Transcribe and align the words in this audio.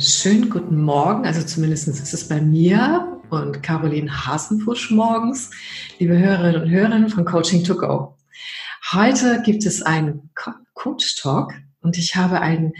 schönen 0.00 0.48
guten 0.48 0.80
Morgen, 0.80 1.26
also 1.26 1.42
zumindest 1.42 1.86
ist 1.86 2.14
es 2.14 2.26
bei 2.26 2.40
mir 2.40 3.20
und 3.28 3.62
Caroline 3.62 4.26
Hasenfusch 4.26 4.90
morgens, 4.90 5.50
liebe 5.98 6.18
Hörerinnen 6.18 6.62
und 6.62 6.70
Hörer 6.70 7.08
von 7.10 7.26
Coaching 7.26 7.64
to 7.64 7.76
Go. 7.76 8.16
Heute 8.92 9.42
gibt 9.44 9.66
es 9.66 9.82
einen 9.82 10.30
Coach 10.72 11.16
Talk 11.16 11.52
und 11.82 11.98
ich 11.98 12.16
habe 12.16 12.40
einen 12.40 12.72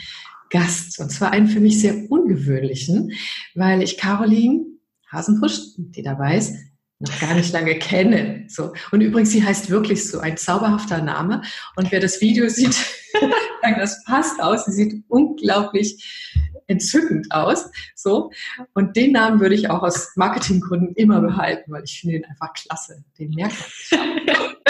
Gast 0.48 0.98
und 0.98 1.10
zwar 1.10 1.32
einen 1.32 1.48
für 1.48 1.60
mich 1.60 1.80
sehr 1.80 2.10
ungewöhnlichen, 2.10 3.12
weil 3.54 3.82
ich 3.82 3.98
Caroline 3.98 4.64
Hasenfusch, 5.12 5.58
die 5.76 6.02
dabei 6.02 6.38
ist, 6.38 6.54
noch 7.00 7.20
gar 7.20 7.34
nicht 7.34 7.52
lange 7.52 7.78
kenne. 7.78 8.46
So. 8.48 8.72
Und 8.92 9.02
übrigens, 9.02 9.30
sie 9.30 9.44
heißt 9.44 9.68
wirklich 9.68 10.08
so 10.08 10.20
ein 10.20 10.38
zauberhafter 10.38 11.02
Name. 11.02 11.42
Und 11.76 11.92
wer 11.92 12.00
das 12.00 12.20
Video 12.20 12.48
sieht, 12.48 12.76
das 13.62 14.04
passt 14.04 14.40
aus. 14.40 14.66
Sie 14.66 14.72
sieht 14.72 15.04
unglaublich 15.08 16.60
entzückend 16.66 17.32
aus. 17.32 17.70
So. 17.94 18.30
Und 18.74 18.96
den 18.96 19.12
Namen 19.12 19.40
würde 19.40 19.54
ich 19.54 19.70
auch 19.70 19.82
aus 19.82 20.12
Marketinggründen 20.16 20.94
immer 20.94 21.20
behalten, 21.20 21.72
weil 21.72 21.84
ich 21.84 22.00
finde 22.00 22.16
ihn 22.16 22.24
einfach 22.24 22.52
klasse. 22.52 23.04
Den 23.18 23.30
merkt 23.30 23.56
man 23.92 24.00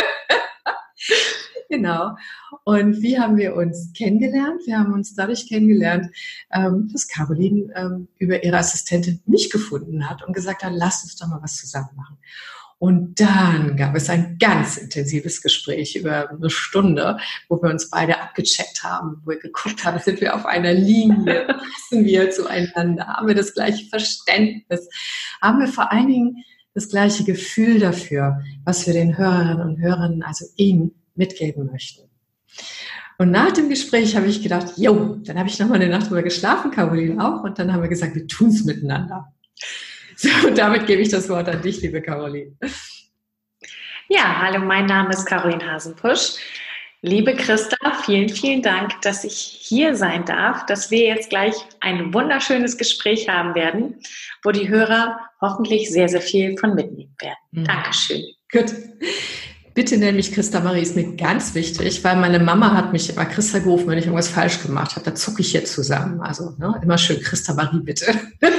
Genau. 1.71 2.17
Und 2.65 3.01
wie 3.01 3.21
haben 3.21 3.37
wir 3.37 3.55
uns 3.55 3.93
kennengelernt? 3.97 4.61
Wir 4.67 4.81
haben 4.81 4.93
uns 4.93 5.15
dadurch 5.15 5.49
kennengelernt, 5.49 6.09
ähm, 6.53 6.89
dass 6.93 7.07
Caroline 7.07 7.73
ähm, 7.77 8.09
über 8.19 8.43
ihre 8.43 8.59
Assistentin 8.59 9.23
mich 9.25 9.51
gefunden 9.51 10.11
hat 10.11 10.25
und 10.27 10.33
gesagt 10.33 10.65
hat, 10.65 10.73
lass 10.75 11.05
uns 11.05 11.15
doch 11.17 11.29
mal 11.29 11.41
was 11.43 11.57
zusammen 11.57 11.91
machen. 11.95 12.19
Und 12.81 13.21
dann 13.21 13.77
gab 13.77 13.95
es 13.95 14.09
ein 14.09 14.39
ganz 14.39 14.79
intensives 14.79 15.43
Gespräch 15.43 15.97
über 15.97 16.31
eine 16.31 16.49
Stunde, 16.49 17.19
wo 17.51 17.63
wir 17.63 17.69
uns 17.69 17.91
beide 17.91 18.19
abgecheckt 18.19 18.83
haben, 18.83 19.21
wo 19.23 19.33
wir 19.33 19.39
geguckt 19.39 19.85
haben, 19.85 19.99
sind 19.99 20.23
wir 20.23 20.35
auf 20.35 20.47
einer 20.47 20.73
Linie, 20.73 21.47
passen 21.91 22.07
wir 22.07 22.31
zueinander, 22.31 23.07
haben 23.07 23.29
wir 23.29 23.35
das 23.35 23.53
gleiche 23.53 23.87
Verständnis, 23.91 24.89
haben 25.43 25.61
wir 25.61 25.69
vor 25.69 25.93
allen 25.93 26.09
Dingen 26.09 26.37
das 26.73 26.89
gleiche 26.89 27.25
Gefühl 27.25 27.81
dafür, 27.81 28.41
was 28.65 28.87
wir 28.87 28.95
den 28.95 29.19
Hörerinnen 29.19 29.61
und 29.61 29.79
Hörern, 29.79 30.23
also 30.23 30.47
Ihnen, 30.57 30.93
mitgeben 31.15 31.67
möchten. 31.71 32.09
Und 33.19 33.31
nach 33.31 33.53
dem 33.53 33.69
Gespräch 33.69 34.17
habe 34.17 34.29
ich 34.29 34.43
gedacht, 34.43 34.79
jo, 34.79 35.17
dann 35.17 35.39
habe 35.39 35.51
ich 35.51 35.59
noch 35.59 35.69
mal 35.69 35.75
eine 35.75 35.91
Nacht 35.91 36.09
drüber 36.09 36.23
geschlafen, 36.23 36.71
Caroline 36.71 37.23
auch, 37.23 37.45
und 37.45 37.59
dann 37.59 37.75
haben 37.75 37.83
wir 37.83 37.91
gesagt, 37.91 38.15
wir 38.15 38.27
tun 38.27 38.49
es 38.49 38.65
miteinander. 38.65 39.35
So, 40.21 40.29
und 40.49 40.59
damit 40.59 40.87
gebe 40.87 41.01
ich 41.01 41.09
das 41.09 41.31
Wort 41.31 41.49
an 41.49 41.63
dich, 41.63 41.81
liebe 41.81 42.03
Caroline. 42.03 42.55
Ja, 44.11 44.39
hallo, 44.39 44.59
mein 44.59 44.85
Name 44.85 45.09
ist 45.15 45.25
Caroline 45.25 45.65
Hasenpusch. 45.65 46.35
Liebe 47.01 47.35
Christa, 47.35 47.79
vielen, 48.05 48.29
vielen 48.29 48.61
Dank, 48.61 49.01
dass 49.01 49.25
ich 49.25 49.33
hier 49.35 49.97
sein 49.97 50.27
darf, 50.27 50.67
dass 50.67 50.91
wir 50.91 51.07
jetzt 51.07 51.31
gleich 51.31 51.55
ein 51.81 52.13
wunderschönes 52.13 52.77
Gespräch 52.77 53.31
haben 53.31 53.55
werden, 53.55 53.99
wo 54.43 54.51
die 54.51 54.69
Hörer 54.69 55.19
hoffentlich 55.41 55.91
sehr, 55.91 56.11
sehr 56.11 56.21
viel 56.21 56.55
von 56.59 56.75
mitnehmen 56.75 57.17
werden. 57.19 57.39
Mhm. 57.53 57.65
Dankeschön. 57.65 58.23
Gut. 58.53 58.75
Bitte 59.73 59.97
nenn 59.97 60.17
mich 60.17 60.33
Christa 60.33 60.61
Marie, 60.61 60.83
ist 60.83 60.97
mir 60.97 61.17
ganz 61.17 61.55
wichtig, 61.55 62.05
weil 62.05 62.17
meine 62.17 62.41
Mama 62.41 62.75
hat 62.75 62.93
mich 62.93 63.09
immer 63.09 63.25
Christa 63.25 63.61
gerufen, 63.61 63.87
wenn 63.87 63.97
ich 63.97 64.05
irgendwas 64.05 64.29
falsch 64.29 64.61
gemacht 64.61 64.97
habe. 64.97 65.05
Da 65.07 65.15
zucke 65.15 65.41
ich 65.41 65.55
jetzt 65.55 65.73
zusammen. 65.73 66.21
Also 66.21 66.55
ne, 66.59 66.79
immer 66.83 66.99
schön 66.99 67.23
Christa 67.23 67.55
Marie, 67.55 67.81
bitte. 67.81 68.13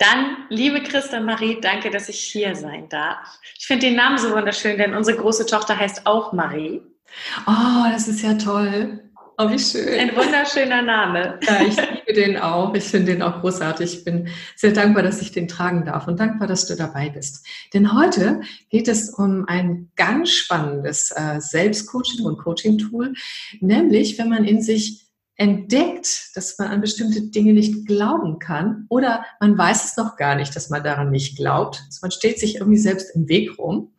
Dann, 0.00 0.46
liebe 0.48 0.82
Christa 0.82 1.20
Marie, 1.20 1.58
danke, 1.60 1.90
dass 1.90 2.08
ich 2.08 2.20
hier 2.20 2.56
sein 2.56 2.88
darf. 2.88 3.38
Ich 3.58 3.66
finde 3.66 3.86
den 3.86 3.96
Namen 3.96 4.16
so 4.16 4.30
wunderschön, 4.30 4.78
denn 4.78 4.94
unsere 4.94 5.18
große 5.18 5.44
Tochter 5.44 5.78
heißt 5.78 6.06
auch 6.06 6.32
Marie. 6.32 6.80
Oh, 7.46 7.84
das 7.92 8.08
ist 8.08 8.22
ja 8.22 8.32
toll. 8.32 8.98
Oh, 9.36 9.50
wie 9.50 9.58
schön. 9.58 9.98
Ein 9.98 10.16
wunderschöner 10.16 10.80
Name. 10.80 11.38
Ja, 11.42 11.60
ich 11.60 11.76
liebe 11.76 12.14
den 12.14 12.38
auch. 12.38 12.74
Ich 12.74 12.84
finde 12.84 13.12
den 13.12 13.22
auch 13.22 13.42
großartig. 13.42 13.98
Ich 13.98 14.04
bin 14.04 14.28
sehr 14.56 14.72
dankbar, 14.72 15.02
dass 15.02 15.20
ich 15.20 15.32
den 15.32 15.48
tragen 15.48 15.84
darf 15.84 16.08
und 16.08 16.18
dankbar, 16.18 16.48
dass 16.48 16.66
du 16.66 16.76
dabei 16.76 17.10
bist. 17.10 17.46
Denn 17.74 17.94
heute 17.94 18.40
geht 18.70 18.88
es 18.88 19.10
um 19.10 19.44
ein 19.48 19.90
ganz 19.96 20.30
spannendes 20.30 21.10
äh, 21.10 21.40
Selbstcoaching 21.40 22.24
und 22.24 22.38
Coaching-Tool, 22.38 23.12
nämlich 23.60 24.18
wenn 24.18 24.30
man 24.30 24.44
in 24.44 24.62
sich 24.62 25.09
entdeckt, 25.40 26.36
dass 26.36 26.58
man 26.58 26.68
an 26.68 26.82
bestimmte 26.82 27.22
Dinge 27.22 27.54
nicht 27.54 27.86
glauben 27.86 28.38
kann 28.38 28.84
oder 28.90 29.24
man 29.40 29.56
weiß 29.56 29.86
es 29.86 29.96
noch 29.96 30.16
gar 30.16 30.34
nicht, 30.34 30.54
dass 30.54 30.68
man 30.68 30.84
daran 30.84 31.10
nicht 31.10 31.38
glaubt. 31.38 31.82
Also 31.86 32.00
man 32.02 32.10
steht 32.10 32.38
sich 32.38 32.56
irgendwie 32.56 32.78
selbst 32.78 33.16
im 33.16 33.26
Weg 33.26 33.58
rum, 33.58 33.94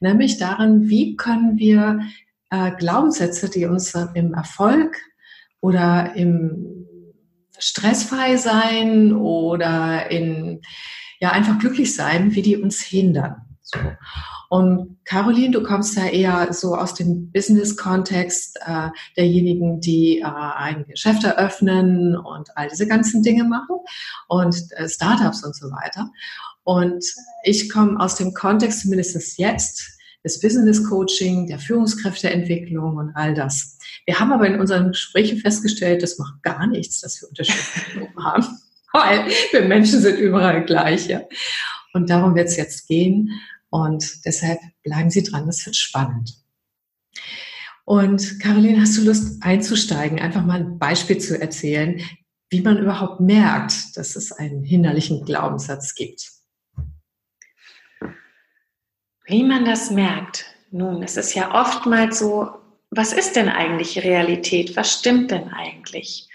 nämlich 0.00 0.38
daran, 0.38 0.88
wie 0.88 1.14
können 1.16 1.58
wir 1.58 2.00
äh, 2.48 2.70
Glaubenssätze, 2.70 3.50
die 3.50 3.66
uns 3.66 3.94
im 4.14 4.32
Erfolg 4.32 4.96
oder 5.60 6.14
im 6.16 6.86
stressfrei 7.58 8.38
sein 8.38 9.12
oder 9.12 10.10
in 10.10 10.62
ja 11.20 11.32
einfach 11.32 11.58
glücklich 11.58 11.94
sein, 11.94 12.34
wie 12.34 12.42
die 12.42 12.56
uns 12.56 12.80
hindern. 12.80 13.36
So. 13.60 13.78
Und 14.48 14.98
Caroline, 15.04 15.52
du 15.52 15.62
kommst 15.62 15.96
ja 15.96 16.06
eher 16.06 16.52
so 16.52 16.74
aus 16.74 16.94
dem 16.94 17.30
Business-Kontext 17.32 18.58
äh, 18.64 18.88
derjenigen, 19.16 19.80
die 19.80 20.20
äh, 20.20 20.24
ein 20.24 20.86
Geschäft 20.86 21.24
eröffnen 21.24 22.16
und 22.16 22.48
all 22.56 22.68
diese 22.68 22.86
ganzen 22.86 23.22
Dinge 23.22 23.44
machen 23.44 23.76
und 24.28 24.56
äh, 24.72 24.88
Startups 24.88 25.44
und 25.44 25.56
so 25.56 25.66
weiter. 25.70 26.10
Und 26.62 27.04
ich 27.44 27.70
komme 27.70 27.98
aus 28.00 28.16
dem 28.16 28.34
Kontext, 28.34 28.82
zumindest 28.82 29.38
jetzt, 29.38 29.96
des 30.24 30.40
Business 30.40 30.82
Coaching, 30.88 31.46
der 31.46 31.60
Führungskräfteentwicklung 31.60 32.96
und 32.96 33.12
all 33.14 33.32
das. 33.34 33.78
Wir 34.06 34.18
haben 34.18 34.32
aber 34.32 34.48
in 34.48 34.58
unseren 34.58 34.88
Gesprächen 34.88 35.38
festgestellt, 35.38 36.02
das 36.02 36.18
macht 36.18 36.42
gar 36.42 36.66
nichts, 36.66 37.00
dass 37.00 37.22
wir 37.22 37.28
unterschiedliche 37.28 37.98
Gruppen 37.98 38.24
haben, 38.24 38.46
weil 38.92 39.26
wir 39.52 39.62
Menschen 39.62 40.00
sind 40.00 40.18
überall 40.18 40.64
gleich. 40.64 41.06
Ja? 41.06 41.22
Und 41.94 42.10
darum 42.10 42.34
wird 42.34 42.48
es 42.48 42.56
jetzt 42.56 42.88
gehen 42.88 43.30
und 43.70 44.24
deshalb 44.24 44.60
bleiben 44.82 45.10
Sie 45.10 45.22
dran, 45.22 45.46
das 45.46 45.64
wird 45.66 45.76
spannend. 45.76 46.34
Und 47.84 48.40
Caroline, 48.40 48.80
hast 48.80 48.98
du 48.98 49.02
Lust 49.02 49.42
einzusteigen, 49.42 50.18
einfach 50.18 50.44
mal 50.44 50.60
ein 50.60 50.78
Beispiel 50.78 51.18
zu 51.18 51.40
erzählen, 51.40 52.00
wie 52.50 52.60
man 52.60 52.78
überhaupt 52.78 53.20
merkt, 53.20 53.96
dass 53.96 54.16
es 54.16 54.32
einen 54.32 54.64
hinderlichen 54.64 55.24
Glaubenssatz 55.24 55.94
gibt? 55.94 56.32
Wie 59.24 59.42
man 59.42 59.64
das 59.64 59.90
merkt? 59.90 60.46
Nun, 60.70 61.02
es 61.02 61.16
ist 61.16 61.34
ja 61.34 61.54
oftmals 61.54 62.18
so, 62.18 62.50
was 62.90 63.12
ist 63.12 63.36
denn 63.36 63.48
eigentlich 63.48 64.02
Realität? 64.02 64.76
Was 64.76 64.94
stimmt 64.98 65.30
denn 65.30 65.48
eigentlich? 65.48 66.28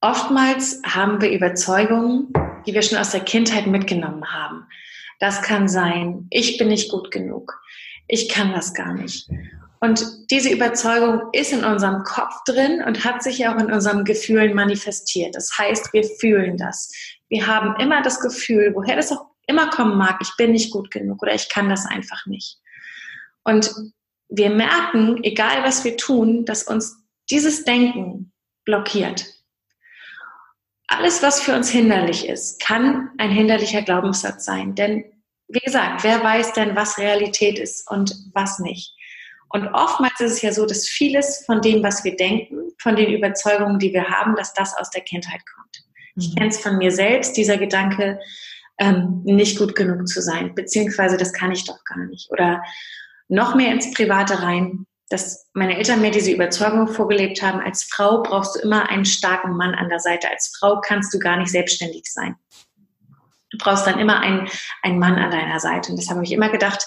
Oftmals 0.00 0.80
haben 0.84 1.20
wir 1.20 1.30
Überzeugungen, 1.30 2.32
die 2.66 2.74
wir 2.74 2.82
schon 2.82 2.98
aus 2.98 3.10
der 3.10 3.20
Kindheit 3.20 3.66
mitgenommen 3.66 4.32
haben. 4.32 4.66
Das 5.18 5.42
kann 5.42 5.68
sein, 5.68 6.26
ich 6.30 6.58
bin 6.58 6.68
nicht 6.68 6.90
gut 6.90 7.10
genug, 7.10 7.60
ich 8.06 8.28
kann 8.28 8.52
das 8.52 8.74
gar 8.74 8.94
nicht. 8.94 9.28
Und 9.80 10.30
diese 10.30 10.50
Überzeugung 10.50 11.22
ist 11.32 11.52
in 11.52 11.64
unserem 11.64 12.02
Kopf 12.02 12.34
drin 12.46 12.82
und 12.84 13.04
hat 13.04 13.22
sich 13.22 13.46
auch 13.46 13.56
in 13.58 13.70
unseren 13.72 14.04
Gefühlen 14.04 14.54
manifestiert. 14.54 15.36
Das 15.36 15.56
heißt, 15.56 15.92
wir 15.92 16.04
fühlen 16.04 16.56
das. 16.56 16.90
Wir 17.28 17.46
haben 17.46 17.78
immer 17.80 18.02
das 18.02 18.20
Gefühl, 18.20 18.72
woher 18.74 18.96
das 18.96 19.12
auch 19.12 19.26
immer 19.46 19.70
kommen 19.70 19.96
mag, 19.96 20.18
ich 20.20 20.32
bin 20.36 20.52
nicht 20.52 20.72
gut 20.72 20.90
genug 20.90 21.22
oder 21.22 21.34
ich 21.34 21.48
kann 21.48 21.68
das 21.68 21.86
einfach 21.86 22.26
nicht. 22.26 22.58
Und 23.44 23.72
wir 24.28 24.50
merken, 24.50 25.22
egal 25.24 25.62
was 25.64 25.84
wir 25.84 25.96
tun, 25.96 26.44
dass 26.44 26.64
uns 26.64 27.02
dieses 27.30 27.64
Denken 27.64 28.32
blockiert. 28.64 29.24
Alles, 30.88 31.22
was 31.22 31.40
für 31.40 31.54
uns 31.54 31.68
hinderlich 31.68 32.28
ist, 32.28 32.60
kann 32.60 33.10
ein 33.18 33.30
hinderlicher 33.30 33.82
Glaubenssatz 33.82 34.44
sein. 34.44 34.74
Denn, 34.74 35.04
wie 35.48 35.60
gesagt, 35.60 36.02
wer 36.02 36.22
weiß 36.22 36.54
denn, 36.54 36.74
was 36.74 36.98
Realität 36.98 37.58
ist 37.58 37.90
und 37.90 38.14
was 38.34 38.58
nicht? 38.58 38.94
Und 39.50 39.68
oftmals 39.68 40.20
ist 40.20 40.32
es 40.32 40.42
ja 40.42 40.52
so, 40.52 40.66
dass 40.66 40.88
vieles 40.88 41.44
von 41.46 41.60
dem, 41.60 41.82
was 41.82 42.04
wir 42.04 42.16
denken, 42.16 42.72
von 42.78 42.96
den 42.96 43.12
Überzeugungen, 43.12 43.78
die 43.78 43.92
wir 43.92 44.04
haben, 44.08 44.34
dass 44.36 44.52
das 44.54 44.76
aus 44.76 44.90
der 44.90 45.02
Kindheit 45.02 45.40
kommt. 45.54 45.84
Ich 46.16 46.30
mhm. 46.30 46.34
kenne 46.34 46.50
es 46.50 46.60
von 46.60 46.78
mir 46.78 46.90
selbst, 46.90 47.36
dieser 47.36 47.56
Gedanke, 47.56 48.18
ähm, 48.78 49.22
nicht 49.24 49.58
gut 49.58 49.74
genug 49.74 50.06
zu 50.06 50.22
sein, 50.22 50.54
beziehungsweise 50.54 51.16
das 51.16 51.32
kann 51.32 51.52
ich 51.52 51.64
doch 51.64 51.82
gar 51.84 52.06
nicht. 52.06 52.30
Oder 52.30 52.62
noch 53.28 53.54
mehr 53.54 53.72
ins 53.72 53.92
Private 53.92 54.42
rein, 54.42 54.86
dass 55.08 55.48
meine 55.54 55.76
Eltern 55.76 56.00
mir 56.00 56.10
diese 56.10 56.30
Überzeugung 56.30 56.88
vorgelebt 56.88 57.42
haben, 57.42 57.60
als 57.60 57.84
Frau 57.84 58.22
brauchst 58.22 58.56
du 58.56 58.60
immer 58.60 58.88
einen 58.90 59.04
starken 59.04 59.56
Mann 59.56 59.74
an 59.74 59.88
der 59.88 60.00
Seite. 60.00 60.30
Als 60.30 60.54
Frau 60.58 60.80
kannst 60.80 61.12
du 61.14 61.18
gar 61.18 61.38
nicht 61.38 61.50
selbstständig 61.50 62.04
sein. 62.12 62.36
Du 63.50 63.58
brauchst 63.58 63.86
dann 63.86 63.98
immer 63.98 64.20
einen, 64.20 64.48
einen 64.82 64.98
Mann 64.98 65.14
an 65.14 65.30
deiner 65.30 65.60
Seite. 65.60 65.90
Und 65.90 65.98
das 65.98 66.10
habe 66.10 66.22
ich 66.22 66.32
immer 66.32 66.50
gedacht, 66.50 66.86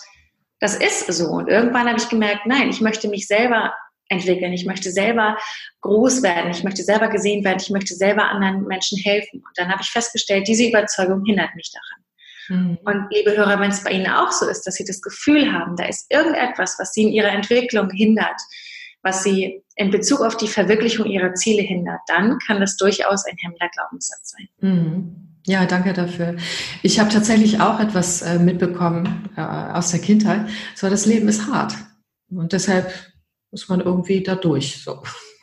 das 0.60 0.76
ist 0.76 1.08
so. 1.08 1.30
Und 1.30 1.50
irgendwann 1.50 1.88
habe 1.88 1.98
ich 1.98 2.10
gemerkt, 2.10 2.46
nein, 2.46 2.70
ich 2.70 2.82
möchte 2.82 3.08
mich 3.08 3.26
selber 3.26 3.74
entwickeln. 4.10 4.54
Ich 4.54 4.66
möchte 4.66 4.92
selber 4.92 5.38
groß 5.82 6.22
werden. 6.22 6.52
Ich 6.52 6.64
möchte 6.64 6.84
selber 6.84 7.08
gesehen 7.08 7.44
werden. 7.44 7.60
Ich 7.60 7.72
möchte 7.72 7.96
selber 7.96 8.30
anderen 8.30 8.66
Menschen 8.68 9.00
helfen. 9.00 9.40
Und 9.40 9.58
dann 9.58 9.70
habe 9.70 9.82
ich 9.82 9.90
festgestellt, 9.90 10.48
diese 10.48 10.68
Überzeugung 10.68 11.26
hindert 11.26 11.56
mich 11.56 11.72
daran. 11.72 12.06
Mhm. 12.52 12.78
Und 12.84 13.08
liebe 13.12 13.36
Hörer, 13.36 13.60
wenn 13.60 13.72
es 13.72 13.84
bei 13.84 13.92
Ihnen 13.92 14.08
auch 14.08 14.32
so 14.32 14.48
ist, 14.48 14.64
dass 14.64 14.76
Sie 14.76 14.86
das 14.86 15.02
Gefühl 15.02 15.52
haben, 15.52 15.76
da 15.76 15.86
ist 15.86 16.06
irgendetwas, 16.10 16.76
was 16.80 16.94
Sie 16.94 17.04
in 17.04 17.10
Ihrer 17.10 17.30
Entwicklung 17.30 17.90
hindert, 17.90 18.40
was 19.04 19.24
sie 19.24 19.64
in 19.76 19.90
Bezug 19.90 20.22
auf 20.22 20.38
die 20.38 20.48
Verwirklichung 20.48 21.08
ihrer 21.08 21.34
Ziele 21.34 21.64
hindert, 21.64 22.02
dann 22.08 22.38
kann 22.46 22.60
das 22.60 22.78
durchaus 22.78 23.26
ein 23.26 23.36
hemmender 23.42 23.70
Glaubenssatz 23.70 24.36
sein. 24.38 24.48
Mhm. 24.60 25.28
Ja, 25.48 25.66
danke 25.66 25.94
dafür. 25.94 26.36
Ich 26.84 27.00
habe 27.00 27.10
tatsächlich 27.10 27.60
auch 27.60 27.80
etwas 27.80 28.22
äh, 28.22 28.38
mitbekommen 28.38 29.30
äh, 29.36 29.42
aus 29.42 29.90
der 29.90 30.00
Kindheit. 30.00 30.48
So, 30.76 30.88
das 30.88 31.08
Leben 31.08 31.28
ist 31.28 31.48
hart. 31.48 31.74
Und 32.30 32.54
deshalb 32.54 32.94
muss 33.50 33.68
man 33.68 33.82
irgendwie 33.82 34.22
da 34.22 34.36
durch. 34.36 34.84
So. 34.84 35.02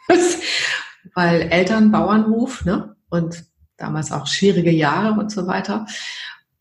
Weil 1.15 1.43
Eltern, 1.51 1.91
Bauernhof, 1.91 2.65
ne? 2.65 2.95
Und 3.11 3.45
damals 3.77 4.13
auch 4.13 4.29
schwierige 4.29 4.71
Jahre 4.71 5.19
und 5.19 5.33
so 5.33 5.49
weiter. 5.49 5.87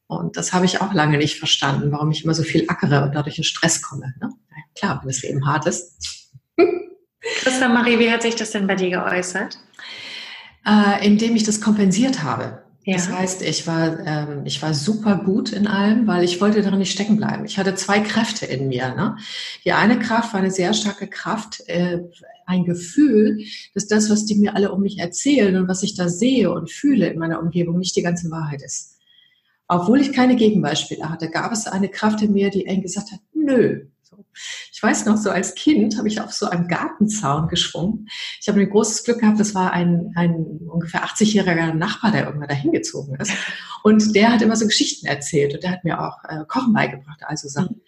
Und 0.07 0.37
das 0.37 0.53
habe 0.53 0.65
ich 0.65 0.81
auch 0.81 0.93
lange 0.93 1.17
nicht 1.17 1.37
verstanden, 1.37 1.91
warum 1.91 2.11
ich 2.11 2.23
immer 2.23 2.33
so 2.33 2.43
viel 2.43 2.65
ackere 2.67 3.03
und 3.03 3.13
dadurch 3.13 3.37
in 3.37 3.43
Stress 3.43 3.81
komme. 3.81 4.13
Ne? 4.21 4.29
Klar, 4.75 4.99
wenn 5.01 5.09
das 5.09 5.21
Leben 5.21 5.45
hart 5.45 5.67
ist. 5.67 6.31
Christa 7.39 7.67
Marie, 7.67 7.99
wie 7.99 8.09
hat 8.09 8.21
sich 8.21 8.35
das 8.35 8.51
denn 8.51 8.67
bei 8.67 8.75
dir 8.75 8.89
geäußert? 8.89 9.59
Äh, 10.65 11.05
indem 11.05 11.35
ich 11.35 11.43
das 11.43 11.59
kompensiert 11.59 12.23
habe. 12.23 12.63
Ja. 12.85 12.95
Das 12.95 13.09
heißt, 13.09 13.41
ich 13.41 13.67
war, 13.67 13.99
ähm, 14.05 14.45
ich 14.45 14.61
war 14.61 14.73
super 14.73 15.17
gut 15.17 15.51
in 15.51 15.67
allem, 15.67 16.07
weil 16.07 16.23
ich 16.23 16.39
wollte 16.39 16.61
darin 16.61 16.79
nicht 16.79 16.93
stecken 16.93 17.17
bleiben. 17.17 17.43
Ich 17.43 17.57
hatte 17.57 17.75
zwei 17.75 17.99
Kräfte 17.99 18.45
in 18.45 18.69
mir. 18.69 18.95
Ne? 18.95 19.17
Die 19.65 19.73
eine 19.73 19.99
Kraft 19.99 20.33
war 20.33 20.39
eine 20.39 20.51
sehr 20.51 20.73
starke 20.73 21.07
Kraft, 21.07 21.63
äh, 21.67 21.99
ein 22.45 22.63
Gefühl, 22.63 23.43
dass 23.73 23.87
das, 23.87 24.09
was 24.09 24.25
die 24.25 24.35
mir 24.35 24.55
alle 24.55 24.71
um 24.71 24.81
mich 24.81 24.99
erzählen 24.99 25.57
und 25.57 25.67
was 25.67 25.83
ich 25.83 25.95
da 25.95 26.07
sehe 26.07 26.49
und 26.49 26.71
fühle 26.71 27.07
in 27.07 27.19
meiner 27.19 27.41
Umgebung, 27.41 27.77
nicht 27.77 27.97
die 27.97 28.03
ganze 28.03 28.31
Wahrheit 28.31 28.61
ist. 28.61 28.96
Obwohl 29.67 30.01
ich 30.01 30.13
keine 30.13 30.35
Gegenbeispiele 30.35 31.09
hatte, 31.09 31.29
gab 31.29 31.51
es 31.51 31.67
eine 31.67 31.89
Kraft 31.89 32.21
in 32.21 32.33
mir, 32.33 32.49
die 32.49 32.65
eng 32.65 32.81
gesagt 32.81 33.11
hat, 33.11 33.19
nö, 33.33 33.87
ich 34.77 34.83
weiß 34.83 35.07
noch, 35.07 35.17
so 35.17 35.31
als 35.31 35.55
Kind 35.55 35.97
habe 35.97 36.07
ich 36.07 36.21
auf 36.21 36.31
so 36.31 36.45
einem 36.45 36.67
Gartenzaun 36.67 37.47
geschwungen. 37.47 38.07
Ich 38.39 38.47
habe 38.47 38.61
ein 38.61 38.69
großes 38.69 39.05
Glück 39.05 39.21
gehabt, 39.21 39.39
das 39.39 39.55
war 39.55 39.71
ein, 39.73 40.11
ein 40.15 40.35
ungefähr 40.67 41.03
80-jähriger 41.03 41.73
Nachbar, 41.73 42.11
der 42.11 42.27
irgendwann 42.27 42.47
da 42.47 42.53
hingezogen 42.53 43.15
ist. 43.15 43.33
Und 43.81 44.15
der 44.15 44.31
hat 44.31 44.43
immer 44.43 44.55
so 44.55 44.67
Geschichten 44.67 45.07
erzählt 45.07 45.55
und 45.55 45.63
der 45.63 45.71
hat 45.71 45.83
mir 45.83 45.99
auch 45.99 46.23
äh, 46.29 46.43
Kochen 46.47 46.73
beigebracht, 46.73 47.21
also 47.25 47.47
Sachen. 47.47 47.81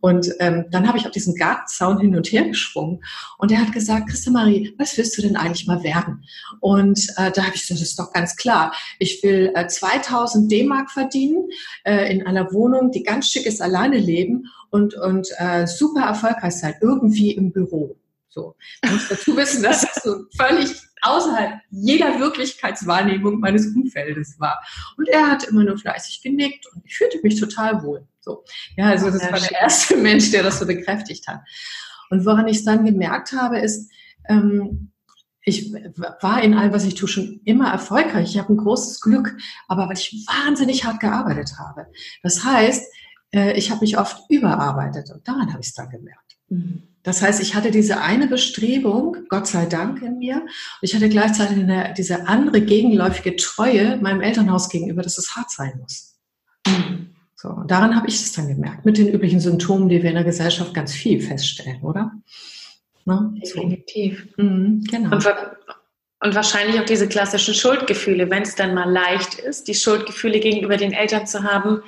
Und 0.00 0.32
ähm, 0.38 0.66
dann 0.70 0.86
habe 0.86 0.98
ich 0.98 1.06
auf 1.06 1.10
diesen 1.10 1.34
Gartenzaun 1.34 1.98
hin 1.98 2.14
und 2.14 2.30
her 2.30 2.44
geschwungen 2.44 3.02
und 3.38 3.50
der 3.50 3.60
hat 3.60 3.72
gesagt, 3.72 4.08
Christa 4.08 4.30
Marie, 4.30 4.72
was 4.78 4.96
willst 4.96 5.18
du 5.18 5.22
denn 5.22 5.36
eigentlich 5.36 5.66
mal 5.66 5.82
werden? 5.82 6.22
Und 6.60 7.08
äh, 7.16 7.32
da 7.32 7.42
habe 7.42 7.56
ich 7.56 7.62
gesagt, 7.62 7.80
das 7.80 7.88
ist 7.88 7.98
doch 7.98 8.12
ganz 8.12 8.36
klar. 8.36 8.72
Ich 9.00 9.20
will 9.24 9.50
äh, 9.56 9.66
2000 9.66 10.52
D-Mark 10.52 10.92
verdienen, 10.92 11.48
äh, 11.82 12.12
in 12.12 12.24
einer 12.24 12.52
Wohnung, 12.52 12.92
die 12.92 13.02
ganz 13.02 13.28
schick 13.28 13.46
ist, 13.46 13.60
alleine 13.60 13.98
leben 13.98 14.44
und, 14.70 14.94
und 14.94 15.28
äh, 15.38 15.66
super 15.66 16.02
erfolgreich 16.02 16.35
sein, 16.60 16.74
irgendwie 16.80 17.32
im 17.32 17.52
Büro. 17.52 17.96
So. 18.28 18.54
Man 18.82 18.94
muss 18.94 19.08
dazu 19.08 19.36
wissen, 19.36 19.62
dass 19.62 19.80
das 19.80 20.02
so 20.02 20.26
völlig 20.36 20.70
außerhalb 21.02 21.60
jeder 21.70 22.18
Wirklichkeitswahrnehmung 22.20 23.40
meines 23.40 23.74
Umfeldes 23.74 24.38
war. 24.38 24.62
Und 24.96 25.08
er 25.08 25.30
hat 25.30 25.44
immer 25.44 25.64
nur 25.64 25.78
fleißig 25.78 26.22
genickt 26.22 26.66
und 26.74 26.84
ich 26.84 26.96
fühlte 26.96 27.18
mich 27.22 27.40
total 27.40 27.82
wohl. 27.82 28.06
So. 28.20 28.44
Ja, 28.76 28.90
also 28.90 29.10
das 29.10 29.22
war 29.22 29.38
der 29.38 29.52
erste 29.52 29.96
Mensch, 30.02 30.30
der 30.30 30.42
das 30.42 30.58
so 30.58 30.66
bekräftigt 30.66 31.26
hat. 31.28 31.40
Und 32.10 32.26
woran 32.26 32.48
ich 32.48 32.58
es 32.58 32.64
dann 32.64 32.84
gemerkt 32.84 33.32
habe, 33.32 33.58
ist, 33.58 33.90
ähm, 34.28 34.92
ich 35.48 35.72
war 36.20 36.42
in 36.42 36.54
allem, 36.54 36.72
was 36.72 36.84
ich 36.84 36.96
tue, 36.96 37.08
schon 37.08 37.40
immer 37.44 37.70
erfolgreich. 37.70 38.30
Ich 38.30 38.38
habe 38.38 38.52
ein 38.52 38.56
großes 38.56 39.00
Glück, 39.00 39.36
aber 39.68 39.88
weil 39.88 39.96
ich 39.96 40.26
wahnsinnig 40.26 40.84
hart 40.84 40.98
gearbeitet 40.98 41.52
habe. 41.58 41.86
Das 42.22 42.44
heißt, 42.44 42.84
ich 43.32 43.70
habe 43.70 43.80
mich 43.80 43.98
oft 43.98 44.30
überarbeitet 44.30 45.10
und 45.10 45.26
daran 45.26 45.52
habe 45.52 45.60
ich 45.60 45.68
es 45.68 45.74
dann 45.74 45.90
gemerkt. 45.90 46.36
Mhm. 46.48 46.82
Das 47.02 47.22
heißt, 47.22 47.40
ich 47.40 47.54
hatte 47.54 47.70
diese 47.70 48.00
eine 48.00 48.26
Bestrebung, 48.26 49.16
Gott 49.28 49.46
sei 49.46 49.66
Dank 49.66 50.02
in 50.02 50.18
mir, 50.18 50.36
und 50.36 50.48
ich 50.82 50.94
hatte 50.94 51.08
gleichzeitig 51.08 51.58
eine, 51.58 51.94
diese 51.96 52.26
andere 52.26 52.60
gegenläufige 52.60 53.36
Treue 53.36 53.96
meinem 53.98 54.20
Elternhaus 54.20 54.68
gegenüber, 54.68 55.02
dass 55.02 55.16
es 55.16 55.36
hart 55.36 55.50
sein 55.50 55.74
muss. 55.80 56.16
Mhm. 56.66 57.10
So, 57.36 57.50
und 57.50 57.70
daran 57.70 57.94
habe 57.94 58.08
ich 58.08 58.16
es 58.16 58.32
dann 58.32 58.48
gemerkt, 58.48 58.84
mit 58.84 58.98
den 58.98 59.08
üblichen 59.08 59.38
Symptomen, 59.38 59.88
die 59.88 60.02
wir 60.02 60.08
in 60.08 60.16
der 60.16 60.24
Gesellschaft 60.24 60.74
ganz 60.74 60.94
viel 60.94 61.20
feststellen, 61.20 61.82
oder? 61.82 62.10
Ne? 63.04 63.34
Definitiv. 63.40 64.26
So. 64.36 64.42
Mhm, 64.42 64.82
genau. 64.90 65.14
Und, 65.14 65.26
und 66.24 66.34
wahrscheinlich 66.34 66.80
auch 66.80 66.84
diese 66.86 67.06
klassischen 67.06 67.54
Schuldgefühle, 67.54 68.30
wenn 68.30 68.42
es 68.42 68.56
dann 68.56 68.74
mal 68.74 68.90
leicht 68.90 69.34
ist, 69.34 69.68
die 69.68 69.74
Schuldgefühle 69.74 70.40
gegenüber 70.40 70.76
den 70.76 70.92
Eltern 70.92 71.26
zu 71.26 71.44
haben, 71.44 71.82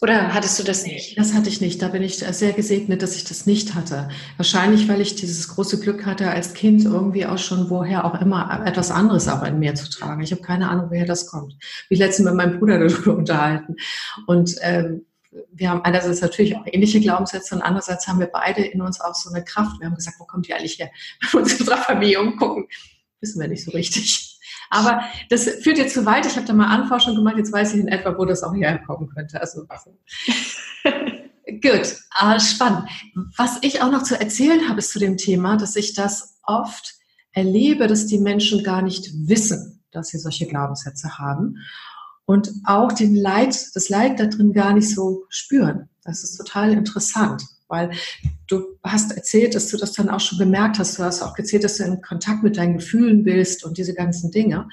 oder 0.00 0.32
hattest 0.32 0.58
du 0.58 0.62
das 0.62 0.84
nicht? 0.84 1.18
Das 1.18 1.34
hatte 1.34 1.48
ich 1.48 1.60
nicht. 1.60 1.82
Da 1.82 1.88
bin 1.88 2.02
ich 2.02 2.18
sehr 2.18 2.52
gesegnet, 2.52 3.02
dass 3.02 3.16
ich 3.16 3.24
das 3.24 3.46
nicht 3.46 3.74
hatte. 3.74 4.08
Wahrscheinlich, 4.36 4.88
weil 4.88 5.00
ich 5.00 5.16
dieses 5.16 5.48
große 5.48 5.80
Glück 5.80 6.06
hatte, 6.06 6.30
als 6.30 6.54
Kind 6.54 6.84
irgendwie 6.84 7.26
auch 7.26 7.38
schon 7.38 7.68
woher 7.68 8.04
auch 8.04 8.20
immer 8.20 8.64
etwas 8.64 8.92
anderes 8.92 9.26
auch 9.26 9.42
in 9.42 9.58
mir 9.58 9.74
zu 9.74 9.90
tragen. 9.90 10.22
Ich 10.22 10.30
habe 10.30 10.42
keine 10.42 10.68
Ahnung, 10.68 10.90
woher 10.90 11.04
das 11.04 11.26
kommt. 11.26 11.56
Wie 11.88 11.96
letztens 11.96 12.26
mit 12.26 12.36
meinem 12.36 12.58
Bruder 12.60 12.78
darüber 12.78 13.16
unterhalten. 13.16 13.74
Und 14.26 14.54
ähm, 14.60 15.04
wir 15.52 15.70
haben 15.70 15.82
einerseits 15.82 16.20
natürlich 16.20 16.56
auch 16.56 16.64
ähnliche 16.66 17.00
Glaubenssätze 17.00 17.54
und 17.54 17.62
andererseits 17.62 18.06
haben 18.06 18.20
wir 18.20 18.28
beide 18.28 18.62
in 18.62 18.80
uns 18.80 19.00
auch 19.00 19.14
so 19.14 19.30
eine 19.30 19.44
Kraft. 19.44 19.80
Wir 19.80 19.86
haben 19.86 19.94
gesagt, 19.94 20.18
wo 20.20 20.24
kommt 20.24 20.46
die 20.46 20.54
eigentlich 20.54 20.78
her? 20.78 20.90
Wenn 21.20 21.32
wir 21.32 21.40
uns 21.40 21.52
in 21.54 21.60
unserer 21.60 21.78
Familie 21.78 22.20
umgucken, 22.20 22.68
wissen 23.20 23.40
wir 23.40 23.48
nicht 23.48 23.64
so 23.64 23.72
richtig. 23.72 24.37
Aber 24.70 25.02
das 25.30 25.44
führt 25.62 25.78
jetzt 25.78 25.94
zu 25.94 26.06
weit. 26.06 26.26
Ich 26.26 26.36
habe 26.36 26.46
da 26.46 26.52
mal 26.52 26.66
Anforschung 26.68 27.14
gemacht. 27.14 27.36
Jetzt 27.36 27.52
weiß 27.52 27.74
ich 27.74 27.80
in 27.80 27.88
etwa, 27.88 28.16
wo 28.16 28.24
das 28.24 28.42
auch 28.42 28.54
herkommen 28.54 29.08
könnte. 29.08 29.40
Also, 29.40 29.64
also. 29.68 29.96
Gut, 31.62 31.96
ah, 32.10 32.38
spannend. 32.38 32.88
Was 33.36 33.58
ich 33.62 33.80
auch 33.80 33.90
noch 33.90 34.02
zu 34.02 34.20
erzählen 34.20 34.68
habe, 34.68 34.80
ist 34.80 34.90
zu 34.90 34.98
dem 34.98 35.16
Thema, 35.16 35.56
dass 35.56 35.76
ich 35.76 35.94
das 35.94 36.38
oft 36.42 36.94
erlebe, 37.32 37.86
dass 37.86 38.06
die 38.06 38.18
Menschen 38.18 38.62
gar 38.62 38.82
nicht 38.82 39.10
wissen, 39.14 39.82
dass 39.90 40.08
sie 40.08 40.18
solche 40.18 40.46
Glaubenssätze 40.46 41.18
haben 41.18 41.56
und 42.26 42.52
auch 42.64 42.92
den 42.92 43.16
Leid, 43.16 43.56
das 43.74 43.88
Leid 43.88 44.20
da 44.20 44.26
drin 44.26 44.52
gar 44.52 44.74
nicht 44.74 44.94
so 44.94 45.24
spüren. 45.30 45.88
Das 46.04 46.22
ist 46.22 46.36
total 46.36 46.72
interessant 46.72 47.42
weil 47.68 47.90
du 48.46 48.78
hast 48.82 49.12
erzählt, 49.12 49.54
dass 49.54 49.68
du 49.68 49.76
das 49.76 49.92
dann 49.92 50.08
auch 50.08 50.20
schon 50.20 50.38
bemerkt 50.38 50.78
hast. 50.78 50.98
Du 50.98 51.02
hast 51.02 51.22
auch 51.22 51.36
erzählt, 51.36 51.64
dass 51.64 51.76
du 51.76 51.84
in 51.84 52.00
Kontakt 52.02 52.42
mit 52.42 52.56
deinen 52.56 52.78
Gefühlen 52.78 53.24
bist 53.24 53.64
und 53.64 53.78
diese 53.78 53.94
ganzen 53.94 54.30
Dinge. 54.30 54.68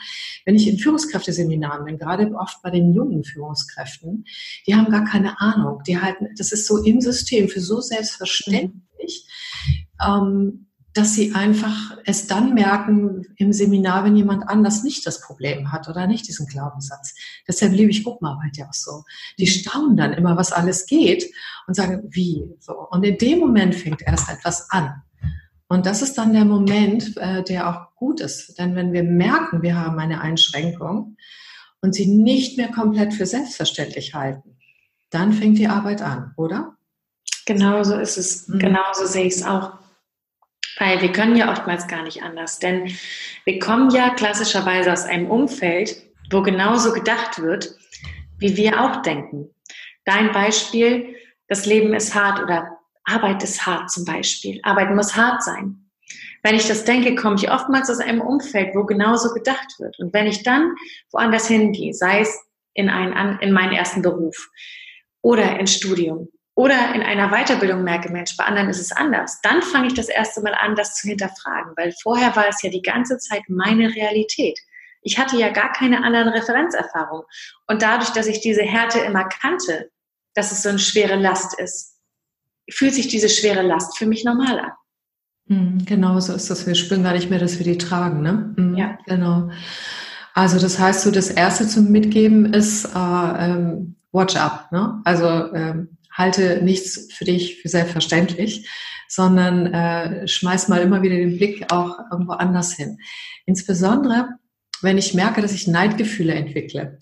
Wenn 0.46 0.56
ich 0.56 0.68
in 0.68 0.80
Führungskräfteseminaren 0.80 1.86
bin, 1.86 1.98
gerade 1.98 2.32
oft 2.36 2.62
bei 2.62 2.70
den 2.70 2.94
jungen 2.94 3.24
Führungskräften, 3.24 4.26
die 4.68 4.76
haben 4.76 4.92
gar 4.92 5.06
keine 5.06 5.40
Ahnung. 5.40 5.82
Die 5.88 6.00
halten, 6.00 6.30
das 6.38 6.52
ist 6.52 6.68
so 6.68 6.84
im 6.84 7.02
System 7.02 7.50
für 7.50 7.62
so 7.62 7.82
selbstverständlich. 7.82 9.28
Mhm. 10.00 10.06
Ähm, 10.06 10.65
dass 10.96 11.14
sie 11.14 11.36
einfach 11.36 11.98
es 12.06 12.26
dann 12.26 12.54
merken 12.54 13.28
im 13.36 13.52
Seminar, 13.52 14.06
wenn 14.06 14.16
jemand 14.16 14.48
anders 14.48 14.82
nicht 14.82 15.06
das 15.06 15.20
Problem 15.20 15.74
hat 15.74 15.90
oder 15.90 16.08
nicht 16.08 16.26
diesen 16.28 16.48
Glaubenssatz. 16.48 17.14
Deshalb 17.46 17.74
liebe 17.74 17.92
ich 17.92 18.06
Gruppenarbeit 18.06 18.56
ja 18.56 18.66
auch 18.66 18.74
so. 18.74 19.04
Die 19.38 19.46
staunen 19.46 19.98
dann 19.98 20.14
immer, 20.14 20.38
was 20.38 20.54
alles 20.54 20.86
geht 20.86 21.30
und 21.68 21.74
sagen, 21.74 22.02
wie? 22.12 22.46
So. 22.62 22.88
Und 22.90 23.04
in 23.06 23.18
dem 23.18 23.40
Moment 23.40 23.76
fängt 23.76 24.04
erst 24.04 24.30
etwas 24.30 24.72
an. 24.72 25.02
Und 25.68 25.86
das 25.86 26.02
ist 26.02 26.18
dann 26.18 26.32
der 26.32 26.46
Moment, 26.46 27.18
äh, 27.18 27.44
der 27.44 27.70
auch 27.70 27.96
gut 27.96 28.22
ist. 28.22 28.58
Denn 28.58 28.76
wenn 28.76 28.94
wir 28.94 29.04
merken, 29.04 29.62
wir 29.62 29.76
haben 29.76 30.00
eine 30.00 30.22
Einschränkung 30.22 31.18
und 31.82 31.94
sie 31.94 32.06
nicht 32.06 32.58
mehr 32.58 32.70
komplett 32.72 33.14
für 33.14 33.26
selbstverständlich 33.26 34.14
halten, 34.14 34.56
dann 35.10 35.34
fängt 35.34 35.58
die 35.58 35.68
Arbeit 35.68 36.02
an, 36.02 36.34
oder? 36.38 36.78
Genau 37.46 37.84
so 37.84 37.96
ist 37.96 38.18
es. 38.18 38.48
Mhm. 38.48 38.60
Genau 38.60 38.84
so 38.94 39.06
sehe 39.06 39.26
ich 39.26 39.36
es 39.36 39.44
auch. 39.44 39.74
Weil 40.78 41.02
wir 41.02 41.12
können 41.12 41.36
ja 41.36 41.52
oftmals 41.52 41.88
gar 41.88 42.04
nicht 42.04 42.22
anders, 42.24 42.60
denn 42.60 42.92
wir 43.46 43.60
kommen 43.60 43.90
ja 43.92 44.14
klassischerweise 44.14 44.92
aus 44.92 45.06
einem 45.06 45.30
Umfeld, 45.32 46.04
wo 46.32 46.42
genauso 46.42 46.92
gedacht 46.92 47.42
wird, 47.42 47.76
wie 48.40 48.58
wir 48.58 48.82
auch 48.82 49.02
denken. 49.02 49.50
Dein 50.04 50.32
Beispiel, 50.32 51.16
das 51.48 51.66
Leben 51.66 51.94
ist 51.94 52.14
hart 52.14 52.42
oder 52.42 52.78
Arbeit 53.06 53.44
ist 53.44 53.66
hart 53.66 53.92
zum 53.92 54.04
Beispiel. 54.04 54.60
Arbeit 54.64 54.92
muss 54.92 55.16
hart 55.16 55.44
sein. 55.44 55.86
Wenn 56.44 56.56
ich 56.56 56.68
das 56.68 56.84
denke, 56.84 57.16
komme 57.16 57.38
ich 57.38 57.52
oftmals 57.52 57.90
aus 57.90 58.00
einem 58.00 58.22
Umfeld, 58.22 58.76
wo 58.76 58.84
genauso 58.84 59.34
gedacht 59.34 59.80
wird. 59.80 59.98
Und 60.00 60.14
wenn 60.14 60.28
ich 60.28 60.44
dann 60.44 60.76
woanders 61.12 61.48
hingehe, 61.48 61.94
sei 61.94 62.22
es 62.22 62.40
in, 62.74 62.90
einen, 62.90 63.40
in 63.40 63.52
meinen 63.52 63.74
ersten 63.74 64.02
Beruf 64.02 64.50
oder 65.22 65.60
ins 65.60 65.74
Studium, 65.74 66.28
oder 66.56 66.96
in 66.96 67.04
einer 67.04 67.30
Weiterbildung 67.32 67.84
merke, 67.84 68.12
Mensch, 68.12 68.36
bei 68.38 68.46
anderen 68.46 68.70
ist 68.70 68.80
es 68.80 68.94
anders, 68.94 69.42
dann 69.44 69.62
fange 69.62 69.88
ich 69.88 69.94
das 69.94 70.08
erste 70.08 70.42
Mal 70.42 70.56
an, 70.56 70.76
das 70.76 70.96
zu 70.96 71.08
hinterfragen, 71.10 71.74
weil 71.76 71.94
vorher 72.02 72.36
war 72.36 72.48
es 72.48 72.62
ja 72.62 72.70
die 72.70 72.82
ganze 72.82 73.18
Zeit 73.18 73.44
meine 73.50 73.94
Realität. 73.94 74.58
Ich 75.02 75.20
hatte 75.20 75.38
ja 75.38 75.50
gar 75.50 75.72
keine 75.74 76.04
anderen 76.04 76.30
Referenzerfahrungen. 76.30 77.26
Und 77.68 77.82
dadurch, 77.82 78.10
dass 78.10 78.26
ich 78.26 78.40
diese 78.40 78.64
Härte 78.64 79.00
immer 79.00 79.26
kannte, 79.26 79.92
dass 80.34 80.52
es 80.52 80.64
so 80.64 80.70
eine 80.70 80.80
schwere 80.80 81.16
Last 81.16 81.60
ist, 81.60 82.00
fühlt 82.72 82.94
sich 82.94 83.08
diese 83.10 83.30
schwere 83.30 83.62
Last 83.62 83.98
für 83.98 84.06
mich 84.08 84.24
normal 84.24 84.60
an. 84.60 84.72
Hm, 85.48 85.86
genau 85.86 86.20
so 86.20 86.34
ist 86.34 86.50
das. 86.50 86.66
Wir 86.66 86.74
spüren 86.74 87.04
gar 87.04 87.14
nicht 87.14 87.30
mehr, 87.30 87.38
dass 87.38 87.60
wir 87.60 87.66
die 87.66 87.78
tragen. 87.78 88.22
Ne? 88.22 88.54
Mhm, 88.58 88.76
ja. 88.76 88.98
Genau. 89.06 89.52
Also 90.34 90.60
das 90.60 90.80
heißt, 90.80 91.02
so 91.02 91.12
das 91.12 91.30
Erste 91.30 91.68
zum 91.68 91.92
Mitgeben 91.92 92.54
ist 92.54 92.86
äh, 92.86 92.90
ähm, 92.98 93.96
Watch 94.12 94.36
up. 94.38 94.72
Ne? 94.72 95.02
Also 95.04 95.28
ähm, 95.54 95.95
halte 96.16 96.62
nichts 96.64 97.14
für 97.14 97.26
dich 97.26 97.62
für 97.62 97.70
selbstverständlich, 97.70 98.68
sondern 99.08 99.74
äh, 99.74 100.28
schmeiß 100.28 100.68
mal 100.68 100.82
immer 100.82 101.02
wieder 101.02 101.16
den 101.16 101.38
Blick 101.38 101.72
auch 101.72 102.00
irgendwo 102.12 102.34
anders 102.34 102.74
hin. 102.74 102.98
Insbesondere, 103.46 104.30
wenn 104.82 104.98
ich 104.98 105.14
merke, 105.14 105.42
dass 105.42 105.54
ich 105.54 105.68
Neidgefühle 105.68 106.34
entwickle. 106.34 106.98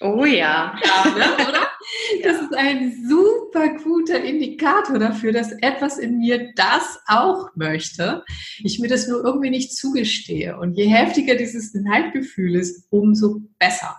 Oh 0.00 0.24
ja. 0.24 0.78
ja 0.84 1.04
ne, 1.10 1.48
oder? 1.48 1.68
Das 2.22 2.40
ist 2.42 2.54
ein 2.54 3.06
super 3.08 3.76
guter 3.82 4.22
Indikator 4.22 4.98
dafür, 4.98 5.32
dass 5.32 5.52
etwas 5.52 5.96
in 5.98 6.18
mir 6.18 6.52
das 6.54 6.98
auch 7.06 7.48
möchte. 7.54 8.24
Ich 8.62 8.78
mir 8.78 8.88
das 8.88 9.08
nur 9.08 9.24
irgendwie 9.24 9.48
nicht 9.50 9.74
zugestehe. 9.74 10.58
Und 10.58 10.74
je 10.74 10.86
heftiger 10.86 11.34
dieses 11.34 11.72
Neidgefühl 11.72 12.56
ist, 12.56 12.86
umso 12.90 13.40
besser. 13.58 13.96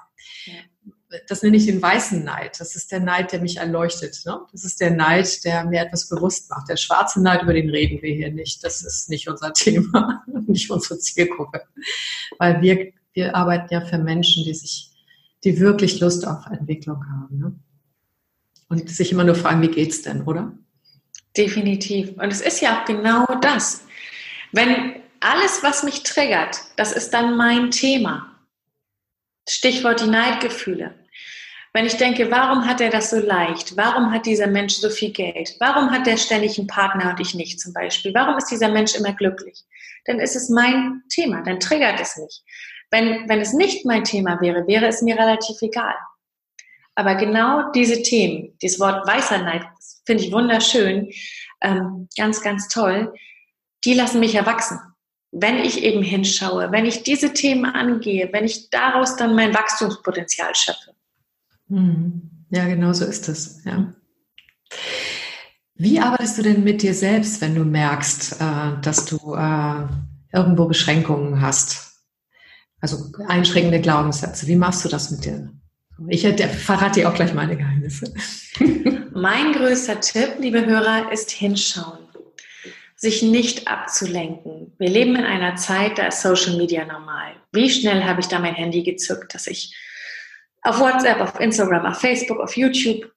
Das 1.27 1.41
nenne 1.41 1.57
ich 1.57 1.65
den 1.65 1.81
weißen 1.81 2.23
Neid. 2.23 2.59
Das 2.59 2.75
ist 2.75 2.91
der 2.91 2.99
Neid, 2.99 3.31
der 3.31 3.41
mich 3.41 3.57
erleuchtet. 3.57 4.21
Ne? 4.25 4.41
Das 4.51 4.63
ist 4.63 4.79
der 4.79 4.91
Neid, 4.91 5.43
der 5.43 5.65
mir 5.65 5.81
etwas 5.81 6.07
bewusst 6.07 6.49
macht. 6.51 6.69
Der 6.69 6.77
schwarze 6.77 7.21
Neid, 7.21 7.41
über 7.41 7.53
den 7.53 7.69
reden 7.69 7.99
wir 8.01 8.13
hier 8.13 8.31
nicht. 8.31 8.63
Das 8.63 8.83
ist 8.83 9.09
nicht 9.09 9.27
unser 9.27 9.51
Thema, 9.53 10.23
nicht 10.45 10.69
unsere 10.69 10.99
Zielgruppe. 10.99 11.63
Weil 12.37 12.61
wir, 12.61 12.93
wir 13.13 13.35
arbeiten 13.35 13.73
ja 13.73 13.81
für 13.81 13.97
Menschen, 13.97 14.43
die 14.43 14.53
sich, 14.53 14.91
die 15.43 15.59
wirklich 15.59 15.99
Lust 15.99 16.27
auf 16.27 16.45
Entwicklung 16.45 17.03
haben. 17.09 17.37
Ne? 17.39 17.55
Und 18.67 18.87
sich 18.87 19.11
immer 19.11 19.23
nur 19.23 19.35
fragen, 19.35 19.63
wie 19.63 19.69
geht's 19.69 20.03
denn, 20.03 20.21
oder? 20.23 20.53
Definitiv. 21.35 22.11
Und 22.17 22.31
es 22.31 22.41
ist 22.41 22.61
ja 22.61 22.79
auch 22.81 22.85
genau 22.85 23.25
das. 23.41 23.81
Wenn 24.51 24.95
alles, 25.19 25.63
was 25.63 25.83
mich 25.83 26.03
triggert, 26.03 26.59
das 26.75 26.91
ist 26.91 27.11
dann 27.11 27.35
mein 27.35 27.71
Thema. 27.71 28.28
Stichwort 29.49 30.01
die 30.01 30.07
Neidgefühle. 30.07 30.93
Wenn 31.73 31.85
ich 31.85 31.97
denke, 31.97 32.31
warum 32.31 32.65
hat 32.65 32.81
er 32.81 32.89
das 32.89 33.11
so 33.11 33.19
leicht? 33.19 33.77
Warum 33.77 34.11
hat 34.11 34.25
dieser 34.25 34.47
Mensch 34.47 34.75
so 34.75 34.89
viel 34.89 35.11
Geld? 35.11 35.55
Warum 35.59 35.91
hat 35.91 36.07
er 36.07 36.17
ständig 36.17 36.57
einen 36.57 36.67
Partner 36.67 37.11
und 37.11 37.19
ich 37.19 37.35
nicht 37.35 37.59
zum 37.59 37.73
Beispiel? 37.73 38.13
Warum 38.13 38.37
ist 38.37 38.47
dieser 38.47 38.69
Mensch 38.69 38.95
immer 38.95 39.13
glücklich? 39.13 39.63
Dann 40.05 40.19
ist 40.19 40.35
es 40.35 40.49
mein 40.49 41.03
Thema, 41.09 41.43
dann 41.43 41.59
triggert 41.59 41.99
es 41.99 42.17
mich. 42.17 42.43
Wenn, 42.89 43.29
wenn 43.29 43.39
es 43.39 43.53
nicht 43.53 43.85
mein 43.85 44.03
Thema 44.03 44.41
wäre, 44.41 44.65
wäre 44.65 44.87
es 44.87 45.03
mir 45.03 45.15
relativ 45.15 45.61
egal. 45.61 45.93
Aber 46.95 47.15
genau 47.15 47.71
diese 47.71 48.01
Themen, 48.01 48.57
dieses 48.61 48.79
Wort 48.79 49.07
weißer 49.07 49.37
Neid, 49.37 49.63
finde 50.05 50.23
ich 50.23 50.31
wunderschön, 50.31 51.11
ähm, 51.61 52.09
ganz, 52.17 52.41
ganz 52.41 52.67
toll, 52.67 53.13
die 53.85 53.93
lassen 53.93 54.19
mich 54.19 54.35
erwachsen. 54.35 54.79
Wenn 55.31 55.57
ich 55.57 55.83
eben 55.83 56.01
hinschaue, 56.01 56.71
wenn 56.71 56.85
ich 56.85 57.03
diese 57.03 57.33
Themen 57.33 57.65
angehe, 57.65 58.29
wenn 58.31 58.45
ich 58.45 58.69
daraus 58.69 59.15
dann 59.15 59.35
mein 59.35 59.53
Wachstumspotenzial 59.53 60.55
schöpfe. 60.55 60.95
Hm. 61.67 62.29
Ja, 62.49 62.65
genau 62.65 62.93
so 62.93 63.05
ist 63.05 63.29
es. 63.29 63.63
Ja. 63.63 63.93
Wie 65.75 65.99
arbeitest 65.99 66.37
du 66.37 66.41
denn 66.41 66.63
mit 66.63 66.81
dir 66.81 66.93
selbst, 66.93 67.41
wenn 67.41 67.55
du 67.55 67.63
merkst, 67.63 68.41
äh, 68.41 68.81
dass 68.81 69.05
du 69.05 69.35
äh, 69.35 69.87
irgendwo 70.33 70.65
Beschränkungen 70.65 71.41
hast? 71.41 71.89
Also 72.81 73.11
einschränkende 73.27 73.81
Glaubenssätze. 73.81 74.47
Wie 74.47 74.55
machst 74.55 74.83
du 74.83 74.89
das 74.89 75.11
mit 75.11 75.25
dir? 75.25 75.51
Ich 76.07 76.21
verrate 76.21 77.01
dir 77.01 77.09
auch 77.09 77.13
gleich 77.13 77.33
meine 77.33 77.57
Geheimnisse. 77.57 78.13
Mein 79.13 79.51
größter 79.51 79.99
Tipp, 79.99 80.35
liebe 80.39 80.65
Hörer, 80.65 81.11
ist 81.11 81.29
hinschauen. 81.29 82.08
Sich 83.01 83.23
nicht 83.23 83.67
abzulenken. 83.69 84.73
Wir 84.77 84.89
leben 84.89 85.15
in 85.15 85.23
einer 85.23 85.55
Zeit, 85.55 85.97
da 85.97 86.07
ist 86.07 86.21
Social 86.21 86.57
Media 86.57 86.85
normal. 86.85 87.33
Wie 87.53 87.69
schnell 87.69 88.03
habe 88.03 88.19
ich 88.19 88.27
da 88.27 88.39
mein 88.39 88.55
Handy 88.55 88.83
gezückt, 88.83 89.33
dass 89.33 89.47
ich 89.47 89.73
auf 90.63 90.81
WhatsApp, 90.81 91.21
auf 91.21 91.39
Instagram, 91.39 91.85
auf 91.85 92.01
Facebook, 92.01 92.41
auf 92.41 92.57
YouTube, 92.57 93.09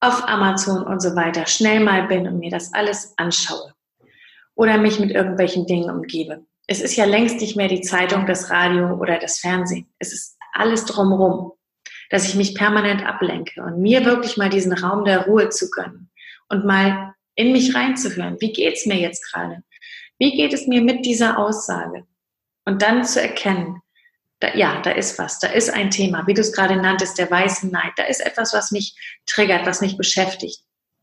auf 0.00 0.26
Amazon 0.28 0.82
und 0.82 1.00
so 1.00 1.14
weiter 1.14 1.46
schnell 1.46 1.78
mal 1.80 2.08
bin 2.08 2.26
und 2.26 2.40
mir 2.40 2.50
das 2.50 2.74
alles 2.74 3.14
anschaue. 3.16 3.72
Oder 4.56 4.76
mich 4.76 4.98
mit 4.98 5.12
irgendwelchen 5.12 5.66
Dingen 5.66 5.88
umgebe. 5.88 6.44
Es 6.66 6.80
ist 6.80 6.96
ja 6.96 7.04
längst 7.04 7.40
nicht 7.40 7.56
mehr 7.56 7.68
die 7.68 7.82
Zeitung, 7.82 8.26
das 8.26 8.50
Radio 8.50 8.94
oder 8.94 9.20
das 9.20 9.38
Fernsehen. 9.38 9.86
Es 10.00 10.12
ist 10.12 10.36
alles 10.52 10.84
drumrum 10.84 11.52
dass 12.10 12.28
ich 12.28 12.34
mich 12.34 12.54
permanent 12.54 13.04
ablenke 13.04 13.62
und 13.62 13.80
mir 13.80 14.04
wirklich 14.04 14.36
mal 14.36 14.48
diesen 14.48 14.72
Raum 14.72 15.04
der 15.04 15.26
Ruhe 15.26 15.48
zu 15.48 15.70
gönnen 15.70 16.10
und 16.48 16.64
mal 16.64 17.14
in 17.36 17.52
mich 17.52 17.74
reinzuhören. 17.74 18.36
Wie 18.40 18.52
geht's 18.52 18.86
mir 18.86 18.96
jetzt 18.96 19.22
gerade? 19.30 19.62
Wie 20.18 20.36
geht 20.36 20.52
es 20.52 20.66
mir 20.66 20.82
mit 20.82 21.06
dieser 21.06 21.38
Aussage? 21.38 22.04
Und 22.64 22.82
dann 22.82 23.04
zu 23.04 23.20
erkennen, 23.20 23.80
da, 24.40 24.54
ja, 24.54 24.80
da 24.82 24.90
ist 24.90 25.18
was, 25.18 25.38
da 25.38 25.48
ist 25.48 25.70
ein 25.70 25.90
Thema, 25.90 26.26
wie 26.26 26.34
du 26.34 26.40
es 26.40 26.52
gerade 26.52 26.76
nanntest, 26.76 27.18
der 27.18 27.30
weiße 27.30 27.68
Neid. 27.68 27.92
Da 27.96 28.04
ist 28.04 28.20
etwas, 28.20 28.52
was 28.52 28.70
mich 28.70 28.96
triggert, 29.26 29.66
was 29.66 29.80
mich 29.80 29.96
beschäftigt. 29.96 30.60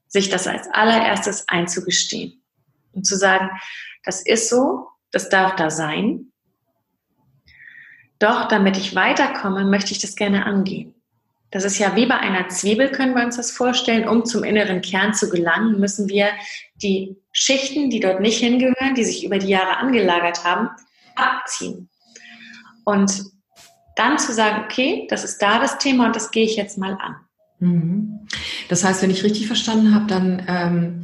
Sich 0.08 0.30
das 0.30 0.46
als 0.46 0.68
allererstes 0.72 1.48
einzugestehen 1.48 2.44
und 2.92 3.06
zu 3.06 3.16
sagen, 3.16 3.50
das 4.04 4.24
ist 4.24 4.50
so, 4.50 4.88
das 5.12 5.30
darf 5.30 5.56
da 5.56 5.72
sein. 5.72 6.32
Doch 8.20 8.48
damit 8.48 8.78
ich 8.78 8.96
weiterkomme, 8.96 9.66
möchte 9.66 9.92
ich 9.92 10.00
das 10.00 10.16
gerne 10.16 10.46
angehen. 10.46 10.94
Das 11.54 11.66
ist 11.66 11.78
ja 11.78 11.96
wie 11.96 12.08
bei 12.08 12.18
einer 12.18 12.50
Zwiebel, 12.50 12.90
können 12.90 13.14
wir 13.14 13.24
uns 13.24 13.38
das 13.38 13.52
vorstellen. 13.52 14.08
Um 14.08 14.26
zum 14.26 14.44
inneren 14.44 14.82
Kern 14.82 15.14
zu 15.14 15.30
gelangen, 15.30 15.80
müssen 15.80 16.10
wir 16.10 16.30
die 16.82 17.16
Schichten, 17.32 17.92
die 17.92 18.00
dort 18.00 18.22
nicht 18.22 18.40
hingehören, 18.40 18.96
die 18.96 19.04
sich 19.04 19.24
über 19.24 19.38
die 19.38 19.50
Jahre 19.50 19.78
angelagert 19.78 20.44
haben, 20.44 20.70
abziehen. 21.16 21.90
Und 22.86 23.26
dann 23.96 24.18
zu 24.18 24.34
sagen, 24.34 24.64
okay, 24.66 25.06
das 25.12 25.24
ist 25.24 25.44
da 25.44 25.60
das 25.60 25.78
Thema 25.78 26.08
und 26.08 26.16
das 26.16 26.32
gehe 26.32 26.44
ich 26.44 26.56
jetzt 26.56 26.80
mal 26.80 26.98
an. 27.00 27.18
Mhm. 27.60 28.28
Das 28.68 28.84
heißt, 28.84 29.04
wenn 29.04 29.12
ich 29.12 29.24
richtig 29.24 29.46
verstanden 29.46 29.94
habe, 29.94 30.08
dann, 30.08 30.44
ähm, 30.48 31.02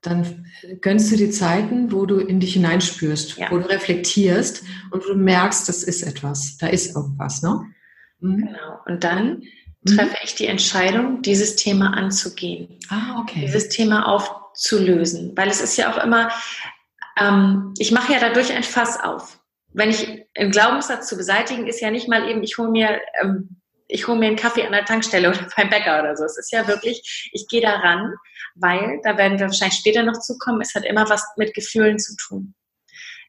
dann 0.00 0.46
gönnst 0.80 1.12
du 1.12 1.18
die 1.18 1.28
Zeiten, 1.28 1.92
wo 1.92 2.06
du 2.06 2.16
in 2.16 2.40
dich 2.40 2.54
hineinspürst, 2.54 3.36
ja. 3.36 3.50
wo 3.50 3.58
du 3.58 3.68
reflektierst 3.68 4.62
und 4.90 5.04
du 5.04 5.14
merkst, 5.14 5.68
das 5.68 5.82
ist 5.82 6.02
etwas, 6.02 6.56
da 6.56 6.68
ist 6.68 6.96
irgendwas, 6.96 7.42
ne? 7.42 7.66
Mhm. 8.24 8.46
Genau. 8.46 8.80
Und 8.86 9.04
dann 9.04 9.42
mhm. 9.82 9.96
treffe 9.96 10.16
ich 10.24 10.34
die 10.34 10.46
Entscheidung, 10.46 11.22
dieses 11.22 11.56
Thema 11.56 11.94
anzugehen. 11.94 12.78
Ah, 12.88 13.20
okay. 13.20 13.40
Dieses 13.40 13.68
Thema 13.68 14.08
aufzulösen. 14.08 15.36
Weil 15.36 15.48
es 15.48 15.60
ist 15.60 15.76
ja 15.76 15.92
auch 15.92 16.02
immer, 16.02 16.30
ähm, 17.20 17.74
ich 17.78 17.92
mache 17.92 18.12
ja 18.12 18.18
dadurch 18.18 18.52
ein 18.52 18.62
Fass 18.62 18.98
auf. 18.98 19.40
Wenn 19.72 19.90
ich 19.90 20.26
einen 20.36 20.50
Glaubenssatz 20.50 21.08
zu 21.08 21.16
beseitigen, 21.16 21.66
ist 21.66 21.80
ja 21.80 21.90
nicht 21.90 22.08
mal 22.08 22.28
eben, 22.28 22.42
ich 22.42 22.56
hole 22.58 22.70
mir, 22.70 23.00
ähm, 23.20 23.60
ich 23.88 24.08
hole 24.08 24.18
mir 24.18 24.28
einen 24.28 24.36
Kaffee 24.36 24.64
an 24.64 24.72
der 24.72 24.84
Tankstelle 24.84 25.28
oder 25.28 25.46
beim 25.56 25.68
Bäcker 25.68 26.00
oder 26.00 26.16
so. 26.16 26.24
Es 26.24 26.38
ist 26.38 26.52
ja 26.52 26.66
wirklich, 26.66 27.30
ich 27.32 27.46
gehe 27.48 27.60
da 27.60 27.76
ran, 27.76 28.14
weil, 28.54 29.00
da 29.02 29.18
werden 29.18 29.38
wir 29.38 29.46
wahrscheinlich 29.46 29.78
später 29.78 30.02
noch 30.02 30.18
zukommen, 30.20 30.62
es 30.62 30.74
hat 30.74 30.84
immer 30.84 31.08
was 31.10 31.26
mit 31.36 31.52
Gefühlen 31.54 31.98
zu 31.98 32.14
tun. 32.16 32.54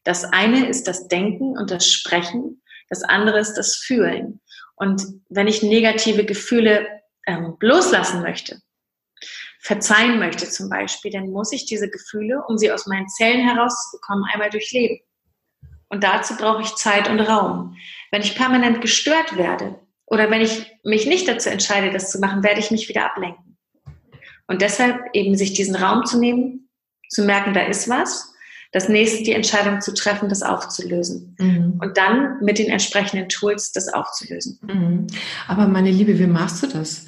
Das 0.03 0.23
eine 0.23 0.67
ist 0.67 0.87
das 0.87 1.07
Denken 1.07 1.57
und 1.57 1.71
das 1.71 1.91
Sprechen, 1.91 2.61
das 2.89 3.01
andere 3.01 3.39
ist 3.39 3.55
das 3.55 3.75
Fühlen. 3.75 4.39
Und 4.75 5.03
wenn 5.29 5.47
ich 5.47 5.63
negative 5.63 6.25
Gefühle 6.25 6.87
ähm, 7.27 7.55
loslassen 7.59 8.21
möchte, 8.21 8.61
verzeihen 9.59 10.19
möchte 10.19 10.49
zum 10.49 10.69
Beispiel, 10.69 11.11
dann 11.11 11.31
muss 11.31 11.51
ich 11.51 11.65
diese 11.65 11.89
Gefühle, 11.89 12.43
um 12.47 12.57
sie 12.57 12.71
aus 12.71 12.85
meinen 12.85 13.07
Zellen 13.07 13.47
herauszubekommen, 13.47 14.25
einmal 14.31 14.49
durchleben. 14.49 14.99
Und 15.87 16.03
dazu 16.03 16.35
brauche 16.35 16.61
ich 16.61 16.75
Zeit 16.75 17.09
und 17.09 17.19
Raum. 17.19 17.75
Wenn 18.11 18.21
ich 18.21 18.35
permanent 18.35 18.81
gestört 18.81 19.37
werde 19.37 19.79
oder 20.05 20.29
wenn 20.29 20.41
ich 20.41 20.71
mich 20.83 21.05
nicht 21.05 21.27
dazu 21.27 21.49
entscheide, 21.49 21.91
das 21.91 22.11
zu 22.11 22.19
machen, 22.19 22.43
werde 22.43 22.59
ich 22.59 22.71
mich 22.71 22.89
wieder 22.89 23.05
ablenken. 23.05 23.57
Und 24.47 24.61
deshalb 24.61 25.01
eben 25.13 25.35
sich 25.35 25.53
diesen 25.53 25.75
Raum 25.75 26.05
zu 26.05 26.19
nehmen, 26.19 26.69
zu 27.09 27.23
merken, 27.23 27.53
da 27.53 27.61
ist 27.61 27.89
was 27.89 28.34
das 28.75 28.89
nächste 28.89 29.23
die 29.23 29.31
Entscheidung 29.31 29.79
zu 29.79 29.93
treffen, 29.93 30.27
das 30.27 30.43
aufzulösen. 30.43 31.33
Mhm. 31.39 31.79
Und 31.81 31.95
dann 31.95 32.39
mit 32.41 32.59
den 32.59 32.69
entsprechenden 32.69 33.29
Tools 33.29 33.71
das 33.71 33.87
aufzulösen. 33.87 34.59
Mhm. 34.67 35.07
Aber 35.47 35.65
meine 35.65 35.91
Liebe, 35.91 36.19
wie 36.19 36.27
machst 36.27 36.61
du 36.61 36.67
das? 36.67 37.05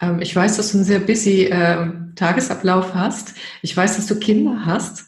Ähm, 0.00 0.22
ich 0.22 0.36
weiß, 0.36 0.56
dass 0.56 0.70
du 0.70 0.78
einen 0.78 0.84
sehr 0.84 1.00
busy 1.00 1.46
äh, 1.46 1.90
Tagesablauf 2.14 2.94
hast. 2.94 3.34
Ich 3.60 3.76
weiß, 3.76 3.96
dass 3.96 4.06
du 4.06 4.20
Kinder 4.20 4.64
hast. 4.64 5.06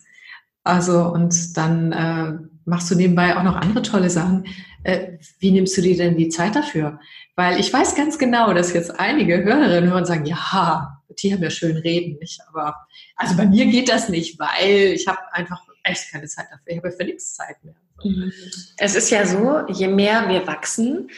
Also, 0.65 1.05
und 1.05 1.57
dann 1.57 1.93
äh, 1.93 2.33
machst 2.65 2.91
du 2.91 2.97
nebenbei 2.97 3.37
auch 3.37 3.45
noch 3.45 3.55
andere 3.55 3.83
tolle 3.83 4.11
Sachen. 4.11 4.47
Äh, 4.83 5.19
wie 5.39 5.53
nimmst 5.53 5.77
du 5.77 5.83
dir 5.83 5.97
denn 5.97 6.17
die 6.17 6.31
Zeit 6.31 6.57
dafür? 6.57 6.99
Weil 7.37 7.61
ich 7.61 7.73
weiß 7.73 7.95
ganz 7.95 8.19
genau, 8.19 8.53
dass 8.55 8.73
jetzt 8.73 8.99
einige 8.99 9.45
Hörerinnen 9.45 9.91
hören 9.91 10.01
und 10.01 10.07
sagen, 10.07 10.27
ja, 10.27 11.01
die 11.23 11.33
haben 11.33 11.45
ja 11.45 11.51
schön 11.51 11.77
reden, 11.77 12.19
nicht? 12.19 12.41
Aber 12.49 12.75
also 13.15 13.37
bei 13.37 13.47
mir 13.47 13.67
geht 13.67 13.89
das 13.89 14.09
nicht, 14.09 14.41
weil 14.41 14.95
ich 14.95 15.07
habe 15.07 15.21
einfach 15.31 15.63
echt 15.83 16.11
keine 16.11 16.27
Zeit 16.27 16.47
dafür. 16.51 16.67
Ich 16.67 16.77
habe 16.79 16.93
für 16.93 17.05
nichts 17.05 17.35
Zeit 17.35 17.63
mehr. 17.63 17.75
Mhm. 18.03 18.33
Es 18.77 18.95
ist 18.95 19.11
ja 19.11 19.27
so, 19.27 19.65
je 19.69 19.89
mehr 19.89 20.29
wir 20.29 20.47
wachsen 20.47 21.11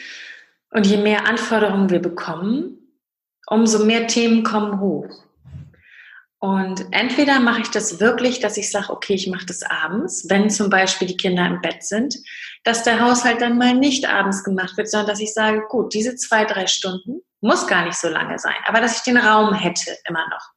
und 0.71 0.85
je 0.85 0.97
mehr 0.97 1.27
Anforderungen 1.27 1.89
wir 1.89 2.01
bekommen, 2.01 2.77
umso 3.47 3.85
mehr 3.85 4.07
Themen 4.07 4.43
kommen 4.43 4.79
hoch. 4.79 5.25
Und 6.39 6.85
entweder 6.91 7.39
mache 7.39 7.61
ich 7.61 7.69
das 7.69 7.99
wirklich, 7.99 8.39
dass 8.39 8.57
ich 8.57 8.69
sage, 8.69 8.91
okay, 8.91 9.15
ich 9.15 9.27
mache 9.27 9.47
das 9.47 9.63
abends, 9.63 10.27
wenn 10.29 10.49
zum 10.49 10.69
Beispiel 10.69 11.07
die 11.07 11.17
Kinder 11.17 11.45
im 11.47 11.61
Bett 11.61 11.83
sind, 11.83 12.15
dass 12.63 12.83
der 12.83 12.99
Haushalt 12.99 13.41
dann 13.41 13.57
mal 13.57 13.73
nicht 13.73 14.07
abends 14.07 14.43
gemacht 14.43 14.77
wird, 14.77 14.89
sondern 14.89 15.07
dass 15.07 15.19
ich 15.19 15.33
sage, 15.33 15.63
gut, 15.69 15.93
diese 15.93 16.15
zwei, 16.15 16.45
drei 16.45 16.67
Stunden 16.67 17.21
Muss 17.41 17.67
gar 17.67 17.85
nicht 17.85 17.97
so 17.97 18.09
lange 18.09 18.37
sein, 18.39 18.55
aber 18.65 18.81
dass 18.81 18.97
ich 18.97 19.03
den 19.03 19.17
Raum 19.17 19.53
hätte 19.53 19.97
immer 20.07 20.27
noch. 20.29 20.51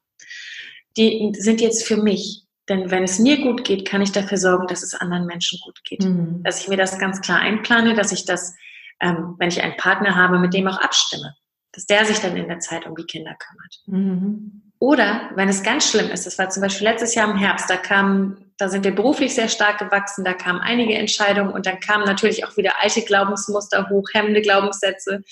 Die 0.97 1.31
sind 1.37 1.61
jetzt 1.61 1.85
für 1.85 1.97
mich. 1.97 2.43
Denn 2.69 2.91
wenn 2.91 3.03
es 3.03 3.19
mir 3.19 3.41
gut 3.41 3.65
geht, 3.65 3.87
kann 3.87 4.01
ich 4.01 4.11
dafür 4.11 4.37
sorgen, 4.37 4.67
dass 4.67 4.83
es 4.83 4.93
anderen 4.93 5.25
Menschen 5.25 5.59
gut 5.65 5.83
geht. 5.83 6.03
Mhm. 6.03 6.43
Dass 6.43 6.61
ich 6.61 6.67
mir 6.67 6.77
das 6.77 6.99
ganz 6.99 7.19
klar 7.19 7.39
einplane, 7.39 7.95
dass 7.95 8.11
ich 8.11 8.25
das, 8.25 8.55
ähm, 9.01 9.35
wenn 9.39 9.49
ich 9.49 9.61
einen 9.61 9.75
Partner 9.75 10.15
habe, 10.15 10.37
mit 10.37 10.53
dem 10.53 10.67
auch 10.67 10.79
abstimme. 10.79 11.35
Dass 11.71 11.85
der 11.85 12.05
sich 12.05 12.19
dann 12.19 12.37
in 12.37 12.47
der 12.47 12.59
Zeit 12.59 12.85
um 12.85 12.95
die 12.95 13.05
Kinder 13.05 13.35
kümmert. 13.35 13.75
Mhm. 13.87 14.61
Oder 14.77 15.31
wenn 15.35 15.49
es 15.49 15.63
ganz 15.63 15.89
schlimm 15.89 16.09
ist, 16.09 16.25
das 16.25 16.37
war 16.37 16.49
zum 16.49 16.61
Beispiel 16.63 16.87
letztes 16.87 17.13
Jahr 17.13 17.29
im 17.29 17.37
Herbst, 17.37 17.69
da 17.69 17.75
kam, 17.75 18.37
da 18.57 18.69
sind 18.69 18.85
wir 18.85 18.95
beruflich 18.95 19.35
sehr 19.35 19.49
stark 19.49 19.77
gewachsen, 19.79 20.23
da 20.23 20.33
kamen 20.33 20.61
einige 20.61 20.93
Entscheidungen 20.93 21.51
und 21.51 21.65
dann 21.65 21.81
kamen 21.81 22.05
natürlich 22.05 22.45
auch 22.45 22.55
wieder 22.55 22.73
alte 22.79 23.01
Glaubensmuster 23.01 23.89
hoch, 23.89 24.07
hemmende 24.13 24.41
Glaubenssätze. 24.41 25.23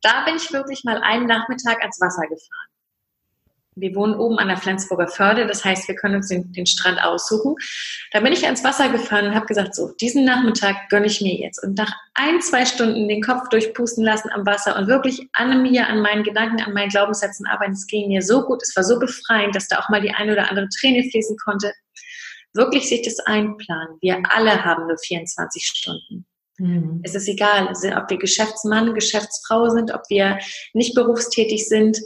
Da 0.00 0.24
bin 0.24 0.36
ich 0.36 0.52
wirklich 0.52 0.84
mal 0.84 1.02
einen 1.02 1.26
Nachmittag 1.26 1.80
ans 1.80 2.00
Wasser 2.00 2.22
gefahren 2.22 2.67
wir 3.80 3.94
wohnen 3.94 4.14
oben 4.14 4.38
an 4.38 4.48
der 4.48 4.56
Flensburger 4.56 5.08
Förde, 5.08 5.46
das 5.46 5.64
heißt, 5.64 5.88
wir 5.88 5.94
können 5.94 6.16
uns 6.16 6.28
den, 6.28 6.52
den 6.52 6.66
Strand 6.66 7.02
aussuchen. 7.02 7.54
Da 8.12 8.20
bin 8.20 8.32
ich 8.32 8.44
ans 8.44 8.64
Wasser 8.64 8.88
gefahren 8.88 9.26
und 9.28 9.34
habe 9.34 9.46
gesagt, 9.46 9.74
so, 9.74 9.92
diesen 10.00 10.24
Nachmittag 10.24 10.88
gönne 10.88 11.06
ich 11.06 11.20
mir 11.20 11.34
jetzt. 11.34 11.62
Und 11.62 11.76
nach 11.76 11.92
ein, 12.14 12.40
zwei 12.40 12.64
Stunden 12.64 13.08
den 13.08 13.22
Kopf 13.22 13.48
durchpusten 13.48 14.04
lassen 14.04 14.30
am 14.30 14.46
Wasser 14.46 14.76
und 14.76 14.86
wirklich 14.86 15.28
an 15.32 15.62
mir, 15.62 15.86
an 15.88 16.00
meinen 16.00 16.24
Gedanken, 16.24 16.60
an 16.60 16.72
meinen 16.72 16.90
Glaubenssätzen 16.90 17.46
arbeiten, 17.46 17.72
es 17.72 17.86
ging 17.86 18.08
mir 18.08 18.22
so 18.22 18.42
gut, 18.42 18.62
es 18.62 18.74
war 18.76 18.84
so 18.84 18.98
befreiend, 18.98 19.54
dass 19.54 19.68
da 19.68 19.78
auch 19.78 19.88
mal 19.88 20.00
die 20.00 20.12
eine 20.12 20.32
oder 20.32 20.50
andere 20.50 20.68
Träne 20.68 21.08
fließen 21.10 21.36
konnte. 21.44 21.72
Wirklich 22.54 22.88
sich 22.88 23.02
das 23.02 23.20
einplanen. 23.20 23.98
Wir 24.00 24.20
alle 24.30 24.64
haben 24.64 24.86
nur 24.86 24.98
24 24.98 25.64
Stunden. 25.64 26.26
Mhm. 26.58 27.00
Es 27.04 27.14
ist 27.14 27.28
egal, 27.28 27.68
ob 27.68 28.10
wir 28.10 28.18
Geschäftsmann, 28.18 28.94
Geschäftsfrau 28.94 29.68
sind, 29.70 29.92
ob 29.92 30.02
wir 30.08 30.38
nicht 30.72 30.94
berufstätig 30.94 31.68
sind 31.68 31.98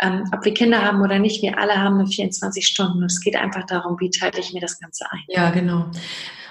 ähm, 0.00 0.24
ob 0.32 0.44
wir 0.44 0.54
Kinder 0.54 0.82
haben 0.82 1.00
oder 1.02 1.18
nicht, 1.18 1.42
wir 1.42 1.58
alle 1.58 1.76
haben 1.76 1.98
nur 1.98 2.06
24 2.06 2.66
Stunden. 2.66 2.98
Und 2.98 3.10
es 3.10 3.20
geht 3.20 3.36
einfach 3.36 3.64
darum, 3.66 3.98
wie 4.00 4.10
teile 4.10 4.38
ich 4.38 4.52
mir 4.52 4.60
das 4.60 4.78
Ganze 4.78 5.04
ein. 5.10 5.24
Ja, 5.28 5.50
genau. 5.50 5.90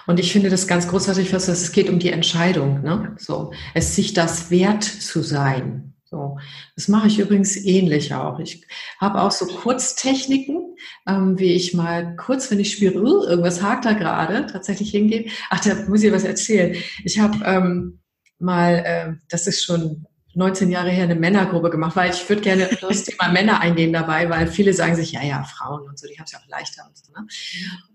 Und 0.08 0.20
ich 0.20 0.32
finde 0.32 0.50
das 0.50 0.68
ganz 0.68 0.88
großartig, 0.88 1.34
was 1.34 1.48
es 1.48 1.72
geht 1.72 1.90
um 1.90 2.00
die 2.00 2.12
Entscheidung. 2.12 2.82
Ne? 2.82 3.16
So, 3.18 3.52
es 3.74 3.96
sich 3.96 4.14
das 4.14 4.50
wert 4.50 4.84
zu 4.84 5.22
sein. 5.22 5.94
So, 6.10 6.40
das 6.76 6.88
mache 6.88 7.08
ich 7.08 7.20
übrigens 7.20 7.56
ähnlich 7.56 8.16
auch. 8.16 8.40
Ich 8.40 8.66
habe 9.00 9.22
auch 9.22 9.30
so 9.30 9.46
Kurztechniken, 9.46 10.76
ähm, 11.08 11.38
wie 11.38 11.54
ich 11.54 11.76
mal 11.76 12.16
kurz, 12.16 12.50
wenn 12.50 12.60
ich 12.60 12.74
spüre, 12.74 13.00
uh, 13.00 13.26
irgendwas 13.26 13.62
hakt 13.62 13.86
da 13.86 13.94
gerade, 13.94 14.48
tatsächlich 14.48 14.90
hingehe. 14.90 15.30
Ach, 15.52 15.60
da 15.60 15.76
muss 15.88 16.02
ich 16.02 16.12
was 16.12 16.24
erzählen. 16.24 16.76
Ich 17.04 17.20
habe 17.20 17.38
ähm, 17.46 18.00
mal, 18.40 18.84
äh, 18.84 19.14
das 19.30 19.46
ist 19.46 19.64
schon 19.64 20.08
19 20.36 20.70
Jahre 20.70 20.90
her 20.90 21.06
eine 21.06 21.16
Männergruppe 21.16 21.70
gemacht, 21.70 21.96
weil 21.96 22.12
ich 22.12 22.28
würde 22.30 22.42
gerne 22.42 22.70
auf 22.70 22.80
das 22.82 23.04
Thema 23.04 23.30
Männer 23.30 23.60
eingehen 23.60 23.94
dabei, 23.94 24.30
weil 24.30 24.48
viele 24.48 24.74
sagen 24.74 24.96
sich, 24.96 25.12
ja, 25.12 25.24
ja, 25.24 25.44
Frauen 25.44 25.88
und 25.88 25.98
so, 25.98 26.08
die 26.08 26.18
haben 26.18 26.26
es 26.26 26.32
ja 26.32 26.40
auch 26.40 26.48
leichter 26.48 26.86
und 26.88 26.98
so. 26.98 27.12
Ne? 27.12 27.28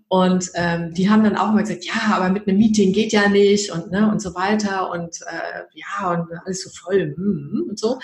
Und 0.07 0.51
ähm, 0.53 0.93
die 0.93 1.09
haben 1.09 1.23
dann 1.23 1.35
auch 1.35 1.51
mal 1.51 1.61
gesagt, 1.61 1.85
ja, 1.85 2.13
aber 2.13 2.29
mit 2.29 2.47
einem 2.47 2.57
Meeting 2.57 2.93
geht 2.93 3.11
ja 3.11 3.27
nicht 3.27 3.71
und 3.71 3.91
ne 3.91 4.09
und 4.09 4.21
so 4.21 4.35
weiter 4.35 4.91
und 4.91 5.17
äh, 5.27 5.63
ja 5.73 6.11
und 6.11 6.27
alles 6.45 6.63
so 6.63 6.69
voll 6.69 7.15
mm, 7.17 7.69
und 7.69 7.79
so. 7.79 7.99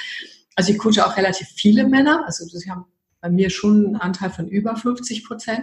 Also 0.55 0.71
ich 0.71 0.79
coache 0.79 1.05
auch 1.05 1.15
relativ 1.15 1.47
viele 1.55 1.87
Männer, 1.87 2.23
also 2.25 2.45
sie 2.45 2.69
haben 2.69 2.85
bei 3.21 3.29
mir 3.29 3.49
schon 3.49 3.85
einen 3.85 3.95
Anteil 3.97 4.31
von 4.31 4.47
über 4.47 4.75
50 4.75 5.25
Prozent. 5.25 5.61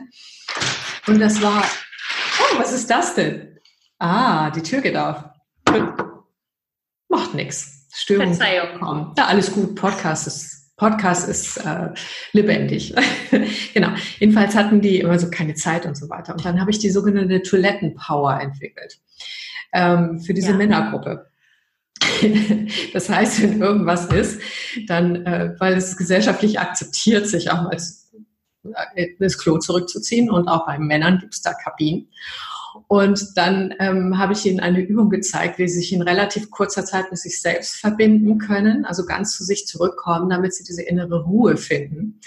Und 1.06 1.18
das 1.18 1.42
war, 1.42 1.64
oh, 1.64 2.58
was 2.58 2.72
ist 2.72 2.88
das 2.88 3.14
denn? 3.14 3.58
Ah, 3.98 4.50
die 4.50 4.62
Tür 4.62 4.80
geht 4.80 4.96
auf. 4.96 5.24
Macht 7.08 7.34
nichts. 7.34 7.77
Störungen 7.98 8.34
Verzeihung. 8.34 8.78
kommen. 8.78 9.12
Ja, 9.18 9.26
alles 9.26 9.52
gut. 9.52 9.74
Podcast 9.74 10.28
ist, 10.28 10.76
Podcast 10.76 11.28
ist 11.28 11.56
äh, 11.58 11.90
lebendig. 12.32 12.94
genau. 13.74 13.90
Jedenfalls 14.20 14.54
hatten 14.54 14.80
die 14.80 15.00
immer 15.00 15.18
so 15.18 15.28
keine 15.30 15.54
Zeit 15.54 15.84
und 15.84 15.96
so 15.96 16.08
weiter. 16.08 16.32
Und 16.32 16.44
dann 16.44 16.60
habe 16.60 16.70
ich 16.70 16.78
die 16.78 16.90
sogenannte 16.90 17.42
Toilettenpower 17.42 18.40
entwickelt 18.40 19.00
ähm, 19.72 20.20
für 20.20 20.32
diese 20.32 20.52
ja. 20.52 20.56
Männergruppe. 20.56 21.26
das 22.92 23.08
heißt, 23.08 23.42
wenn 23.42 23.60
irgendwas 23.60 24.06
ist, 24.06 24.40
dann, 24.86 25.26
äh, 25.26 25.56
weil 25.58 25.74
es 25.74 25.96
gesellschaftlich 25.96 26.60
akzeptiert, 26.60 27.26
sich 27.26 27.50
auch 27.50 27.62
mal 27.62 27.76
äh, 28.94 29.06
ins 29.18 29.38
Klo 29.38 29.58
zurückzuziehen 29.58 30.30
und 30.30 30.46
auch 30.46 30.66
bei 30.66 30.78
Männern 30.78 31.18
gibt 31.18 31.34
es 31.34 31.42
da 31.42 31.52
Kabinen. 31.52 32.12
Und 32.86 33.36
dann 33.36 33.74
ähm, 33.78 34.18
habe 34.18 34.32
ich 34.32 34.46
ihnen 34.46 34.60
eine 34.60 34.80
Übung 34.80 35.10
gezeigt, 35.10 35.58
wie 35.58 35.68
sie 35.68 35.80
sich 35.80 35.92
in 35.92 36.02
relativ 36.02 36.50
kurzer 36.50 36.84
Zeit 36.84 37.10
mit 37.10 37.18
sich 37.18 37.42
selbst 37.42 37.76
verbinden 37.76 38.38
können, 38.38 38.84
also 38.84 39.04
ganz 39.04 39.36
zu 39.36 39.44
sich 39.44 39.66
zurückkommen, 39.66 40.30
damit 40.30 40.54
sie 40.54 40.64
diese 40.64 40.82
innere 40.82 41.24
Ruhe 41.24 41.56
finden 41.56 42.20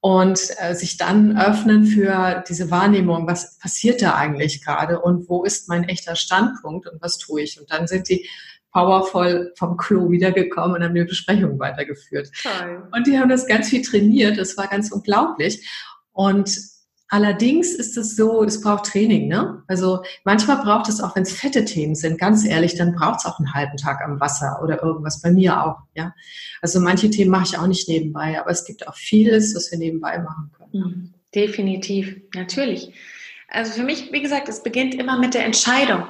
und 0.00 0.40
äh, 0.58 0.74
sich 0.74 0.96
dann 0.96 1.38
öffnen 1.38 1.84
für 1.84 2.42
diese 2.48 2.70
Wahrnehmung, 2.70 3.26
was 3.26 3.58
passiert 3.58 4.00
da 4.00 4.14
eigentlich 4.14 4.64
gerade 4.64 5.00
und 5.00 5.28
wo 5.28 5.44
ist 5.44 5.68
mein 5.68 5.84
echter 5.84 6.16
Standpunkt 6.16 6.86
und 6.86 7.02
was 7.02 7.18
tue 7.18 7.42
ich. 7.42 7.60
Und 7.60 7.70
dann 7.70 7.86
sind 7.86 8.08
die 8.08 8.26
powervoll 8.72 9.52
vom 9.56 9.76
Klo 9.76 10.10
wiedergekommen 10.10 10.76
und 10.76 10.84
haben 10.84 10.94
die 10.94 11.04
Besprechung 11.04 11.58
weitergeführt. 11.58 12.30
Toll. 12.42 12.88
Und 12.92 13.06
die 13.06 13.18
haben 13.18 13.28
das 13.28 13.46
ganz 13.46 13.68
viel 13.68 13.82
trainiert, 13.82 14.38
das 14.38 14.56
war 14.56 14.68
ganz 14.68 14.90
unglaublich. 14.90 15.68
Und 16.12 16.50
Allerdings 17.12 17.74
ist 17.74 17.98
es 17.98 18.14
so, 18.14 18.44
es 18.44 18.60
braucht 18.60 18.84
Training. 18.84 19.26
Ne? 19.26 19.64
Also 19.66 20.04
manchmal 20.24 20.58
braucht 20.58 20.88
es 20.88 21.00
auch, 21.00 21.16
wenn 21.16 21.24
es 21.24 21.32
fette 21.32 21.64
Themen 21.64 21.96
sind, 21.96 22.18
ganz 22.18 22.46
ehrlich, 22.46 22.76
dann 22.76 22.94
braucht 22.94 23.18
es 23.18 23.26
auch 23.26 23.40
einen 23.40 23.52
halben 23.52 23.76
Tag 23.76 24.00
am 24.02 24.20
Wasser 24.20 24.60
oder 24.62 24.80
irgendwas. 24.80 25.20
Bei 25.20 25.32
mir 25.32 25.64
auch. 25.64 25.78
Ja, 25.94 26.14
Also 26.62 26.78
manche 26.78 27.10
Themen 27.10 27.32
mache 27.32 27.46
ich 27.46 27.58
auch 27.58 27.66
nicht 27.66 27.88
nebenbei, 27.88 28.40
aber 28.40 28.50
es 28.50 28.64
gibt 28.64 28.86
auch 28.86 28.94
vieles, 28.94 29.56
was 29.56 29.72
wir 29.72 29.78
nebenbei 29.78 30.18
machen 30.18 30.52
können. 30.56 30.70
Mhm. 30.84 31.14
Definitiv, 31.34 32.16
natürlich. 32.34 32.92
Also 33.48 33.72
für 33.72 33.82
mich, 33.82 34.12
wie 34.12 34.22
gesagt, 34.22 34.48
es 34.48 34.62
beginnt 34.62 34.94
immer 34.94 35.18
mit 35.18 35.34
der 35.34 35.44
Entscheidung. 35.44 36.04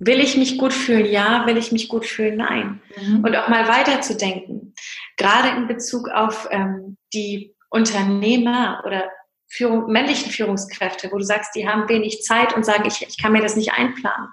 Will 0.00 0.18
ich 0.18 0.36
mich 0.36 0.58
gut 0.58 0.72
fühlen? 0.72 1.06
Ja. 1.06 1.46
Will 1.46 1.58
ich 1.58 1.70
mich 1.70 1.88
gut 1.88 2.06
fühlen? 2.06 2.38
Nein. 2.38 2.80
Mhm. 3.00 3.22
Und 3.24 3.36
auch 3.36 3.48
mal 3.48 3.68
weiterzudenken. 3.68 4.74
Gerade 5.16 5.56
in 5.56 5.68
Bezug 5.68 6.08
auf 6.08 6.48
ähm, 6.50 6.96
die 7.14 7.54
Unternehmer 7.68 8.82
oder 8.84 9.04
Führung, 9.50 9.90
männlichen 9.90 10.30
Führungskräfte, 10.30 11.10
wo 11.10 11.18
du 11.18 11.24
sagst, 11.24 11.54
die 11.54 11.68
haben 11.68 11.88
wenig 11.88 12.22
Zeit 12.22 12.54
und 12.54 12.64
sagen, 12.64 12.86
ich, 12.86 13.02
ich 13.02 13.20
kann 13.20 13.32
mir 13.32 13.42
das 13.42 13.56
nicht 13.56 13.72
einplanen, 13.72 14.28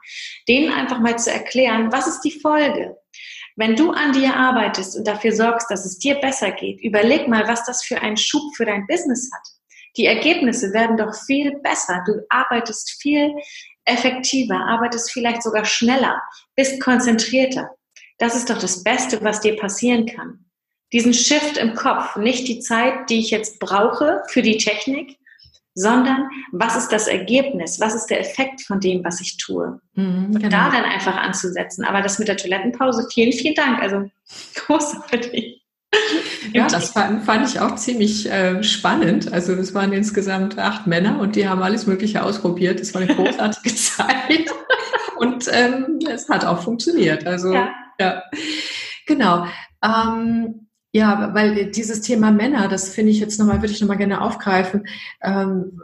denen 0.48 0.72
einfach 0.72 1.00
mal 1.00 1.18
zu 1.18 1.32
erklären, 1.32 1.92
was 1.92 2.08
ist 2.08 2.22
die 2.22 2.40
Folge? 2.40 2.96
Wenn 3.56 3.76
du 3.76 3.92
an 3.92 4.14
dir 4.14 4.36
arbeitest 4.36 4.96
und 4.96 5.08
dafür 5.08 5.32
sorgst, 5.32 5.72
dass 5.72 5.86
es 5.86 5.98
dir 5.98 6.16
besser 6.16 6.52
geht, 6.52 6.80
überleg 6.82 7.28
mal, 7.28 7.48
was 7.48 7.66
das 7.66 7.84
für 7.84 8.00
einen 8.00 8.18
Schub 8.18 8.56
für 8.56 8.66
dein 8.66 8.86
Business 8.86 9.32
hat. 9.34 9.48
Die 9.98 10.06
Ergebnisse 10.06 10.72
werden 10.74 10.98
doch 10.98 11.16
viel 11.26 11.58
besser. 11.64 12.04
Du 12.06 12.22
arbeitest 12.30 13.02
viel 13.02 13.34
effektiver, 13.86 14.56
arbeitest 14.56 15.12
vielleicht 15.12 15.42
sogar 15.42 15.66
schneller, 15.66 16.22
bist 16.56 16.80
konzentrierter. 16.80 17.72
Das 18.20 18.36
ist 18.36 18.52
doch 18.52 18.60
das 18.60 18.84
Beste, 18.84 19.24
was 19.24 19.42
dir 19.42 19.56
passieren 19.56 20.06
kann 20.06 20.47
diesen 20.93 21.13
Shift 21.13 21.58
im 21.58 21.73
Kopf, 21.73 22.15
nicht 22.15 22.47
die 22.47 22.60
Zeit, 22.60 23.10
die 23.10 23.19
ich 23.19 23.30
jetzt 23.30 23.60
brauche 23.60 24.21
für 24.28 24.41
die 24.41 24.58
Technik, 24.58 25.17
sondern 25.78 26.28
was 26.52 26.76
ist 26.76 26.89
das 26.89 27.08
Ergebnis, 27.08 27.80
was 27.80 27.93
ist 27.93 28.08
der 28.08 28.19
Effekt 28.19 28.62
von 28.62 28.80
dem, 28.80 29.04
was 29.04 29.21
ich 29.21 29.38
tue. 29.38 29.80
Mhm, 29.93 30.32
genau. 30.32 30.50
Da 30.50 30.71
dann 30.71 30.84
einfach 30.84 31.15
anzusetzen. 31.15 31.86
Aber 31.86 32.02
das 32.02 32.17
mit 32.17 32.28
der 32.28 32.38
Toilettenpause, 32.38 33.08
vielen, 33.13 33.32
vielen 33.32 33.54
Dank. 33.54 33.80
Also 33.80 34.10
großartig. 34.56 35.62
Ja, 36.52 36.67
das 36.67 36.91
fand, 36.91 37.23
fand 37.26 37.47
ich 37.47 37.60
auch 37.60 37.76
ziemlich 37.76 38.30
äh, 38.30 38.63
spannend. 38.63 39.32
Also 39.32 39.54
es 39.54 39.73
waren 39.73 39.93
insgesamt 39.93 40.58
acht 40.58 40.88
Männer 40.88 41.19
und 41.19 41.36
die 41.36 41.47
haben 41.47 41.62
alles 41.62 41.86
Mögliche 41.86 42.23
ausprobiert. 42.23 42.80
Es 42.80 42.93
war 42.93 43.02
eine 43.02 43.13
großartige 43.13 43.76
Zeit 43.76 44.52
und 45.17 45.45
ähm, 45.52 46.00
es 46.10 46.28
hat 46.28 46.43
auch 46.43 46.62
funktioniert. 46.63 47.26
Also 47.28 47.54
ja, 47.54 47.69
ja. 48.00 48.23
genau. 49.06 49.45
Ähm, 49.84 50.67
ja, 50.98 51.32
weil 51.36 51.70
dieses 51.70 52.02
Thema 52.02 52.32
Männer, 52.32 52.68
das 52.68 52.90
finde 52.90 53.12
ich 53.12 53.20
jetzt 53.20 53.38
nochmal, 53.38 53.62
würde 53.62 53.72
ich 53.72 53.80
nochmal 53.80 53.98
gerne 53.98 54.20
aufgreifen, 54.20 54.88
ähm, 55.22 55.80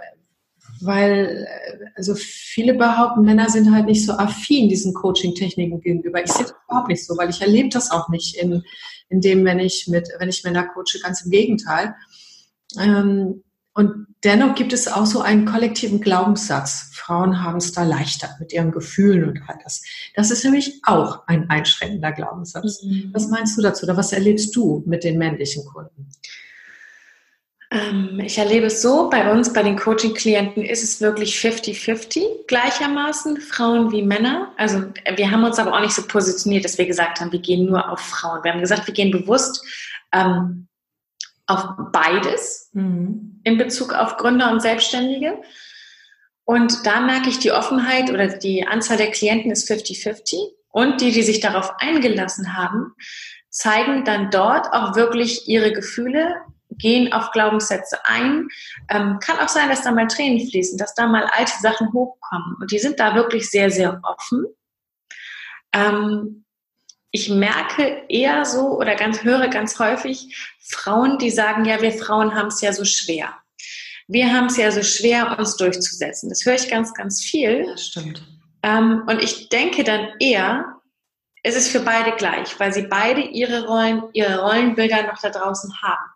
weil 0.82 1.46
äh, 1.48 1.86
also 1.96 2.16
viele 2.16 2.74
behaupten, 2.74 3.22
Männer 3.22 3.48
sind 3.50 3.72
halt 3.72 3.86
nicht 3.86 4.04
so 4.04 4.14
affin 4.14 4.70
diesen 4.70 4.96
Coaching-Techniken 4.96 5.82
gegenüber. 5.82 6.24
Ich 6.24 6.32
sehe 6.32 6.46
das 6.46 6.56
überhaupt 6.68 6.88
nicht 6.88 7.06
so, 7.06 7.16
weil 7.16 7.30
ich 7.30 7.42
erlebe 7.42 7.70
das 7.70 7.92
auch 7.92 8.10
nicht 8.10 8.36
in, 8.38 8.64
in 9.10 9.22
dem, 9.22 9.46
wenn 9.46 9.60
ich 9.60 9.88
mit, 9.88 10.10
wenn 10.18 10.30
ich 10.30 10.44
Männer 10.44 10.64
coache, 10.64 11.00
ganz 11.04 11.22
im 11.22 11.30
Gegenteil. 11.30 11.94
Ähm, 12.80 13.44
und 13.76 14.08
dennoch 14.24 14.56
gibt 14.56 14.74
es 14.74 14.88
auch 14.88 15.06
so 15.06 15.22
einen 15.22 15.46
kollektiven 15.46 16.02
Glaubenssatz. 16.02 16.93
Frauen 17.06 17.44
haben 17.44 17.58
es 17.58 17.72
da 17.72 17.84
leichter 17.84 18.30
mit 18.40 18.54
ihren 18.54 18.72
Gefühlen 18.72 19.28
und 19.28 19.42
all 19.48 19.58
das. 19.64 19.84
Das 20.16 20.32
ist 20.32 20.44
nämlich 20.44 20.80
auch 20.84 21.28
ein 21.28 21.50
einschränkender 21.50 22.12
Glaubenssatz. 22.12 22.84
Mhm. 22.84 23.10
Was 23.14 23.28
meinst 23.28 23.58
du 23.58 23.62
dazu 23.62 23.86
oder 23.86 23.98
was 23.98 24.14
erlebst 24.14 24.56
du 24.56 24.84
mit 24.86 25.04
den 25.04 25.18
männlichen 25.18 25.66
Kunden? 25.66 26.10
Ähm, 27.72 28.22
ich 28.24 28.38
erlebe 28.38 28.68
es 28.68 28.82
so, 28.82 29.10
bei 29.10 29.32
uns, 29.32 29.52
bei 29.52 29.64
den 29.64 29.78
Coaching-Klienten 29.78 30.64
ist 30.64 30.84
es 30.84 31.02
wirklich 31.02 31.36
50-50 31.36 32.46
gleichermaßen, 32.48 33.42
Frauen 33.42 33.92
wie 33.92 34.04
Männer. 34.04 34.54
Also 34.58 34.84
wir 35.16 35.32
haben 35.32 35.44
uns 35.44 35.60
aber 35.60 35.74
auch 35.76 35.82
nicht 35.82 35.96
so 35.96 36.04
positioniert, 36.08 36.64
dass 36.64 36.78
wir 36.78 36.86
gesagt 36.86 37.20
haben, 37.20 37.32
wir 37.32 37.42
gehen 37.42 37.66
nur 37.66 37.90
auf 37.90 38.00
Frauen. 38.00 38.44
Wir 38.44 38.54
haben 38.54 38.62
gesagt, 38.62 38.88
wir 38.88 38.94
gehen 38.94 39.12
bewusst 39.12 39.62
ähm, 40.14 40.68
auf 41.48 41.66
beides 41.92 42.70
mhm. 42.74 43.42
in 43.44 43.58
Bezug 43.58 43.94
auf 43.94 44.18
Gründer 44.18 44.52
und 44.52 44.62
Selbstständige. 44.62 45.42
Und 46.46 46.86
da 46.86 47.00
merke 47.00 47.30
ich, 47.30 47.40
die 47.40 47.52
Offenheit 47.52 48.12
oder 48.12 48.28
die 48.28 48.68
Anzahl 48.68 48.98
der 48.98 49.12
Klienten 49.12 49.52
ist 49.52 49.70
50-50. 49.70 50.36
Und 50.70 51.02
die, 51.02 51.12
die 51.12 51.22
sich 51.22 51.40
darauf 51.40 51.72
eingelassen 51.78 52.58
haben, 52.58 52.94
zeigen 53.50 54.04
dann 54.04 54.32
dort 54.32 54.74
auch 54.74 54.96
wirklich 54.96 55.48
ihre 55.48 55.72
Gefühle, 55.72 56.36
gehen 56.70 57.14
auf 57.14 57.32
Glaubenssätze 57.32 58.00
ein. 58.06 58.48
Ähm, 58.90 59.20
kann 59.20 59.38
auch 59.40 59.48
sein, 59.48 59.70
dass 59.70 59.84
da 59.84 59.92
mal 59.92 60.08
Tränen 60.08 60.50
fließen, 60.50 60.78
dass 60.78 60.96
da 60.96 61.08
mal 61.08 61.26
alte 61.26 61.54
Sachen 61.62 61.94
hochkommen. 61.94 62.56
Und 62.60 62.72
die 62.72 62.80
sind 62.80 63.00
da 63.00 63.14
wirklich 63.14 63.50
sehr, 63.50 63.70
sehr 63.70 64.02
offen. 64.04 64.46
Ähm, 65.72 66.46
ich 67.12 67.30
merke 67.30 68.06
eher 68.10 68.44
so 68.44 68.80
oder 68.80 68.96
ganz 68.96 69.24
höre 69.24 69.48
ganz 69.48 69.78
häufig 69.78 70.36
Frauen, 70.60 71.20
die 71.20 71.30
sagen, 71.30 71.66
ja, 71.66 71.80
wir 71.82 71.92
Frauen 71.92 72.34
haben 72.34 72.48
es 72.48 72.62
ja 72.62 72.74
so 72.74 72.86
schwer. 72.86 73.43
Wir 74.08 74.34
haben 74.34 74.48
es 74.48 74.58
ja 74.58 74.72
so 74.72 74.84
schwer, 74.84 75.38
uns 75.38 75.56
durchzusetzen. 75.58 76.30
Das 76.30 76.46
höre 76.46 76.56
ich 76.56 76.70
ganz, 76.70 76.94
ganz 76.94 77.24
viel. 77.24 77.66
Das 77.66 77.88
stimmt. 77.88 78.24
Ähm, 78.64 79.04
und 79.08 79.22
ich 79.22 79.50
denke 79.50 79.84
dann 79.84 80.10
eher, 80.20 80.66
es 81.44 81.56
ist 81.56 81.70
für 81.70 81.82
beide 81.82 82.16
gleich, 82.16 82.58
weil 82.60 82.74
sie 82.74 82.88
beide 82.88 83.22
ihre 83.22 83.68
Rollen, 83.68 84.04
ihre 84.14 84.42
Rollenbilder 84.42 85.08
noch 85.08 85.20
da 85.22 85.30
draußen 85.30 85.72
haben. 85.82 86.10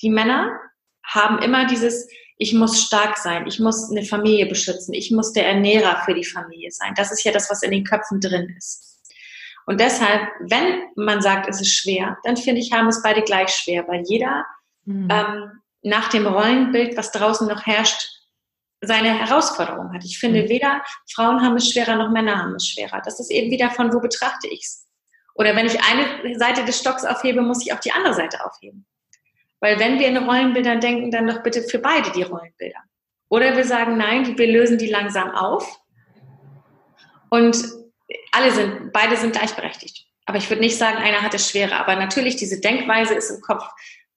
Die 0.00 0.10
Männer 0.10 0.50
haben 1.04 1.38
immer 1.40 1.66
dieses, 1.66 2.08
ich 2.38 2.54
muss 2.54 2.82
stark 2.82 3.18
sein, 3.18 3.46
ich 3.46 3.60
muss 3.60 3.90
eine 3.90 4.04
Familie 4.04 4.46
beschützen, 4.46 4.94
ich 4.94 5.10
muss 5.10 5.32
der 5.32 5.46
Ernährer 5.46 6.02
für 6.04 6.14
die 6.14 6.24
Familie 6.24 6.70
sein. 6.70 6.94
Das 6.96 7.12
ist 7.12 7.22
ja 7.24 7.32
das, 7.32 7.50
was 7.50 7.62
in 7.62 7.70
den 7.70 7.84
Köpfen 7.84 8.20
drin 8.20 8.54
ist. 8.56 8.88
Und 9.66 9.78
deshalb, 9.78 10.28
wenn 10.40 10.82
man 10.96 11.22
sagt, 11.22 11.48
es 11.48 11.60
ist 11.60 11.72
schwer, 11.72 12.16
dann 12.24 12.36
finde 12.36 12.60
ich, 12.60 12.72
haben 12.72 12.88
es 12.88 13.02
beide 13.02 13.22
gleich 13.22 13.50
schwer, 13.50 13.86
weil 13.86 14.02
jeder 14.06 14.44
mhm. 14.86 15.08
ähm, 15.10 15.50
nach 15.82 16.08
dem 16.08 16.26
Rollenbild, 16.26 16.96
was 16.96 17.12
draußen 17.12 17.48
noch 17.48 17.66
herrscht, 17.66 18.08
seine 18.80 19.18
Herausforderung 19.18 19.92
hat. 19.92 20.04
Ich 20.04 20.18
finde, 20.18 20.42
mhm. 20.42 20.48
weder 20.48 20.82
Frauen 21.14 21.40
haben 21.40 21.56
es 21.56 21.70
schwerer 21.70 21.96
noch 21.96 22.10
Männer 22.10 22.38
haben 22.38 22.56
es 22.56 22.68
schwerer. 22.68 23.00
Das 23.04 23.20
ist 23.20 23.30
eben 23.30 23.50
wieder 23.50 23.70
von, 23.70 23.92
wo 23.92 24.00
betrachte 24.00 24.48
ich 24.48 24.60
es. 24.62 24.88
Oder 25.34 25.56
wenn 25.56 25.66
ich 25.66 25.78
eine 25.82 26.38
Seite 26.38 26.64
des 26.64 26.78
Stocks 26.78 27.04
aufhebe, 27.04 27.40
muss 27.40 27.64
ich 27.64 27.72
auch 27.72 27.80
die 27.80 27.92
andere 27.92 28.14
Seite 28.14 28.44
aufheben. 28.44 28.86
Weil 29.60 29.78
wenn 29.78 29.98
wir 29.98 30.08
in 30.08 30.16
Rollenbildern 30.16 30.80
denken, 30.80 31.10
dann 31.10 31.28
doch 31.28 31.42
bitte 31.42 31.62
für 31.62 31.78
beide 31.78 32.10
die 32.10 32.24
Rollenbilder. 32.24 32.80
Oder 33.28 33.56
wir 33.56 33.64
sagen, 33.64 33.96
nein, 33.96 34.36
wir 34.36 34.46
lösen 34.46 34.76
die 34.76 34.88
langsam 34.88 35.30
auf. 35.30 35.80
Und 37.30 37.56
alle 38.32 38.50
sind, 38.50 38.92
beide 38.92 39.16
sind 39.16 39.32
gleichberechtigt. 39.32 40.06
Aber 40.26 40.36
ich 40.36 40.50
würde 40.50 40.60
nicht 40.60 40.76
sagen, 40.76 40.98
einer 40.98 41.22
hat 41.22 41.32
es 41.32 41.48
schwerer. 41.48 41.78
Aber 41.78 41.96
natürlich, 41.96 42.36
diese 42.36 42.60
Denkweise 42.60 43.14
ist 43.14 43.30
im 43.30 43.40
Kopf 43.40 43.64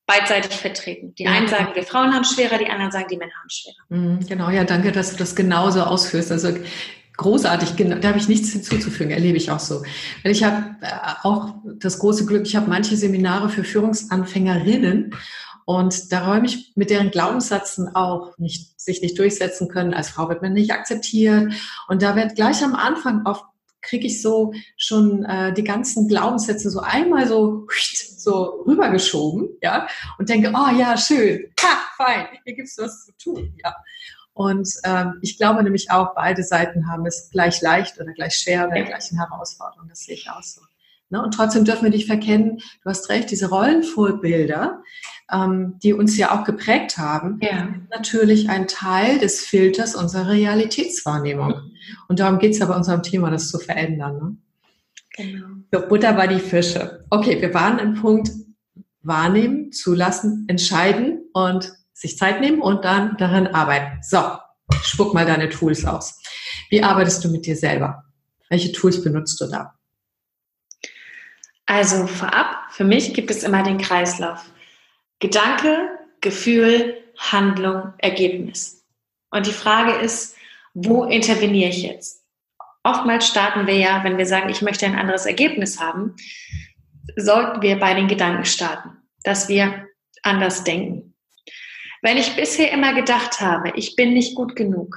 beidseitig 0.08 0.56
vertreten. 0.56 1.16
Die 1.16 1.28
einen 1.28 1.48
sagen, 1.48 1.70
wir 1.74 1.84
Frauen 1.84 2.14
haben 2.14 2.24
schwerer, 2.24 2.58
die 2.58 2.68
anderen 2.68 2.92
sagen, 2.92 3.08
die 3.10 3.18
Männer 3.18 3.34
haben 3.40 3.50
schwerer. 3.50 3.76
Mhm, 3.90 4.28
genau, 4.28 4.50
ja, 4.50 4.64
danke, 4.64 4.92
dass 4.92 5.12
du 5.12 5.18
das 5.18 5.36
genauso 5.36 5.82
ausführst. 5.82 6.32
Also 6.32 6.50
großartig, 7.18 7.72
da 8.00 8.08
habe 8.08 8.20
ich 8.20 8.28
nichts 8.28 8.52
hinzuzufügen, 8.52 9.12
erlebe 9.12 9.38
ich 9.38 9.50
auch 9.50 9.60
so. 9.60 9.84
Ich 10.24 10.44
habe 10.44 10.76
äh, 10.82 10.88
auch 11.24 11.56
das 11.80 12.00
große 12.00 12.26
Glück, 12.26 12.46
ich 12.46 12.56
habe 12.56 12.70
manche 12.70 12.98
Seminare 12.98 13.50
für 13.50 13.64
Führungsanfängerinnen 13.64 15.16
und 15.66 16.12
da 16.12 16.28
räume 16.28 16.46
ich 16.46 16.74
mit 16.76 16.92
deren 16.92 17.10
Glaubenssätzen 17.10 17.96
auch 17.96 18.38
nicht, 18.38 18.80
sich 18.80 19.02
nicht 19.02 19.18
durchsetzen 19.18 19.68
können. 19.68 19.96
Als 19.96 20.10
Frau 20.10 20.30
wird 20.30 20.44
man 20.44 20.54
nicht 20.54 20.72
akzeptiert. 20.72 21.54
Und 21.88 22.04
da 22.04 22.16
wird 22.16 22.36
gleich 22.36 22.64
am 22.64 22.76
Anfang 22.76 23.26
oft 23.26 23.44
kriege 23.86 24.08
ich 24.08 24.22
so 24.22 24.54
schon 24.78 25.24
äh, 25.24 25.54
die 25.54 25.64
ganzen 25.64 26.08
Glaubenssätze 26.08 26.70
so 26.70 26.80
einmal 26.80 27.28
so 27.28 27.68
so 28.18 28.64
rübergeschoben, 28.66 29.50
ja, 29.62 29.88
und 30.18 30.30
denke, 30.30 30.52
oh 30.54 30.76
ja, 30.76 30.98
schön, 30.98 31.54
ha, 31.62 31.78
fein, 31.96 32.28
hier 32.44 32.56
gibt's 32.56 32.78
was 32.78 33.06
zu 33.06 33.12
tun, 33.18 33.56
ja. 33.64 33.76
Und 34.34 34.68
ähm, 34.84 35.20
ich 35.22 35.38
glaube 35.38 35.64
nämlich 35.64 35.92
auch, 35.92 36.14
beide 36.14 36.44
Seiten 36.44 36.90
haben 36.90 37.06
es 37.06 37.30
gleich 37.32 37.62
leicht 37.62 38.02
oder 38.02 38.12
gleich 38.12 38.36
schwer 38.36 38.68
oder 38.68 38.84
gleichen 38.84 39.18
Herausforderungen. 39.18 39.88
Das 39.88 40.02
sehe 40.02 40.16
ich 40.16 40.30
auch 40.30 40.44
so. 40.44 40.60
Ne? 41.10 41.24
Und 41.24 41.34
trotzdem 41.34 41.64
dürfen 41.64 41.84
wir 41.84 41.90
nicht 41.90 42.08
verkennen, 42.08 42.58
du 42.58 42.90
hast 42.90 43.10
recht, 43.10 43.32
diese 43.32 43.50
Rollenvorbilder, 43.50 44.84
ähm, 45.32 45.80
die 45.82 45.94
uns 45.94 46.18
ja 46.18 46.32
auch 46.32 46.44
geprägt 46.44 46.98
haben, 46.98 47.40
ja. 47.42 47.70
natürlich 47.90 48.50
ein 48.50 48.68
Teil 48.68 49.20
des 49.20 49.42
Filters 49.42 49.96
unserer 49.96 50.30
Realitätswahrnehmung. 50.30 51.72
Und 52.08 52.20
darum 52.20 52.40
geht 52.40 52.52
es 52.52 52.60
ja 52.60 52.68
bei 52.68 52.76
unserem 52.76 53.04
Thema, 53.04 53.32
das 53.32 53.50
zu 53.50 53.60
verändern. 53.60 54.18
Ne? 54.18 54.38
Genau. 55.18 55.48
So, 55.72 55.88
Butter 55.88 56.14
bei 56.14 56.28
die 56.28 56.40
Fische. 56.40 57.06
Okay, 57.10 57.42
wir 57.42 57.54
waren 57.54 57.80
im 57.80 57.96
Punkt 57.96 58.30
wahrnehmen, 59.02 59.72
zulassen, 59.72 60.46
entscheiden 60.48 61.22
und 61.34 61.72
sich 61.94 62.18
Zeit 62.18 62.42
nehmen 62.42 62.62
und 62.62 62.86
dann 62.86 63.18
daran 63.18 63.48
arbeiten. 63.48 64.00
So, 64.02 64.20
spuck 64.82 65.14
mal 65.14 65.26
deine 65.26 65.50
Tools 65.50 65.86
aus. 65.86 66.22
Wie 66.70 66.84
arbeitest 66.84 67.24
du 67.24 67.30
mit 67.30 67.46
dir 67.46 67.56
selber? 67.56 68.04
Welche 68.50 68.72
Tools 68.72 69.04
benutzt 69.04 69.40
du 69.42 69.48
da? 69.48 69.74
Also 71.66 72.06
vorab, 72.06 72.72
für 72.72 72.84
mich 72.84 73.14
gibt 73.14 73.32
es 73.32 73.44
immer 73.44 73.64
den 73.64 73.80
Kreislauf. 73.80 74.46
Gedanke, 75.20 75.90
Gefühl, 76.22 76.98
Handlung, 77.18 77.94
Ergebnis. 77.98 78.86
Und 79.32 79.48
die 79.48 79.54
Frage 79.54 79.94
ist, 79.94 80.36
wo 80.74 81.06
interveniere 81.06 81.70
ich 81.70 81.84
jetzt? 81.84 82.24
Oftmals 82.84 83.28
starten 83.28 83.66
wir 83.66 83.78
ja, 83.78 84.04
wenn 84.04 84.18
wir 84.18 84.26
sagen, 84.26 84.50
ich 84.50 84.62
möchte 84.62 84.86
ein 84.86 84.96
anderes 84.96 85.26
Ergebnis 85.26 85.80
haben, 85.80 86.16
sollten 87.16 87.62
wir 87.62 87.80
bei 87.80 87.94
den 87.94 88.08
Gedanken 88.08 88.46
starten, 88.46 88.98
dass 89.24 89.50
wir 89.50 89.88
anders 90.22 90.64
denken. 90.64 91.16
Wenn 92.02 92.18
ich 92.18 92.36
bisher 92.36 92.72
immer 92.72 92.94
gedacht 92.94 93.42
habe, 93.42 93.72
ich 93.76 93.96
bin 93.96 94.14
nicht 94.14 94.36
gut 94.36 94.56
genug 94.56 94.96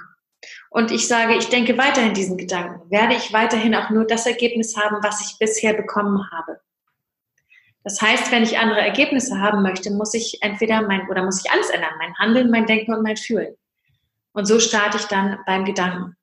und 0.70 0.90
ich 0.90 1.08
sage, 1.08 1.36
ich 1.36 1.48
denke 1.48 1.78
weiterhin 1.78 2.12
diesen 2.12 2.36
Gedanken, 2.36 2.90
werde 2.90 3.14
ich 3.14 3.32
weiterhin 3.32 3.74
auch 3.74 3.88
nur 3.90 4.06
das 4.06 4.26
Ergebnis 4.26 4.76
haben, 4.76 4.96
was 5.02 5.20
ich 5.20 5.38
bisher 5.38 5.72
bekommen 5.72 6.30
habe. 6.30 6.60
Das 7.88 8.02
heißt, 8.02 8.30
wenn 8.32 8.42
ich 8.42 8.58
andere 8.58 8.82
Ergebnisse 8.82 9.40
haben 9.40 9.62
möchte, 9.62 9.90
muss 9.90 10.12
ich 10.12 10.42
entweder 10.42 10.82
mein, 10.82 11.08
oder 11.08 11.24
muss 11.24 11.42
ich 11.42 11.50
alles 11.50 11.70
ändern, 11.70 11.94
mein 11.98 12.14
Handeln, 12.18 12.50
mein 12.50 12.66
Denken 12.66 12.92
und 12.92 13.02
mein 13.02 13.16
Fühlen. 13.16 13.56
Und 14.32 14.44
so 14.44 14.60
starte 14.60 14.98
ich 14.98 15.04
dann 15.04 15.38
beim 15.46 15.64
Gedanken. 15.64 16.14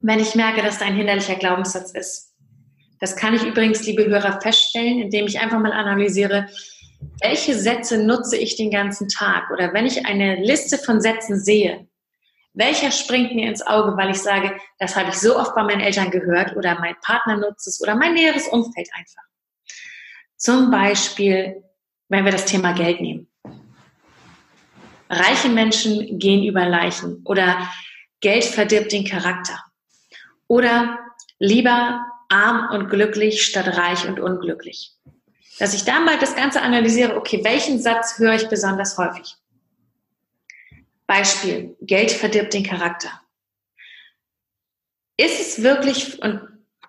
Wenn 0.00 0.20
ich 0.20 0.34
merke, 0.34 0.60
dass 0.60 0.76
da 0.76 0.84
ein 0.84 0.96
hinderlicher 0.96 1.36
Glaubenssatz 1.36 1.92
ist. 1.92 2.34
Das 2.98 3.16
kann 3.16 3.32
ich 3.32 3.42
übrigens, 3.42 3.86
liebe 3.86 4.04
Hörer, 4.04 4.38
feststellen, 4.42 5.00
indem 5.00 5.24
ich 5.24 5.40
einfach 5.40 5.58
mal 5.58 5.72
analysiere, 5.72 6.46
welche 7.22 7.58
Sätze 7.58 7.96
nutze 7.96 8.36
ich 8.36 8.56
den 8.56 8.70
ganzen 8.70 9.08
Tag? 9.08 9.50
Oder 9.50 9.72
wenn 9.72 9.86
ich 9.86 10.04
eine 10.04 10.44
Liste 10.44 10.76
von 10.76 11.00
Sätzen 11.00 11.40
sehe, 11.40 11.88
welcher 12.52 12.90
springt 12.90 13.34
mir 13.34 13.48
ins 13.48 13.66
Auge, 13.66 13.96
weil 13.96 14.10
ich 14.10 14.20
sage, 14.20 14.54
das 14.78 14.94
habe 14.94 15.08
ich 15.08 15.14
so 15.14 15.38
oft 15.38 15.54
bei 15.54 15.62
meinen 15.62 15.80
Eltern 15.80 16.10
gehört 16.10 16.54
oder 16.54 16.78
mein 16.78 16.96
Partner 17.00 17.38
nutzt 17.38 17.66
es 17.66 17.80
oder 17.80 17.94
mein 17.94 18.12
näheres 18.12 18.46
Umfeld 18.48 18.90
einfach. 18.92 19.29
Zum 20.40 20.70
Beispiel, 20.70 21.62
wenn 22.08 22.24
wir 22.24 22.32
das 22.32 22.46
Thema 22.46 22.72
Geld 22.72 23.02
nehmen. 23.02 23.28
Reiche 25.10 25.50
Menschen 25.50 26.18
gehen 26.18 26.44
über 26.44 26.66
Leichen 26.66 27.22
oder 27.26 27.68
Geld 28.20 28.44
verdirbt 28.44 28.90
den 28.90 29.04
Charakter. 29.04 29.62
Oder 30.48 30.98
lieber 31.38 32.06
arm 32.30 32.70
und 32.70 32.88
glücklich 32.88 33.44
statt 33.44 33.76
reich 33.76 34.08
und 34.08 34.18
unglücklich. 34.18 34.92
Dass 35.58 35.74
ich 35.74 35.84
da 35.84 36.00
mal 36.00 36.18
das 36.18 36.34
Ganze 36.34 36.62
analysiere, 36.62 37.16
okay, 37.16 37.44
welchen 37.44 37.78
Satz 37.78 38.18
höre 38.18 38.34
ich 38.34 38.48
besonders 38.48 38.96
häufig? 38.96 39.36
Beispiel, 41.06 41.76
Geld 41.82 42.12
verdirbt 42.12 42.54
den 42.54 42.64
Charakter. 42.64 43.10
Ist 45.18 45.38
es 45.38 45.62
wirklich, 45.62 46.22
und 46.22 46.40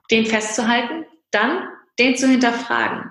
den 0.10 0.26
festzuhalten, 0.26 1.06
dann 1.32 1.68
den 2.00 2.16
zu 2.16 2.30
hinterfragen. 2.30 3.11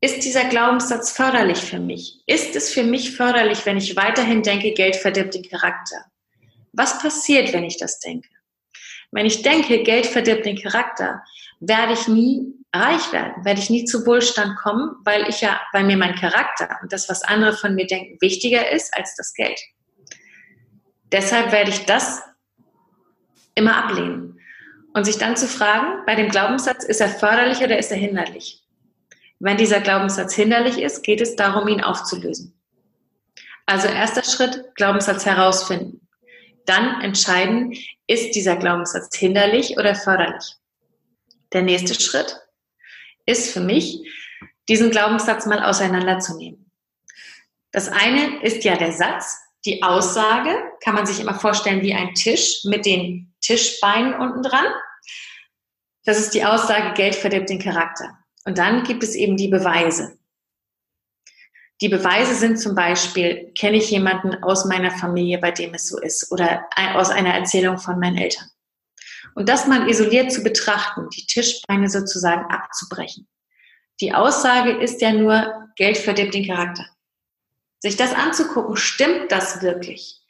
Ist 0.00 0.24
dieser 0.24 0.44
Glaubenssatz 0.44 1.10
förderlich 1.12 1.58
für 1.58 1.78
mich? 1.78 2.20
Ist 2.26 2.54
es 2.54 2.72
für 2.72 2.82
mich 2.82 3.16
förderlich, 3.16 3.64
wenn 3.64 3.78
ich 3.78 3.96
weiterhin 3.96 4.42
denke, 4.42 4.72
Geld 4.72 4.96
verdirbt 4.96 5.34
den 5.34 5.48
Charakter? 5.48 6.04
Was 6.72 6.98
passiert, 6.98 7.52
wenn 7.54 7.64
ich 7.64 7.78
das 7.78 7.98
denke? 8.00 8.28
Wenn 9.10 9.24
ich 9.24 9.42
denke, 9.42 9.82
Geld 9.82 10.04
verdirbt 10.04 10.44
den 10.44 10.60
Charakter, 10.60 11.22
werde 11.60 11.94
ich 11.94 12.08
nie 12.08 12.52
reich 12.74 13.10
werden, 13.12 13.44
werde 13.44 13.60
ich 13.60 13.70
nie 13.70 13.86
zu 13.86 14.04
Wohlstand 14.04 14.56
kommen, 14.58 14.96
weil 15.04 15.26
ich 15.28 15.40
ja, 15.40 15.58
weil 15.72 15.84
mir 15.84 15.96
mein 15.96 16.14
Charakter 16.14 16.78
und 16.82 16.92
das, 16.92 17.08
was 17.08 17.22
andere 17.22 17.54
von 17.54 17.74
mir 17.74 17.86
denken, 17.86 18.18
wichtiger 18.20 18.70
ist 18.70 18.94
als 18.94 19.14
das 19.16 19.32
Geld. 19.32 19.58
Deshalb 21.10 21.52
werde 21.52 21.70
ich 21.70 21.86
das 21.86 22.22
immer 23.54 23.84
ablehnen. 23.84 24.38
Und 24.92 25.04
sich 25.04 25.18
dann 25.18 25.36
zu 25.36 25.46
fragen, 25.46 26.04
bei 26.06 26.14
dem 26.14 26.28
Glaubenssatz, 26.28 26.84
ist 26.84 27.00
er 27.00 27.08
förderlich 27.08 27.58
oder 27.58 27.78
ist 27.78 27.90
er 27.90 27.98
hinderlich? 27.98 28.65
Wenn 29.38 29.56
dieser 29.56 29.80
Glaubenssatz 29.80 30.34
hinderlich 30.34 30.78
ist, 30.78 31.02
geht 31.02 31.20
es 31.20 31.36
darum, 31.36 31.68
ihn 31.68 31.82
aufzulösen. 31.82 32.58
Also 33.66 33.88
erster 33.88 34.22
Schritt, 34.22 34.74
Glaubenssatz 34.76 35.26
herausfinden. 35.26 36.08
Dann 36.64 37.00
entscheiden, 37.00 37.76
ist 38.06 38.34
dieser 38.34 38.56
Glaubenssatz 38.56 39.14
hinderlich 39.16 39.76
oder 39.76 39.94
förderlich. 39.94 40.44
Der 41.52 41.62
nächste 41.62 42.00
Schritt 42.00 42.36
ist 43.26 43.52
für 43.52 43.60
mich, 43.60 44.08
diesen 44.68 44.90
Glaubenssatz 44.90 45.46
mal 45.46 45.62
auseinanderzunehmen. 45.62 46.70
Das 47.72 47.88
eine 47.88 48.42
ist 48.42 48.64
ja 48.64 48.76
der 48.76 48.92
Satz, 48.92 49.38
die 49.64 49.82
Aussage, 49.82 50.50
kann 50.82 50.94
man 50.94 51.06
sich 51.06 51.20
immer 51.20 51.34
vorstellen 51.34 51.82
wie 51.82 51.94
ein 51.94 52.14
Tisch 52.14 52.60
mit 52.64 52.86
den 52.86 53.34
Tischbeinen 53.40 54.14
unten 54.14 54.42
dran. 54.42 54.66
Das 56.04 56.18
ist 56.18 56.34
die 56.34 56.44
Aussage, 56.44 56.94
Geld 56.94 57.16
verdirbt 57.16 57.50
den 57.50 57.58
Charakter. 57.58 58.16
Und 58.46 58.58
dann 58.58 58.84
gibt 58.84 59.02
es 59.02 59.14
eben 59.14 59.36
die 59.36 59.48
Beweise. 59.48 60.18
Die 61.80 61.88
Beweise 61.88 62.34
sind 62.34 62.58
zum 62.58 62.74
Beispiel, 62.74 63.52
kenne 63.58 63.76
ich 63.76 63.90
jemanden 63.90 64.42
aus 64.42 64.64
meiner 64.64 64.92
Familie, 64.92 65.38
bei 65.38 65.50
dem 65.50 65.74
es 65.74 65.88
so 65.88 66.00
ist, 66.00 66.32
oder 66.32 66.64
aus 66.94 67.10
einer 67.10 67.34
Erzählung 67.34 67.76
von 67.76 67.98
meinen 67.98 68.16
Eltern. 68.16 68.48
Und 69.34 69.48
das 69.48 69.66
mal 69.66 69.90
isoliert 69.90 70.32
zu 70.32 70.42
betrachten, 70.42 71.10
die 71.10 71.26
Tischbeine 71.26 71.90
sozusagen 71.90 72.50
abzubrechen. 72.50 73.28
Die 74.00 74.14
Aussage 74.14 74.70
ist 74.70 75.02
ja 75.02 75.12
nur, 75.12 75.68
Geld 75.76 75.98
verdirbt 75.98 76.32
den 76.32 76.46
Charakter. 76.46 76.86
Sich 77.80 77.96
das 77.96 78.14
anzugucken, 78.14 78.76
stimmt 78.76 79.30
das 79.30 79.60
wirklich? 79.60 80.22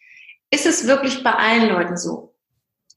Ist 0.51 0.67
es 0.67 0.87
wirklich 0.87 1.23
bei 1.23 1.33
allen 1.33 1.69
Leuten 1.69 1.97
so? 1.97 2.35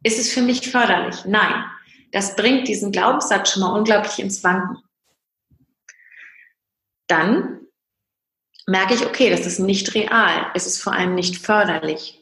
Ist 0.02 0.18
es 0.18 0.32
für 0.32 0.42
mich 0.42 0.72
förderlich? 0.72 1.26
Nein. 1.26 1.66
Das 2.12 2.36
bringt 2.36 2.68
diesen 2.68 2.92
Glaubenssatz 2.92 3.52
schon 3.52 3.62
mal 3.62 3.78
unglaublich 3.78 4.18
ins 4.18 4.44
Wanken. 4.44 4.78
Dann 7.10 7.60
merke 8.68 8.94
ich, 8.94 9.06
okay, 9.06 9.30
das 9.30 9.46
ist 9.46 9.60
nicht 9.60 9.94
real. 9.96 10.46
Es 10.54 10.66
ist 10.66 10.82
vor 10.82 10.94
allem 10.94 11.16
nicht 11.16 11.38
förderlich. 11.38 12.20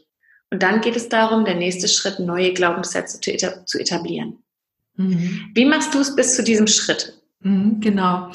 Und 0.50 0.64
dann 0.64 0.82
geht 0.82 0.96
es 0.96 1.10
darum, 1.10 1.46
der 1.46 1.56
nächste 1.56 1.88
Schritt, 1.88 2.20
neue 2.20 2.54
Glaubenssätze 2.54 3.20
zu 3.20 3.80
etablieren. 3.80 4.44
Mhm. 4.96 5.52
Wie 5.54 5.66
machst 5.66 5.94
du 5.94 6.00
es 6.00 6.16
bis 6.16 6.36
zu 6.36 6.44
diesem 6.44 6.68
Schritt? 6.68 7.22
Mhm, 7.42 7.82
genau. 7.82 8.32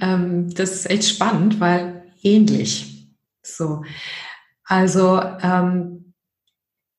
Ähm, 0.00 0.54
das 0.54 0.72
ist 0.72 0.90
echt 0.90 1.04
spannend, 1.04 1.60
weil 1.60 2.12
ähnlich. 2.22 3.08
So. 3.42 3.82
Also, 4.64 5.20
ähm, 5.42 6.14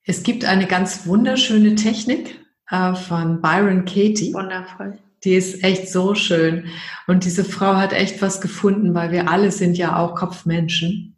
es 0.04 0.24
gibt 0.24 0.44
eine 0.44 0.68
ganz 0.68 1.06
wunderschöne 1.06 1.76
Technik 1.76 2.40
äh, 2.70 2.96
von 2.96 3.42
Byron 3.42 3.86
Katie. 3.86 4.34
Wundervoll. 4.34 4.98
Die 5.24 5.36
ist 5.36 5.64
echt 5.64 5.90
so 5.90 6.16
schön. 6.16 6.68
Und 7.08 7.26
diese 7.26 7.44
Frau 7.44 7.76
hat 7.76 7.94
echt 7.94 8.22
was 8.22 8.42
gefunden, 8.42 8.94
weil 8.94 9.12
wir 9.12 9.30
alle 9.30 9.52
sind 9.52 9.78
ja 9.78 9.98
auch 9.98 10.16
Kopfmenschen. 10.16 11.18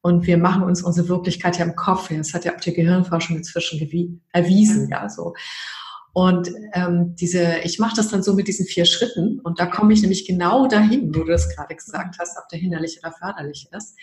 Und 0.00 0.26
wir 0.26 0.36
machen 0.36 0.64
uns 0.64 0.82
unsere 0.82 1.08
Wirklichkeit 1.08 1.58
ja 1.58 1.64
im 1.64 1.76
Kopf. 1.76 2.08
Das 2.08 2.34
hat 2.34 2.44
ja 2.44 2.54
auch 2.54 2.60
die 2.60 2.72
Gehirnforschung 2.72 3.36
inzwischen 3.36 3.80
erwiesen, 4.32 4.88
ja, 4.88 5.08
so. 5.08 5.34
Und 6.14 6.50
ähm, 6.74 7.14
diese, 7.16 7.60
ich 7.64 7.78
mache 7.78 7.96
das 7.96 8.08
dann 8.08 8.22
so 8.22 8.34
mit 8.34 8.46
diesen 8.46 8.66
vier 8.66 8.84
Schritten 8.84 9.40
und 9.40 9.58
da 9.58 9.64
komme 9.64 9.94
ich 9.94 10.02
nämlich 10.02 10.26
genau 10.26 10.66
dahin, 10.66 11.08
wo 11.14 11.20
du 11.20 11.32
das 11.32 11.48
gerade 11.54 11.74
gesagt 11.74 12.16
hast, 12.18 12.36
ob 12.36 12.48
der 12.50 12.58
hinderlich 12.58 12.98
oder 13.02 13.12
förderlich 13.12 13.68
ist. 13.74 13.96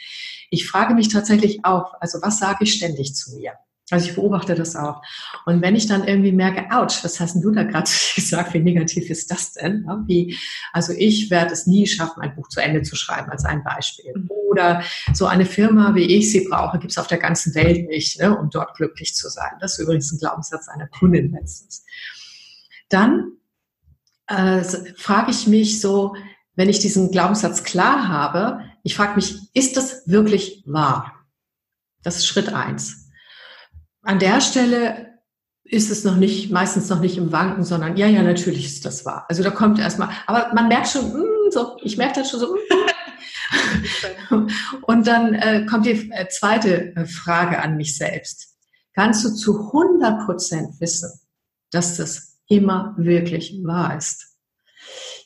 Ich 0.49 0.67
frage 0.67 0.95
mich 0.95 1.09
tatsächlich 1.09 1.63
auch, 1.65 1.93
also 1.99 2.19
was 2.23 2.39
sage 2.39 2.63
ich 2.63 2.73
ständig 2.73 3.13
zu 3.13 3.35
mir? 3.35 3.53
Also 3.91 4.09
ich 4.09 4.15
beobachte 4.15 4.55
das 4.55 4.75
auch. 4.75 5.01
Und 5.45 5.61
wenn 5.61 5.75
ich 5.75 5.87
dann 5.87 6.07
irgendwie 6.07 6.31
merke, 6.31 6.65
ouch, 6.71 7.03
was 7.03 7.19
hast 7.19 7.33
denn 7.33 7.41
du 7.41 7.51
da 7.51 7.63
gerade 7.63 7.89
gesagt, 8.15 8.53
wie 8.53 8.59
negativ 8.59 9.09
ist 9.09 9.31
das 9.31 9.53
denn? 9.53 9.85
Wie, 10.05 10.37
also 10.73 10.93
ich 10.93 11.29
werde 11.29 11.53
es 11.53 11.65
nie 11.65 11.87
schaffen, 11.87 12.21
ein 12.21 12.35
Buch 12.35 12.47
zu 12.49 12.61
Ende 12.61 12.83
zu 12.83 12.95
schreiben, 12.95 13.31
als 13.31 13.45
ein 13.45 13.63
Beispiel. 13.63 14.13
Mhm. 14.15 14.29
Oder 14.49 14.83
so 15.13 15.25
eine 15.25 15.45
Firma, 15.45 15.95
wie 15.95 16.05
ich 16.17 16.31
sie 16.31 16.47
brauche, 16.47 16.79
gibt 16.79 16.91
es 16.91 16.97
auf 16.97 17.07
der 17.07 17.17
ganzen 17.17 17.53
Welt 17.55 17.87
nicht, 17.87 18.19
ne, 18.19 18.37
um 18.37 18.49
dort 18.49 18.75
glücklich 18.75 19.15
zu 19.15 19.29
sein. 19.29 19.51
Das 19.59 19.73
ist 19.73 19.79
übrigens 19.79 20.11
ein 20.11 20.19
Glaubenssatz 20.19 20.67
einer 20.67 20.87
Kundin 20.87 21.31
letztens. 21.31 21.83
Dann 22.89 23.33
äh, 24.27 24.63
frage 24.95 25.31
ich 25.31 25.47
mich 25.47 25.81
so, 25.81 26.15
wenn 26.55 26.69
ich 26.69 26.79
diesen 26.79 27.11
Glaubenssatz 27.11 27.63
klar 27.63 28.07
habe, 28.07 28.61
ich 28.83 28.95
frage 28.95 29.15
mich, 29.15 29.37
ist 29.53 29.77
das 29.77 30.07
wirklich 30.07 30.63
wahr? 30.65 31.13
Das 32.03 32.17
ist 32.17 32.27
Schritt 32.27 32.49
eins. 32.53 33.08
An 34.03 34.19
der 34.19 34.41
Stelle 34.41 35.19
ist 35.63 35.91
es 35.91 36.03
noch 36.03 36.15
nicht, 36.15 36.51
meistens 36.51 36.89
noch 36.89 36.99
nicht 36.99 37.17
im 37.17 37.31
Wanken, 37.31 37.63
sondern 37.63 37.95
ja, 37.95 38.07
ja, 38.07 38.23
natürlich 38.23 38.65
ist 38.65 38.85
das 38.85 39.05
wahr. 39.05 39.25
Also 39.29 39.43
da 39.43 39.51
kommt 39.51 39.79
erstmal, 39.79 40.09
aber 40.25 40.53
man 40.53 40.67
merkt 40.67 40.87
schon, 40.87 41.11
mh, 41.11 41.19
hm, 41.19 41.51
so, 41.51 41.77
ich 41.81 41.97
merke 41.97 42.21
das 42.21 42.31
schon 42.31 42.39
so. 42.39 42.55
Hm. 44.29 44.49
Und 44.81 45.07
dann 45.07 45.33
äh, 45.33 45.65
kommt 45.65 45.85
die 45.85 46.11
äh, 46.11 46.27
zweite 46.29 46.95
äh, 46.95 47.05
Frage 47.05 47.61
an 47.61 47.77
mich 47.77 47.97
selbst. 47.97 48.55
Kannst 48.93 49.23
du 49.23 49.29
zu 49.29 49.67
100 49.67 50.25
Prozent 50.25 50.79
wissen, 50.79 51.11
dass 51.71 51.97
das 51.97 52.39
immer 52.47 52.95
wirklich 52.97 53.59
wahr 53.63 53.97
ist? 53.97 54.25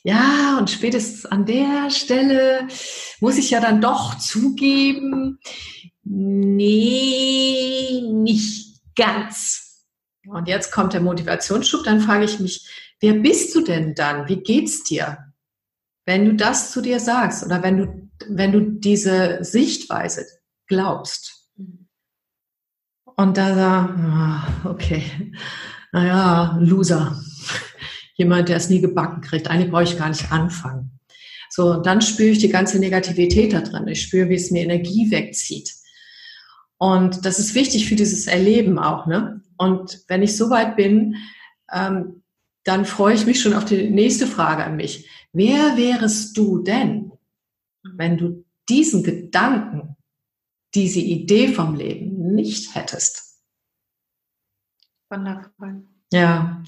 Ja, 0.02 0.58
und 0.58 0.68
spätestens 0.68 1.24
an 1.24 1.46
der 1.46 1.88
Stelle 1.88 2.68
muss 3.20 3.38
ich 3.38 3.50
ja 3.50 3.60
dann 3.60 3.80
doch 3.80 4.18
zugeben, 4.18 5.38
nee, 6.04 8.00
nicht 8.12 8.80
ganz. 8.96 9.86
Und 10.26 10.48
jetzt 10.48 10.72
kommt 10.72 10.92
der 10.92 11.00
Motivationsschub, 11.00 11.84
dann 11.84 12.00
frage 12.00 12.24
ich 12.24 12.40
mich, 12.40 12.68
wer 13.00 13.14
bist 13.14 13.54
du 13.54 13.60
denn 13.60 13.94
dann? 13.94 14.28
Wie 14.28 14.42
geht's 14.42 14.84
dir? 14.84 15.18
Wenn 16.06 16.24
du 16.24 16.34
das 16.34 16.70
zu 16.72 16.80
dir 16.80 17.00
sagst 17.00 17.44
oder 17.44 17.62
wenn 17.62 17.76
du, 17.78 18.10
wenn 18.28 18.52
du 18.52 18.60
diese 18.60 19.42
Sichtweise 19.42 20.26
glaubst. 20.66 21.50
Und 23.16 23.36
da, 23.36 23.94
ah, 23.96 24.68
okay, 24.68 25.04
naja, 25.92 26.58
Loser. 26.60 27.20
Jemand, 28.16 28.48
der 28.48 28.56
es 28.56 28.70
nie 28.70 28.80
gebacken 28.80 29.20
kriegt. 29.22 29.48
Eigentlich 29.48 29.70
brauche 29.70 29.84
ich 29.84 29.98
gar 29.98 30.08
nicht 30.08 30.30
anfangen. 30.30 30.98
So, 31.50 31.80
dann 31.80 32.00
spüre 32.00 32.30
ich 32.30 32.38
die 32.38 32.48
ganze 32.48 32.78
Negativität 32.78 33.52
da 33.52 33.60
drin. 33.60 33.86
Ich 33.88 34.02
spüre, 34.02 34.28
wie 34.28 34.34
es 34.34 34.50
mir 34.50 34.62
Energie 34.62 35.10
wegzieht. 35.10 35.72
Und 36.78 37.24
das 37.24 37.38
ist 37.38 37.54
wichtig 37.54 37.88
für 37.88 37.94
dieses 37.94 38.26
Erleben 38.26 38.78
auch. 38.78 39.06
Ne? 39.06 39.40
Und 39.56 40.04
wenn 40.08 40.22
ich 40.22 40.36
so 40.36 40.50
weit 40.50 40.76
bin, 40.76 41.16
ähm, 41.72 42.22
dann 42.64 42.84
freue 42.84 43.14
ich 43.14 43.26
mich 43.26 43.40
schon 43.40 43.54
auf 43.54 43.64
die 43.64 43.90
nächste 43.90 44.26
Frage 44.26 44.64
an 44.64 44.76
mich. 44.76 45.08
Wer 45.32 45.76
wärest 45.76 46.36
du 46.36 46.62
denn, 46.62 47.12
wenn 47.82 48.16
du 48.16 48.44
diesen 48.68 49.02
Gedanken, 49.02 49.96
diese 50.74 51.00
Idee 51.00 51.48
vom 51.48 51.74
Leben 51.74 52.34
nicht 52.34 52.74
hättest? 52.74 53.40
Wundervoll. 55.10 55.84
Ja, 56.12 56.62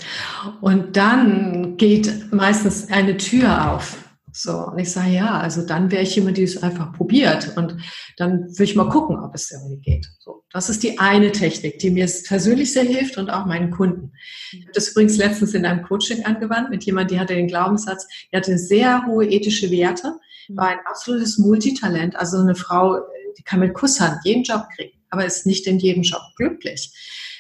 und 0.61 0.97
dann 0.97 1.77
geht 1.77 2.33
meistens 2.33 2.91
eine 2.91 3.17
Tür 3.17 3.73
auf. 3.73 4.06
So, 4.39 4.67
und 4.67 4.79
ich 4.79 4.93
sage, 4.93 5.13
ja, 5.13 5.41
also 5.41 5.63
dann 5.63 5.91
wäre 5.91 6.03
ich 6.03 6.15
jemand, 6.15 6.37
die 6.37 6.43
es 6.43 6.63
einfach 6.63 6.93
probiert 6.93 7.57
und 7.57 7.79
dann 8.19 8.43
würde 8.43 8.65
ich 8.65 8.77
mal 8.77 8.91
gucken, 8.91 9.19
ob 9.19 9.35
es 9.35 9.51
irgendwie 9.51 9.79
geht. 9.79 10.11
So, 10.19 10.45
das 10.53 10.69
ist 10.69 10.83
die 10.83 10.99
eine 10.99 11.33
Technik, 11.33 11.79
die 11.79 11.91
mir 11.91 12.07
persönlich 12.27 12.71
sehr 12.71 12.83
hilft 12.83 13.17
und 13.17 13.31
auch 13.31 13.47
meinen 13.47 13.71
Kunden. 13.71 14.13
Ich 14.53 14.61
habe 14.61 14.73
das 14.75 14.89
übrigens 14.89 15.17
letztens 15.17 15.55
in 15.55 15.65
einem 15.65 15.83
Coaching 15.85 16.27
angewandt 16.27 16.69
mit 16.69 16.85
jemandem, 16.85 17.17
die 17.17 17.21
hatte 17.21 17.35
den 17.35 17.47
Glaubenssatz, 17.47 18.07
die 18.31 18.37
hatte 18.37 18.59
sehr 18.59 19.07
hohe 19.07 19.25
ethische 19.25 19.71
Werte, 19.71 20.13
war 20.49 20.69
ein 20.69 20.81
absolutes 20.85 21.39
Multitalent, 21.39 22.15
also 22.17 22.37
eine 22.37 22.55
Frau, 22.55 22.99
die 23.39 23.43
kann 23.43 23.61
mit 23.61 23.73
Kusshand 23.73 24.19
jeden 24.25 24.43
Job 24.43 24.67
kriegen, 24.77 24.99
aber 25.09 25.25
ist 25.25 25.47
nicht 25.47 25.67
in 25.67 25.79
jedem 25.79 26.03
Job 26.03 26.21
glücklich 26.37 26.93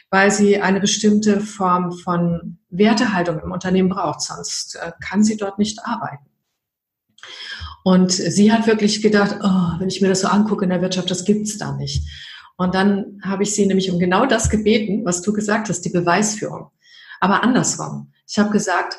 weil 0.09 0.31
sie 0.31 0.63
eine 0.63 0.79
bestimmte 0.79 1.41
Form 1.41 1.91
von 1.91 2.59
Wertehaltung 2.71 3.41
im 3.41 3.51
Unternehmen 3.51 3.89
braucht, 3.89 4.23
sonst 4.23 4.77
äh, 4.77 4.93
kann 5.05 5.25
sie 5.25 5.37
dort 5.37 5.59
nicht 5.59 5.81
arbeiten. 5.85 6.25
Und 7.87 8.11
sie 8.11 8.51
hat 8.51 8.67
wirklich 8.67 9.01
gedacht, 9.01 9.37
oh, 9.45 9.79
wenn 9.79 9.87
ich 9.87 10.01
mir 10.01 10.09
das 10.09 10.23
so 10.23 10.27
angucke 10.27 10.65
in 10.65 10.71
der 10.71 10.83
Wirtschaft, 10.83 11.09
das 11.09 11.25
gibt's 11.25 11.57
da 11.57 11.71
nicht. 11.71 12.03
Und 12.57 12.75
dann 12.75 13.21
habe 13.23 13.45
ich 13.45 13.55
sie 13.55 13.65
nämlich 13.65 13.93
um 13.93 14.01
genau 14.01 14.27
das 14.27 14.51
gebeten, 14.51 15.05
was 15.05 15.23
du 15.23 15.33
gesagt 15.33 15.69
hast, 15.69 15.83
die 15.83 15.91
Beweisführung. 15.91 16.73
Aber 17.21 17.45
andersrum. 17.45 18.13
Ich 18.29 18.41
habe 18.41 18.51
gesagt, 18.51 18.99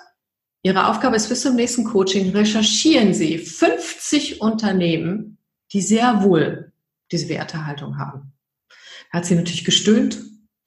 Ihre 0.64 0.88
Aufgabe 0.88 1.18
ist 1.18 1.28
bis 1.28 1.42
zum 1.42 1.58
nächsten 1.58 1.84
Coaching, 1.84 2.30
recherchieren 2.30 3.14
Sie 3.14 3.38
50 3.40 4.40
Unternehmen, 4.40 5.38
die 5.74 5.82
sehr 5.82 6.24
wohl 6.24 6.72
diese 7.12 7.28
Wertehaltung 7.28 7.98
haben. 7.98 8.32
Da 9.12 9.18
hat 9.18 9.26
sie 9.26 9.36
natürlich 9.36 9.66
gestöhnt 9.66 10.18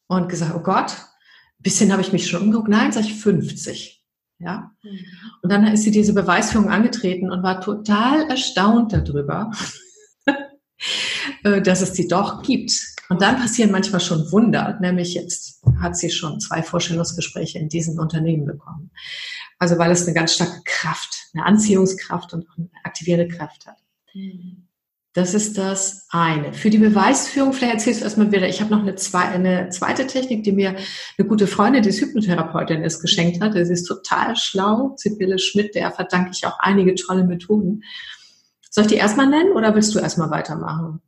und 0.08 0.28
gesagt, 0.28 0.54
oh 0.54 0.62
Gott, 0.62 0.90
ein 0.90 1.62
bisschen 1.62 1.90
habe 1.90 2.02
ich 2.02 2.12
mich 2.12 2.28
schon 2.28 2.42
umgeguckt. 2.42 2.68
Nein, 2.68 2.92
sage 2.92 3.06
ich 3.06 3.14
50. 3.14 3.99
Ja. 4.40 4.72
Mhm. 4.82 4.98
Und 5.42 5.52
dann 5.52 5.66
ist 5.66 5.84
sie 5.84 5.90
diese 5.90 6.14
Beweisführung 6.14 6.70
angetreten 6.70 7.30
und 7.30 7.42
war 7.42 7.60
total 7.60 8.28
erstaunt 8.28 8.92
darüber, 8.92 9.52
äh, 11.44 11.60
dass 11.60 11.82
es 11.82 11.92
sie 11.92 12.08
doch 12.08 12.42
gibt. 12.42 12.72
Und 13.10 13.20
dann 13.22 13.36
passieren 13.36 13.70
manchmal 13.70 14.00
schon 14.00 14.32
Wunder, 14.32 14.78
nämlich 14.80 15.14
jetzt 15.14 15.62
hat 15.80 15.96
sie 15.96 16.10
schon 16.10 16.40
zwei 16.40 16.62
Vorstellungsgespräche 16.62 17.58
in 17.58 17.68
diesen 17.68 17.98
Unternehmen 17.98 18.46
bekommen. 18.46 18.90
Also 19.58 19.78
weil 19.78 19.90
es 19.90 20.06
eine 20.06 20.14
ganz 20.14 20.34
starke 20.34 20.62
Kraft, 20.64 21.28
eine 21.34 21.44
Anziehungskraft 21.44 22.32
und 22.32 22.46
eine 22.56 22.70
aktivierende 22.84 23.28
Kraft 23.28 23.66
hat. 23.66 23.76
Mhm. 24.14 24.69
Das 25.12 25.34
ist 25.34 25.58
das 25.58 26.06
eine. 26.10 26.52
Für 26.52 26.70
die 26.70 26.78
Beweisführung, 26.78 27.52
vielleicht 27.52 27.74
erzählst 27.74 28.00
du 28.00 28.04
erstmal 28.04 28.30
wieder, 28.30 28.48
ich 28.48 28.60
habe 28.60 28.70
noch 28.70 28.82
eine, 28.82 28.94
zwei, 28.94 29.22
eine 29.22 29.68
zweite 29.70 30.06
Technik, 30.06 30.44
die 30.44 30.52
mir 30.52 30.76
eine 31.18 31.26
gute 31.26 31.48
Freundin, 31.48 31.82
die 31.82 31.90
Hypnotherapeutin 31.90 32.84
ist, 32.84 33.00
geschenkt 33.00 33.42
hat. 33.42 33.54
Sie 33.54 33.60
ist 33.60 33.88
total 33.88 34.36
schlau, 34.36 34.94
Sibylle 34.96 35.40
Schmidt, 35.40 35.74
der 35.74 35.90
verdanke 35.90 36.30
ich 36.32 36.46
auch 36.46 36.60
einige 36.60 36.94
tolle 36.94 37.24
Methoden. 37.24 37.82
Soll 38.70 38.84
ich 38.84 38.90
die 38.90 38.96
erstmal 38.96 39.26
nennen 39.26 39.52
oder 39.52 39.74
willst 39.74 39.92
du 39.96 39.98
erstmal 39.98 40.30
weitermachen? 40.30 41.02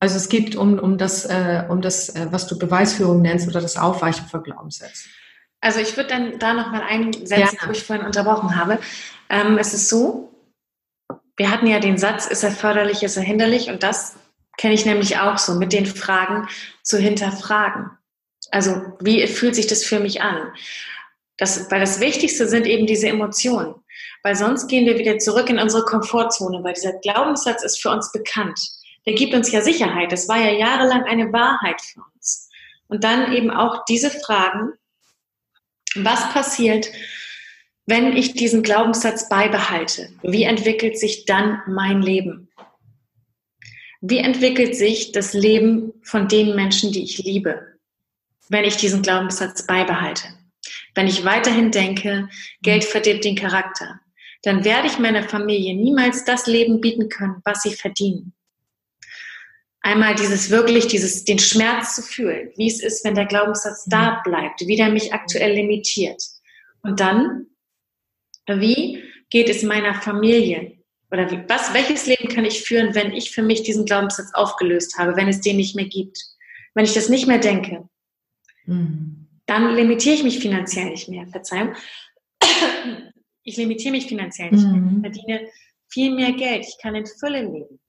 Also 0.00 0.16
es 0.16 0.28
geht 0.28 0.56
um, 0.56 0.80
um 0.80 0.98
das, 0.98 1.24
äh, 1.26 1.62
um 1.68 1.80
das, 1.80 2.08
äh, 2.08 2.26
was 2.32 2.48
du 2.48 2.58
Beweisführung 2.58 3.22
nennst 3.22 3.46
oder 3.46 3.60
das 3.60 3.76
Aufweichen 3.76 4.26
von 4.26 4.42
Glaubenssätzen. 4.42 5.12
Also 5.60 5.78
ich 5.78 5.96
würde 5.96 6.08
dann 6.08 6.38
da 6.40 6.54
nochmal 6.54 6.82
einsetzen, 6.82 7.58
wo 7.64 7.70
ich 7.70 7.84
vorhin 7.84 8.04
unterbrochen 8.04 8.56
habe. 8.56 8.80
Ähm, 9.28 9.58
es 9.58 9.72
ist 9.74 9.88
so, 9.88 10.31
wir 11.36 11.50
hatten 11.50 11.66
ja 11.66 11.80
den 11.80 11.98
Satz, 11.98 12.26
ist 12.26 12.42
er 12.42 12.50
förderlich, 12.50 13.02
ist 13.02 13.16
er 13.16 13.22
hinderlich? 13.22 13.68
Und 13.68 13.82
das 13.82 14.16
kenne 14.58 14.74
ich 14.74 14.86
nämlich 14.86 15.18
auch 15.18 15.38
so, 15.38 15.54
mit 15.54 15.72
den 15.72 15.86
Fragen 15.86 16.48
zu 16.82 16.98
hinterfragen. 16.98 17.90
Also 18.50 18.82
wie 19.00 19.26
fühlt 19.26 19.54
sich 19.54 19.66
das 19.66 19.84
für 19.84 20.00
mich 20.00 20.20
an? 20.20 20.52
Das, 21.38 21.70
weil 21.70 21.80
das 21.80 22.00
Wichtigste 22.00 22.48
sind 22.48 22.66
eben 22.66 22.86
diese 22.86 23.08
Emotionen. 23.08 23.74
Weil 24.22 24.36
sonst 24.36 24.68
gehen 24.68 24.86
wir 24.86 24.98
wieder 24.98 25.18
zurück 25.18 25.48
in 25.48 25.58
unsere 25.58 25.84
Komfortzone, 25.84 26.62
weil 26.62 26.74
dieser 26.74 26.92
Glaubenssatz 26.92 27.64
ist 27.64 27.80
für 27.80 27.90
uns 27.90 28.12
bekannt 28.12 28.60
der 29.06 29.14
gibt 29.14 29.34
uns 29.34 29.50
ja 29.50 29.60
Sicherheit. 29.60 30.12
Das 30.12 30.28
war 30.28 30.38
ja 30.38 30.50
jahrelang 30.50 31.04
eine 31.04 31.32
Wahrheit 31.32 31.80
für 31.80 32.02
uns. 32.14 32.48
Und 32.88 33.04
dann 33.04 33.32
eben 33.32 33.50
auch 33.50 33.84
diese 33.86 34.10
Fragen, 34.10 34.72
was 35.96 36.32
passiert, 36.32 36.88
wenn 37.86 38.16
ich 38.16 38.34
diesen 38.34 38.62
Glaubenssatz 38.62 39.28
beibehalte? 39.28 40.10
Wie 40.22 40.44
entwickelt 40.44 40.98
sich 40.98 41.24
dann 41.24 41.62
mein 41.66 42.02
Leben? 42.02 42.48
Wie 44.00 44.18
entwickelt 44.18 44.74
sich 44.74 45.12
das 45.12 45.32
Leben 45.32 45.92
von 46.02 46.28
den 46.28 46.56
Menschen, 46.56 46.92
die 46.92 47.04
ich 47.04 47.18
liebe, 47.18 47.78
wenn 48.48 48.64
ich 48.64 48.76
diesen 48.76 49.02
Glaubenssatz 49.02 49.66
beibehalte? 49.66 50.28
Wenn 50.94 51.06
ich 51.06 51.24
weiterhin 51.24 51.70
denke, 51.70 52.28
Geld 52.62 52.84
verdirbt 52.84 53.24
den 53.24 53.36
Charakter, 53.36 54.00
dann 54.42 54.64
werde 54.64 54.88
ich 54.88 54.98
meiner 54.98 55.22
Familie 55.22 55.76
niemals 55.76 56.24
das 56.24 56.46
Leben 56.46 56.80
bieten 56.80 57.08
können, 57.08 57.40
was 57.44 57.62
sie 57.62 57.72
verdienen 57.72 58.34
einmal 59.82 60.14
dieses 60.14 60.50
wirklich, 60.50 60.86
dieses, 60.86 61.24
den 61.24 61.38
Schmerz 61.38 61.96
zu 61.96 62.02
fühlen, 62.02 62.50
wie 62.56 62.68
es 62.68 62.82
ist, 62.82 63.04
wenn 63.04 63.14
der 63.14 63.26
Glaubenssatz 63.26 63.84
da 63.86 64.12
mhm. 64.12 64.30
bleibt, 64.30 64.60
wie 64.66 64.76
der 64.76 64.90
mich 64.90 65.12
aktuell 65.12 65.52
limitiert. 65.52 66.22
Und 66.82 67.00
dann, 67.00 67.46
wie 68.48 69.02
geht 69.30 69.48
es 69.48 69.62
meiner 69.62 69.94
Familie? 69.94 70.78
Oder 71.10 71.30
wie, 71.30 71.42
was, 71.48 71.74
welches 71.74 72.06
Leben 72.06 72.28
kann 72.28 72.44
ich 72.44 72.62
führen, 72.62 72.94
wenn 72.94 73.12
ich 73.12 73.32
für 73.32 73.42
mich 73.42 73.62
diesen 73.62 73.84
Glaubenssatz 73.84 74.32
aufgelöst 74.34 74.98
habe, 74.98 75.16
wenn 75.16 75.28
es 75.28 75.40
den 75.40 75.56
nicht 75.56 75.76
mehr 75.76 75.86
gibt? 75.86 76.18
Wenn 76.74 76.86
ich 76.86 76.94
das 76.94 77.10
nicht 77.10 77.26
mehr 77.26 77.38
denke, 77.38 77.86
mhm. 78.64 79.28
dann 79.46 79.74
limitiere 79.74 80.14
ich 80.14 80.24
mich 80.24 80.38
finanziell 80.38 80.90
nicht 80.90 81.08
mehr. 81.08 81.26
Verzeihung. 81.28 81.74
Ich 83.44 83.56
limitiere 83.56 83.90
mich 83.90 84.06
finanziell 84.06 84.52
nicht 84.52 84.64
mehr. 84.64 84.76
Ich 84.76 84.80
mhm. 84.82 85.00
verdiene 85.00 85.48
viel 85.88 86.14
mehr 86.14 86.32
Geld. 86.32 86.64
Ich 86.64 86.76
kann 86.80 86.94
in 86.94 87.04
Fülle 87.04 87.42
leben. 87.42 87.80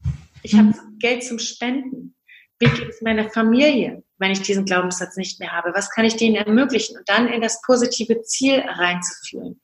Ich 0.41 0.55
habe 0.55 0.69
mhm. 0.69 0.97
Geld 0.97 1.23
zum 1.23 1.37
Spenden. 1.37 2.15
Wie 2.57 2.65
geht 2.65 2.89
es 2.89 3.03
meiner 3.03 3.29
Familie, 3.29 4.03
wenn 4.17 4.31
ich 4.31 4.41
diesen 4.41 4.65
Glaubenssatz 4.65 5.15
nicht 5.15 5.39
mehr 5.39 5.51
habe? 5.51 5.71
Was 5.75 5.91
kann 5.91 6.05
ich 6.05 6.15
denen 6.15 6.37
ermöglichen? 6.37 6.97
Und 6.97 7.07
dann 7.07 7.27
in 7.27 7.39
das 7.39 7.61
positive 7.61 8.23
Ziel 8.23 8.61
reinzuführen 8.61 9.61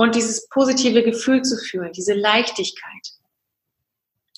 und 0.00 0.14
dieses 0.14 0.48
positive 0.48 1.02
Gefühl 1.02 1.42
zu 1.42 1.58
fühlen, 1.58 1.92
diese 1.92 2.14
Leichtigkeit. 2.14 3.12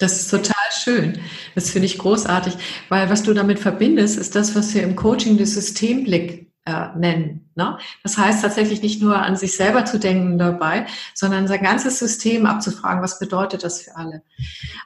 Das 0.01 0.19
ist 0.19 0.29
total 0.29 0.57
schön. 0.73 1.21
Das 1.55 1.71
finde 1.71 1.87
ich 1.87 1.99
großartig, 1.99 2.55
weil 2.89 3.09
was 3.11 3.23
du 3.23 3.33
damit 3.33 3.61
verbindest, 3.61 4.19
ist 4.19 4.35
das, 4.35 4.57
was 4.57 4.75
wir 4.75 4.83
im 4.83 4.97
Coaching 4.97 5.37
den 5.37 5.47
Systemblick 5.47 6.53
äh, 6.65 6.89
nennen. 6.97 7.49
Ne? 7.55 7.79
Das 8.03 8.19
heißt 8.19 8.43
tatsächlich 8.43 8.83
nicht 8.83 9.01
nur 9.01 9.17
an 9.17 9.37
sich 9.37 9.57
selber 9.57 9.85
zu 9.85 10.01
denken 10.01 10.37
dabei, 10.37 10.87
sondern 11.15 11.47
sein 11.47 11.63
ganzes 11.63 12.01
System 12.01 12.45
abzufragen, 12.45 13.01
was 13.01 13.21
bedeutet 13.21 13.63
das 13.63 13.83
für 13.83 13.95
alle. 13.95 14.23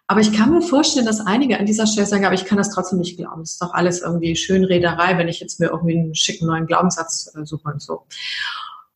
Aber 0.07 0.21
ich 0.21 0.35
kann 0.35 0.51
mir 0.51 0.61
vorstellen, 0.61 1.07
dass 1.07 1.21
einige 1.21 1.59
an 1.59 1.65
dieser 1.65 1.87
Stelle 1.87 2.07
sagen, 2.07 2.27
aber 2.27 2.35
ich 2.35 2.45
kann 2.45 2.59
das 2.59 2.69
trotzdem 2.69 2.99
nicht 2.99 3.17
glauben. 3.17 3.41
Das 3.41 3.53
ist 3.53 3.63
doch 3.63 3.73
alles 3.73 4.03
irgendwie 4.03 4.37
Schönrederei, 4.37 5.17
wenn 5.17 5.29
ich 5.29 5.41
jetzt 5.41 5.59
mir 5.59 5.69
irgendwie 5.69 5.97
einen 5.97 6.15
schicken 6.15 6.47
neuen 6.47 6.67
Glaubenssatz 6.67 7.33
äh, 7.35 7.47
suche 7.47 7.73
und 7.73 7.81
so. 7.81 8.05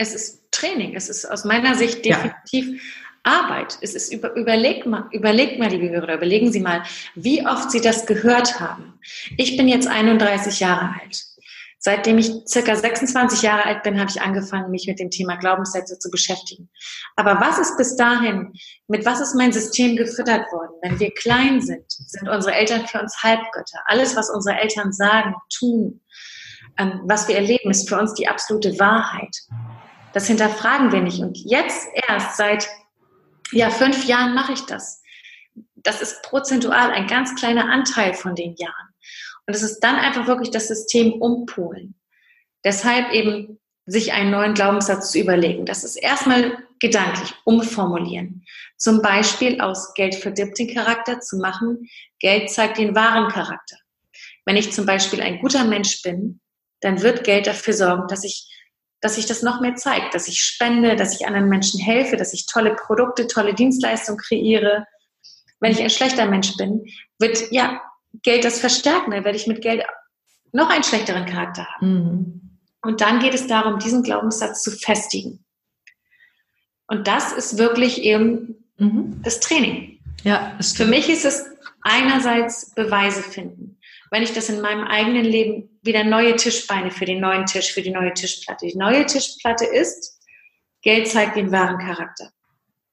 Es 0.01 0.15
ist 0.15 0.51
Training. 0.51 0.97
Es 0.97 1.11
ist 1.11 1.27
aus 1.27 1.45
meiner 1.45 1.75
Sicht 1.75 2.03
definitiv 2.07 2.67
ja. 2.67 2.81
Arbeit. 3.23 3.77
Es 3.83 3.95
ist 3.95 4.11
über, 4.11 4.35
überlegt 4.35 4.87
mal, 4.87 5.07
überlegt 5.13 5.59
mal, 5.59 5.69
liebe 5.69 5.91
Hörer, 5.91 6.15
überlegen 6.15 6.51
Sie 6.51 6.61
mal, 6.61 6.85
wie 7.15 7.47
oft 7.47 7.71
Sie 7.71 7.83
das 7.83 8.07
gehört 8.07 8.61
haben. 8.61 8.99
Ich 9.37 9.59
bin 9.59 9.69
jetzt 9.69 9.87
31 9.87 10.59
Jahre 10.59 10.95
alt. 10.99 11.23
Seitdem 11.79 12.17
ich 12.17 12.33
circa 12.49 12.77
26 12.77 13.43
Jahre 13.43 13.67
alt 13.67 13.83
bin, 13.83 14.01
habe 14.01 14.09
ich 14.09 14.23
angefangen, 14.23 14.71
mich 14.71 14.87
mit 14.87 14.99
dem 14.99 15.11
Thema 15.11 15.37
Glaubenssätze 15.37 15.99
zu 15.99 16.11
beschäftigen. 16.11 16.71
Aber 17.17 17.39
was 17.43 17.59
ist 17.59 17.77
bis 17.77 17.95
dahin, 17.97 18.55
mit 18.89 19.05
was 19.05 19.21
ist 19.21 19.35
mein 19.35 19.53
System 19.53 19.97
gefüttert 19.97 20.51
worden? 20.51 20.73
Wenn 20.81 20.99
wir 20.99 21.13
klein 21.13 21.61
sind, 21.61 21.85
sind 21.91 22.27
unsere 22.27 22.55
Eltern 22.55 22.87
für 22.87 23.03
uns 23.03 23.23
Halbgötter. 23.23 23.81
Alles, 23.85 24.17
was 24.17 24.31
unsere 24.31 24.59
Eltern 24.59 24.93
sagen, 24.93 25.35
tun, 25.59 26.01
ähm, 26.79 27.03
was 27.05 27.29
wir 27.29 27.37
erleben, 27.37 27.71
ist 27.71 27.89
für 27.89 27.99
uns 27.99 28.15
die 28.15 28.29
absolute 28.29 28.79
Wahrheit. 28.79 29.37
Das 30.13 30.27
hinterfragen 30.27 30.93
wir 30.93 31.01
nicht. 31.01 31.21
Und 31.21 31.39
jetzt 31.39 31.89
erst 32.09 32.37
seit 32.37 32.69
ja, 33.53 33.71
fünf 33.71 34.05
Jahren 34.07 34.35
mache 34.35 34.53
ich 34.53 34.63
das. 34.67 35.03
Das 35.75 36.03
ist 36.03 36.23
prozentual 36.23 36.91
ein 36.91 37.07
ganz 37.07 37.35
kleiner 37.35 37.71
Anteil 37.71 38.15
von 38.15 38.35
den 38.35 38.55
Jahren. 38.57 38.89
Und 39.47 39.55
es 39.55 39.63
ist 39.63 39.81
dann 39.81 39.97
einfach 39.97 40.27
wirklich 40.27 40.51
das 40.51 40.69
System 40.69 41.13
umpolen. 41.13 41.95
Deshalb 42.65 43.13
eben 43.13 43.59
sich 43.87 44.13
einen 44.13 44.31
neuen 44.31 44.55
Glaubenssatz 44.55 45.11
zu 45.11 45.19
überlegen. 45.19 45.67
Das 45.67 45.83
ist 45.83 45.97
erstmal 45.97 46.59
gedanklich 46.81 47.35
umformulieren. 47.45 48.45
Zum 48.77 49.03
Beispiel 49.03 49.61
aus 49.61 49.95
Geld 49.95 50.15
verdirbt 50.15 50.59
den 50.59 50.73
Charakter 50.73 51.21
zu 51.21 51.39
machen, 51.39 51.89
Geld 52.19 52.51
zeigt 52.51 52.79
den 52.79 52.95
wahren 52.95 53.29
Charakter. 53.29 53.77
Wenn 54.45 54.57
ich 54.57 54.73
zum 54.73 54.87
Beispiel 54.87 55.21
ein 55.21 55.41
guter 55.41 55.65
Mensch 55.65 56.03
bin, 56.03 56.41
dann 56.81 57.03
wird 57.03 57.25
Geld 57.25 57.47
dafür 57.47 57.75
sorgen, 57.75 58.09
dass 58.09 58.25
ich, 58.25 58.49
dass 59.01 59.19
ich 59.19 59.27
das 59.27 59.43
noch 59.43 59.61
mehr 59.61 59.77
zeigt, 59.77 60.15
dass 60.15 60.29
ich 60.29 60.41
spende, 60.43 60.97
dass 60.97 61.19
ich 61.19 61.27
anderen 61.27 61.49
Menschen 61.49 61.81
helfe, 61.81 62.17
dass 62.17 62.35
ich 62.35 62.47
tolle 62.47 62.75
Produkte, 62.75 63.27
tolle 63.27 63.55
Dienstleistungen 63.55 64.21
kreiere. 64.21 64.87
Wenn 65.59 65.73
ich 65.73 65.81
ein 65.81 65.91
schlechter 65.91 66.27
Mensch 66.27 66.57
bin, 66.57 66.85
wird 67.19 67.51
ja 67.51 67.81
Geld 68.23 68.45
das 68.45 68.61
verstärken, 68.61 69.11
dann 69.11 69.25
werde 69.25 69.37
ich 69.37 69.47
mit 69.47 69.63
Geld 69.63 69.85
noch 70.53 70.69
einen 70.69 70.85
schlechteren 70.85 71.27
Charakter 71.27 71.67
haben. 71.67 71.87
Mhm. 71.87 72.41
Und 72.83 73.01
dann 73.01 73.21
geht 73.21 73.35
es 73.35 73.47
darum, 73.47 73.79
diesen 73.79 74.03
Glaubenssatz 74.03 74.63
zu 74.63 74.71
festigen. 74.71 75.45
Und 76.87 77.07
das 77.07 77.33
ist 77.33 77.59
wirklich 77.59 78.03
eben 78.03 78.65
mhm. 78.79 79.21
das 79.23 79.41
Training. 79.41 80.01
Ja, 80.25 80.55
das 80.57 80.73
Für 80.73 80.87
mich 80.87 81.09
ist 81.09 81.25
es 81.25 81.47
einerseits 81.83 82.75
Beweise 82.75 83.23
finden. 83.23 83.79
Wenn 84.11 84.23
ich 84.23 84.33
das 84.33 84.49
in 84.49 84.61
meinem 84.61 84.85
eigenen 84.85 85.25
Leben 85.25 85.70
wieder 85.83 86.05
neue 86.05 86.37
Tischbeine 86.37 86.91
für 86.91 87.05
den 87.05 87.21
neuen 87.21 87.47
Tisch, 87.47 87.73
für 87.73 87.83
die 87.83 87.91
neue 87.91 88.13
Tischplatte. 88.15 88.67
Die 88.67 88.77
neue 88.77 89.07
Tischplatte 89.07 89.65
ist, 89.65 90.21
Geld 90.83 91.09
zeigt 91.09 91.37
den 91.37 91.53
wahren 91.53 91.79
Charakter. 91.79 92.31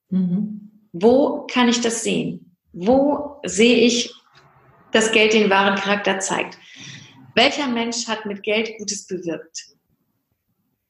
Mhm. 0.09 0.89
Wo 0.93 1.45
kann 1.47 1.69
ich 1.69 1.81
das 1.81 2.03
sehen? 2.03 2.55
Wo 2.71 3.39
sehe 3.43 3.77
ich 3.77 4.13
das 4.91 5.11
Geld 5.11 5.33
den 5.33 5.49
wahren 5.49 5.75
Charakter 5.75 6.19
zeigt. 6.19 6.57
Welcher 7.35 7.67
Mensch 7.67 8.07
hat 8.07 8.25
mit 8.25 8.43
Geld 8.43 8.77
Gutes 8.77 9.05
bewirkt? 9.05 9.67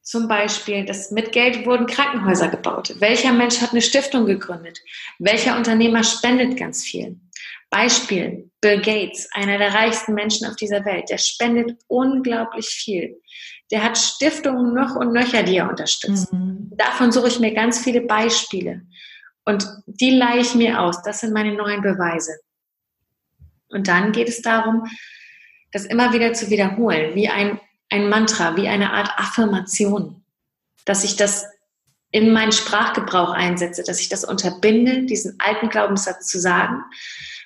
Zum 0.02 0.26
Beispiel, 0.26 0.86
dass 0.86 1.10
mit 1.10 1.32
Geld 1.32 1.66
wurden 1.66 1.86
Krankenhäuser 1.86 2.48
gebaut. 2.48 2.94
Welcher 2.98 3.32
Mensch 3.32 3.60
hat 3.60 3.72
eine 3.72 3.82
Stiftung 3.82 4.24
gegründet? 4.24 4.80
Welcher 5.18 5.56
Unternehmer 5.56 6.02
spendet 6.02 6.56
ganz 6.56 6.82
viel? 6.82 7.20
Beispiel, 7.70 8.50
Bill 8.60 8.80
Gates, 8.80 9.28
einer 9.32 9.58
der 9.58 9.74
reichsten 9.74 10.14
Menschen 10.14 10.46
auf 10.46 10.56
dieser 10.56 10.84
Welt, 10.84 11.10
der 11.10 11.18
spendet 11.18 11.78
unglaublich 11.86 12.68
viel. 12.68 13.20
Der 13.70 13.84
hat 13.84 13.98
Stiftungen 13.98 14.74
noch 14.74 14.96
und 14.96 15.12
nöcher, 15.12 15.42
die 15.42 15.58
er 15.58 15.68
unterstützt. 15.68 16.32
Mhm. 16.32 16.72
Davon 16.76 17.12
suche 17.12 17.28
ich 17.28 17.38
mir 17.38 17.52
ganz 17.52 17.78
viele 17.78 18.00
Beispiele. 18.00 18.82
Und 19.44 19.66
die 19.86 20.10
leihe 20.10 20.40
ich 20.40 20.54
mir 20.54 20.80
aus. 20.80 21.02
Das 21.02 21.20
sind 21.20 21.32
meine 21.32 21.54
neuen 21.54 21.82
Beweise. 21.82 22.32
Und 23.68 23.88
dann 23.88 24.12
geht 24.12 24.28
es 24.28 24.42
darum, 24.42 24.86
das 25.72 25.84
immer 25.84 26.12
wieder 26.12 26.32
zu 26.32 26.50
wiederholen, 26.50 27.14
wie 27.14 27.28
ein, 27.28 27.60
ein 27.90 28.08
Mantra, 28.08 28.56
wie 28.56 28.68
eine 28.68 28.92
Art 28.92 29.10
Affirmation, 29.18 30.24
dass 30.84 31.04
ich 31.04 31.16
das 31.16 31.46
in 32.10 32.32
meinen 32.32 32.52
Sprachgebrauch 32.52 33.30
einsetze, 33.30 33.82
dass 33.82 34.00
ich 34.00 34.08
das 34.08 34.24
unterbinde, 34.24 35.04
diesen 35.04 35.38
alten 35.38 35.68
Glaubenssatz 35.68 36.26
zu 36.26 36.40
sagen, 36.40 36.82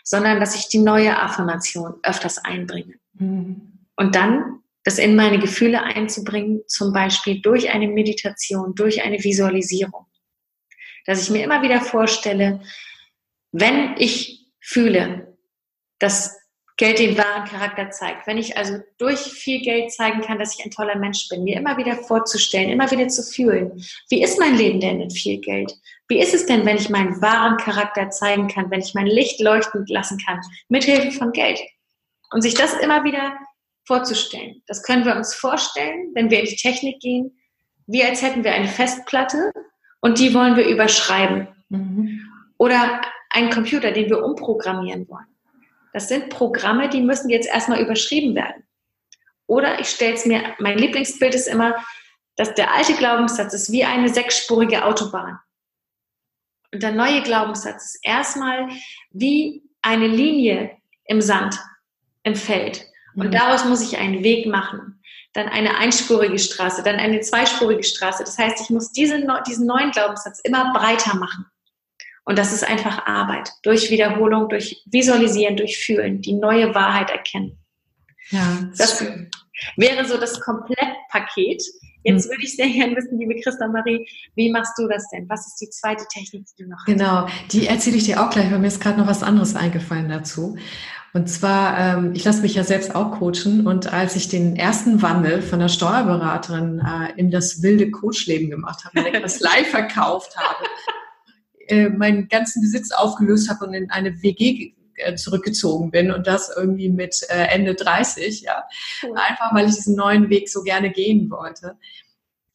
sondern 0.02 0.40
dass 0.40 0.54
ich 0.54 0.68
die 0.68 0.78
neue 0.78 1.18
Affirmation 1.18 1.94
öfters 2.02 2.38
einbringe. 2.38 2.94
Mhm. 3.14 3.86
Und 3.96 4.14
dann 4.14 4.60
das 4.84 4.98
in 4.98 5.14
meine 5.14 5.38
Gefühle 5.38 5.82
einzubringen, 5.82 6.62
zum 6.66 6.92
Beispiel 6.92 7.40
durch 7.40 7.70
eine 7.70 7.86
Meditation, 7.86 8.74
durch 8.74 9.02
eine 9.02 9.22
Visualisierung. 9.22 10.06
Dass 11.06 11.22
ich 11.22 11.30
mir 11.30 11.44
immer 11.44 11.62
wieder 11.62 11.80
vorstelle, 11.80 12.62
wenn 13.52 13.94
ich 13.98 14.46
fühle, 14.60 15.36
dass 15.98 16.36
Geld 16.82 16.98
den 16.98 17.16
wahren 17.16 17.44
Charakter 17.44 17.90
zeigt. 17.90 18.26
Wenn 18.26 18.38
ich 18.38 18.56
also 18.56 18.80
durch 18.98 19.20
viel 19.20 19.60
Geld 19.60 19.92
zeigen 19.92 20.20
kann, 20.20 20.40
dass 20.40 20.58
ich 20.58 20.64
ein 20.64 20.72
toller 20.72 20.96
Mensch 20.96 21.28
bin, 21.28 21.44
mir 21.44 21.56
immer 21.56 21.76
wieder 21.76 21.94
vorzustellen, 21.94 22.70
immer 22.70 22.90
wieder 22.90 23.06
zu 23.06 23.22
fühlen, 23.22 23.80
wie 24.10 24.20
ist 24.20 24.40
mein 24.40 24.56
Leben 24.56 24.80
denn 24.80 24.98
mit 24.98 25.12
viel 25.12 25.40
Geld? 25.40 25.72
Wie 26.08 26.18
ist 26.18 26.34
es 26.34 26.44
denn, 26.44 26.66
wenn 26.66 26.78
ich 26.78 26.90
meinen 26.90 27.22
wahren 27.22 27.56
Charakter 27.56 28.10
zeigen 28.10 28.48
kann, 28.48 28.68
wenn 28.72 28.80
ich 28.80 28.94
mein 28.94 29.06
Licht 29.06 29.40
leuchten 29.40 29.84
lassen 29.86 30.18
kann, 30.26 30.40
mit 30.68 30.82
Hilfe 30.82 31.12
von 31.12 31.30
Geld? 31.30 31.60
Und 32.32 32.42
sich 32.42 32.54
das 32.54 32.74
immer 32.74 33.04
wieder 33.04 33.32
vorzustellen. 33.84 34.60
Das 34.66 34.82
können 34.82 35.04
wir 35.04 35.14
uns 35.14 35.34
vorstellen, 35.34 36.10
wenn 36.14 36.30
wir 36.30 36.40
in 36.40 36.46
die 36.46 36.56
Technik 36.56 36.98
gehen, 36.98 37.38
wie 37.86 38.02
als 38.02 38.22
hätten 38.22 38.42
wir 38.42 38.54
eine 38.54 38.66
Festplatte 38.66 39.52
und 40.00 40.18
die 40.18 40.34
wollen 40.34 40.56
wir 40.56 40.66
überschreiben. 40.66 41.46
Mhm. 41.68 42.28
Oder 42.58 43.02
einen 43.30 43.50
Computer, 43.50 43.92
den 43.92 44.10
wir 44.10 44.24
umprogrammieren 44.24 45.08
wollen. 45.08 45.31
Das 45.92 46.08
sind 46.08 46.30
Programme, 46.30 46.88
die 46.88 47.00
müssen 47.00 47.28
jetzt 47.28 47.48
erstmal 47.48 47.80
überschrieben 47.80 48.34
werden. 48.34 48.66
Oder 49.46 49.80
ich 49.80 49.88
stelle 49.88 50.14
es 50.14 50.24
mir, 50.24 50.54
mein 50.58 50.78
Lieblingsbild 50.78 51.34
ist 51.34 51.48
immer, 51.48 51.84
dass 52.36 52.54
der 52.54 52.72
alte 52.72 52.94
Glaubenssatz 52.94 53.52
ist 53.52 53.70
wie 53.70 53.84
eine 53.84 54.08
sechsspurige 54.08 54.84
Autobahn. 54.84 55.38
Und 56.72 56.82
der 56.82 56.92
neue 56.92 57.22
Glaubenssatz 57.22 57.94
ist 57.94 58.00
erstmal 58.02 58.68
wie 59.10 59.62
eine 59.82 60.06
Linie 60.06 60.78
im 61.04 61.20
Sand, 61.20 61.58
im 62.22 62.34
Feld. 62.34 62.86
Und 63.14 63.26
mhm. 63.26 63.32
daraus 63.32 63.64
muss 63.66 63.82
ich 63.82 63.98
einen 63.98 64.24
Weg 64.24 64.46
machen. 64.46 65.02
Dann 65.34 65.48
eine 65.48 65.76
einspurige 65.76 66.38
Straße, 66.38 66.82
dann 66.82 66.96
eine 66.96 67.20
zweispurige 67.20 67.82
Straße. 67.82 68.24
Das 68.24 68.38
heißt, 68.38 68.60
ich 68.60 68.70
muss 68.70 68.92
diese, 68.92 69.26
diesen 69.46 69.66
neuen 69.66 69.90
Glaubenssatz 69.90 70.40
immer 70.40 70.72
breiter 70.72 71.16
machen. 71.16 71.46
Und 72.24 72.38
das 72.38 72.52
ist 72.52 72.66
einfach 72.66 73.06
Arbeit. 73.06 73.50
Durch 73.62 73.90
Wiederholung, 73.90 74.48
durch 74.48 74.82
Visualisieren, 74.86 75.56
durch 75.56 75.78
Fühlen, 75.78 76.20
die 76.20 76.34
neue 76.34 76.74
Wahrheit 76.74 77.10
erkennen. 77.10 77.58
Ja, 78.30 78.58
das, 78.76 78.98
das 78.98 79.04
wäre 79.76 80.04
so 80.06 80.18
das 80.18 80.40
Komplettpaket. 80.40 81.62
Jetzt 82.04 82.24
hm. 82.24 82.30
würde 82.30 82.42
ich 82.42 82.56
sehr 82.56 82.68
gerne 82.68 82.96
wissen, 82.96 83.18
liebe 83.18 83.40
Christa 83.40 83.68
Marie, 83.68 84.06
wie 84.34 84.50
machst 84.50 84.72
du 84.78 84.88
das 84.88 85.08
denn? 85.10 85.28
Was 85.28 85.46
ist 85.46 85.60
die 85.60 85.70
zweite 85.70 86.04
Technik, 86.12 86.46
die 86.46 86.64
du 86.64 86.70
noch 86.70 86.78
hast? 86.78 86.86
Genau, 86.86 87.26
die 87.50 87.66
erzähle 87.66 87.96
ich 87.96 88.04
dir 88.04 88.22
auch 88.22 88.30
gleich, 88.30 88.50
weil 88.50 88.58
mir 88.58 88.68
ist 88.68 88.80
gerade 88.80 88.98
noch 88.98 89.06
was 89.06 89.22
anderes 89.22 89.54
eingefallen 89.56 90.08
dazu. 90.08 90.56
Und 91.14 91.28
zwar, 91.28 91.78
ähm, 91.78 92.12
ich 92.14 92.24
lasse 92.24 92.40
mich 92.40 92.54
ja 92.54 92.64
selbst 92.64 92.94
auch 92.94 93.18
coachen 93.18 93.66
und 93.66 93.92
als 93.92 94.16
ich 94.16 94.28
den 94.28 94.56
ersten 94.56 95.02
Wandel 95.02 95.42
von 95.42 95.58
der 95.58 95.68
Steuerberaterin 95.68 96.80
äh, 96.80 97.20
in 97.20 97.30
das 97.30 97.62
wilde 97.62 97.90
Coachleben 97.90 98.48
gemacht 98.48 98.84
habe, 98.84 99.12
etwas 99.12 99.40
live 99.40 99.68
verkauft 99.68 100.34
habe, 100.38 100.64
äh, 101.72 101.88
meinen 101.88 102.28
ganzen 102.28 102.60
Besitz 102.60 102.90
aufgelöst 102.92 103.48
habe 103.48 103.66
und 103.66 103.74
in 103.74 103.90
eine 103.90 104.22
WG 104.22 104.74
äh, 104.96 105.14
zurückgezogen 105.14 105.90
bin 105.90 106.10
und 106.10 106.26
das 106.26 106.52
irgendwie 106.54 106.90
mit 106.90 107.22
äh, 107.30 107.46
Ende 107.46 107.74
30, 107.74 108.42
ja. 108.42 108.64
Cool. 109.02 109.14
Einfach 109.16 109.54
weil 109.54 109.68
ich 109.68 109.74
diesen 109.74 109.96
neuen 109.96 110.28
Weg 110.28 110.50
so 110.50 110.62
gerne 110.62 110.90
gehen 110.90 111.30
wollte. 111.30 111.76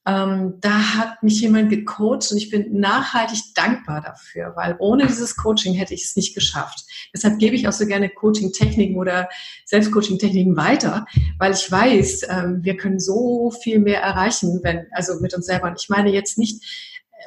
Ähm, 0.05 0.53
da 0.61 0.95
hat 0.95 1.24
mich 1.24 1.41
jemand 1.41 1.70
gecoacht 1.70 2.32
und 2.32 2.38
ich 2.38 2.49
bin 2.49 2.80
nachhaltig 2.80 3.39
dankbar 3.55 4.01
dafür, 4.01 4.53
weil 4.55 4.78
ohne 4.80 5.05
dieses 5.05 5.36
Coaching 5.36 5.74
hätte 5.74 5.93
ich 5.93 6.03
es 6.03 6.15
nicht 6.15 6.34
geschafft. 6.34 6.86
Deshalb 7.13 7.39
gebe 7.39 7.55
ich 7.55 7.68
auch 7.68 7.74
so 7.74 7.86
gerne 7.86 8.09
Coaching-Techniken 8.09 8.97
oder 8.97 9.28
Selbstcoaching-Techniken 9.65 10.55
weiter, 10.55 11.07
weil 11.39 11.51
ich 11.51 11.70
weiß, 11.70 12.22
ähm, 12.30 12.59
wir 12.61 12.78
können 12.78 12.99
so 12.99 13.51
viel 13.51 13.80
mehr 13.80 14.01
erreichen, 14.01 14.61
wenn, 14.63 14.86
also 14.91 15.20
mit 15.20 15.34
uns 15.34 15.47
selber. 15.47 15.68
Und 15.68 15.82
ich 15.82 15.89
meine 15.89 16.11
jetzt 16.11 16.38
nicht 16.38 16.63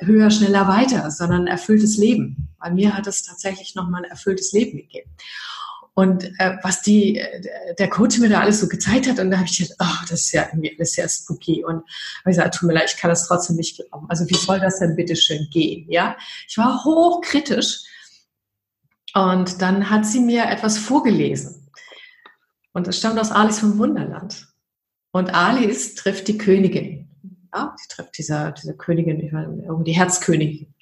höher, 0.01 0.31
schneller, 0.31 0.69
weiter, 0.69 1.11
sondern 1.11 1.43
ein 1.43 1.47
erfülltes 1.47 1.97
Leben. 1.97 2.49
Bei 2.59 2.71
mir 2.71 2.97
hat 2.97 3.07
es 3.07 3.23
tatsächlich 3.23 3.75
nochmal 3.75 4.05
ein 4.05 4.11
erfülltes 4.11 4.53
Leben 4.53 4.79
gegeben. 4.79 5.11
Und 5.95 6.25
äh, 6.39 6.57
was 6.63 6.83
die, 6.83 7.19
äh, 7.19 7.75
der 7.79 7.91
Coach 7.91 8.19
mir 8.19 8.29
da 8.29 8.41
alles 8.41 8.61
so 8.61 8.69
gezeigt 8.69 9.09
hat, 9.09 9.19
und 9.19 9.31
da 9.31 9.39
habe 9.39 9.47
ich 9.47 9.59
gedacht, 9.59 9.77
oh, 9.81 10.05
das 10.09 10.21
ist 10.21 10.33
ja 10.33 10.47
irgendwie 10.47 10.75
alles 10.77 10.93
sehr 10.93 11.09
spooky. 11.09 11.65
Und 11.65 11.83
habe 12.21 12.31
gesagt, 12.31 12.55
tut 12.55 12.69
mir 12.69 12.75
leid, 12.75 12.91
ich 12.95 13.01
kann 13.01 13.11
das 13.11 13.27
trotzdem 13.27 13.57
nicht 13.57 13.77
glauben. 13.77 14.07
Also 14.09 14.29
wie 14.29 14.35
soll 14.35 14.61
das 14.61 14.79
denn 14.79 14.97
bitte 14.97 15.17
schön 15.17 15.49
gehen? 15.51 15.87
Ja, 15.91 16.17
ich 16.49 16.57
war 16.57 16.85
hochkritisch. 16.85 17.83
Und 19.15 19.61
dann 19.61 19.91
hat 19.91 20.07
sie 20.07 20.21
mir 20.21 20.47
etwas 20.47 20.79
vorgelesen. 20.79 21.71
Und 22.73 22.87
das 22.87 22.97
stammt 22.97 23.19
aus 23.19 23.33
Alice 23.33 23.59
vom 23.59 23.77
Wunderland. 23.79 24.47
Und 25.11 25.35
Alice 25.35 25.97
trifft 25.97 26.29
die 26.29 26.39
Königin. 26.39 27.10
Ja, 27.53 27.75
die 27.83 27.89
trifft 27.89 28.17
diese, 28.19 28.55
diese 28.57 28.77
Königin, 28.77 29.21
ich 29.21 29.33
meine, 29.33 29.63
die 29.85 29.93
Herzkönigin. 29.93 30.75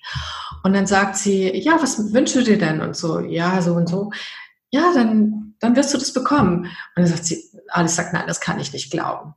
Und 0.62 0.74
dann 0.74 0.86
sagt 0.86 1.16
sie, 1.16 1.56
ja, 1.56 1.78
was 1.80 2.12
wünschst 2.12 2.36
du 2.36 2.42
dir 2.42 2.58
denn? 2.58 2.80
Und 2.80 2.96
so, 2.96 3.20
ja, 3.20 3.62
so 3.62 3.74
und 3.74 3.88
so 3.88 4.10
ja, 4.70 4.92
dann, 4.94 5.54
dann 5.60 5.76
wirst 5.76 5.94
du 5.94 5.98
das 5.98 6.12
bekommen. 6.12 6.64
Und 6.64 6.70
dann 6.96 7.06
sagt 7.06 7.24
sie, 7.24 7.42
Alice 7.68 7.96
sagt, 7.96 8.12
nein, 8.12 8.26
das 8.26 8.40
kann 8.40 8.60
ich 8.60 8.72
nicht 8.72 8.90
glauben. 8.90 9.34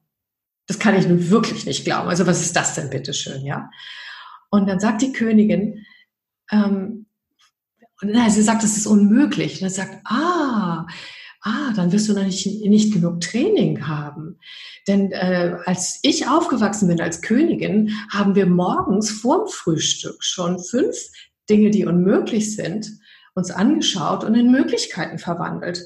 Das 0.67 0.79
kann 0.79 0.95
ich 0.95 1.07
nun 1.07 1.29
wirklich 1.29 1.65
nicht 1.65 1.85
glauben. 1.85 2.09
Also 2.09 2.27
was 2.27 2.41
ist 2.41 2.55
das 2.55 2.75
denn 2.75 2.89
bitte 2.89 3.13
schön, 3.13 3.45
ja? 3.45 3.69
Und 4.49 4.67
dann 4.67 4.79
sagt 4.79 5.01
die 5.01 5.13
Königin, 5.13 5.85
ähm, 6.51 7.05
nein, 8.01 8.29
sie 8.29 8.41
sagt, 8.41 8.63
das 8.63 8.77
ist 8.77 8.87
unmöglich. 8.87 9.55
Und 9.55 9.61
dann 9.61 9.69
sagt, 9.69 10.01
ah, 10.05 10.85
ah, 11.41 11.73
dann 11.75 11.91
wirst 11.91 12.09
du 12.09 12.13
noch 12.13 12.23
nicht, 12.23 12.45
nicht 12.45 12.93
genug 12.93 13.21
Training 13.21 13.87
haben. 13.87 14.39
Denn 14.87 15.11
äh, 15.11 15.57
als 15.65 15.99
ich 16.03 16.27
aufgewachsen 16.27 16.87
bin 16.87 17.01
als 17.01 17.21
Königin, 17.21 17.91
haben 18.09 18.35
wir 18.35 18.45
morgens 18.45 19.09
vorm 19.09 19.47
Frühstück 19.47 20.23
schon 20.23 20.59
fünf 20.59 20.97
Dinge, 21.49 21.69
die 21.71 21.85
unmöglich 21.85 22.55
sind, 22.55 22.89
uns 23.33 23.51
angeschaut 23.51 24.23
und 24.23 24.35
in 24.35 24.51
Möglichkeiten 24.51 25.17
verwandelt. 25.17 25.81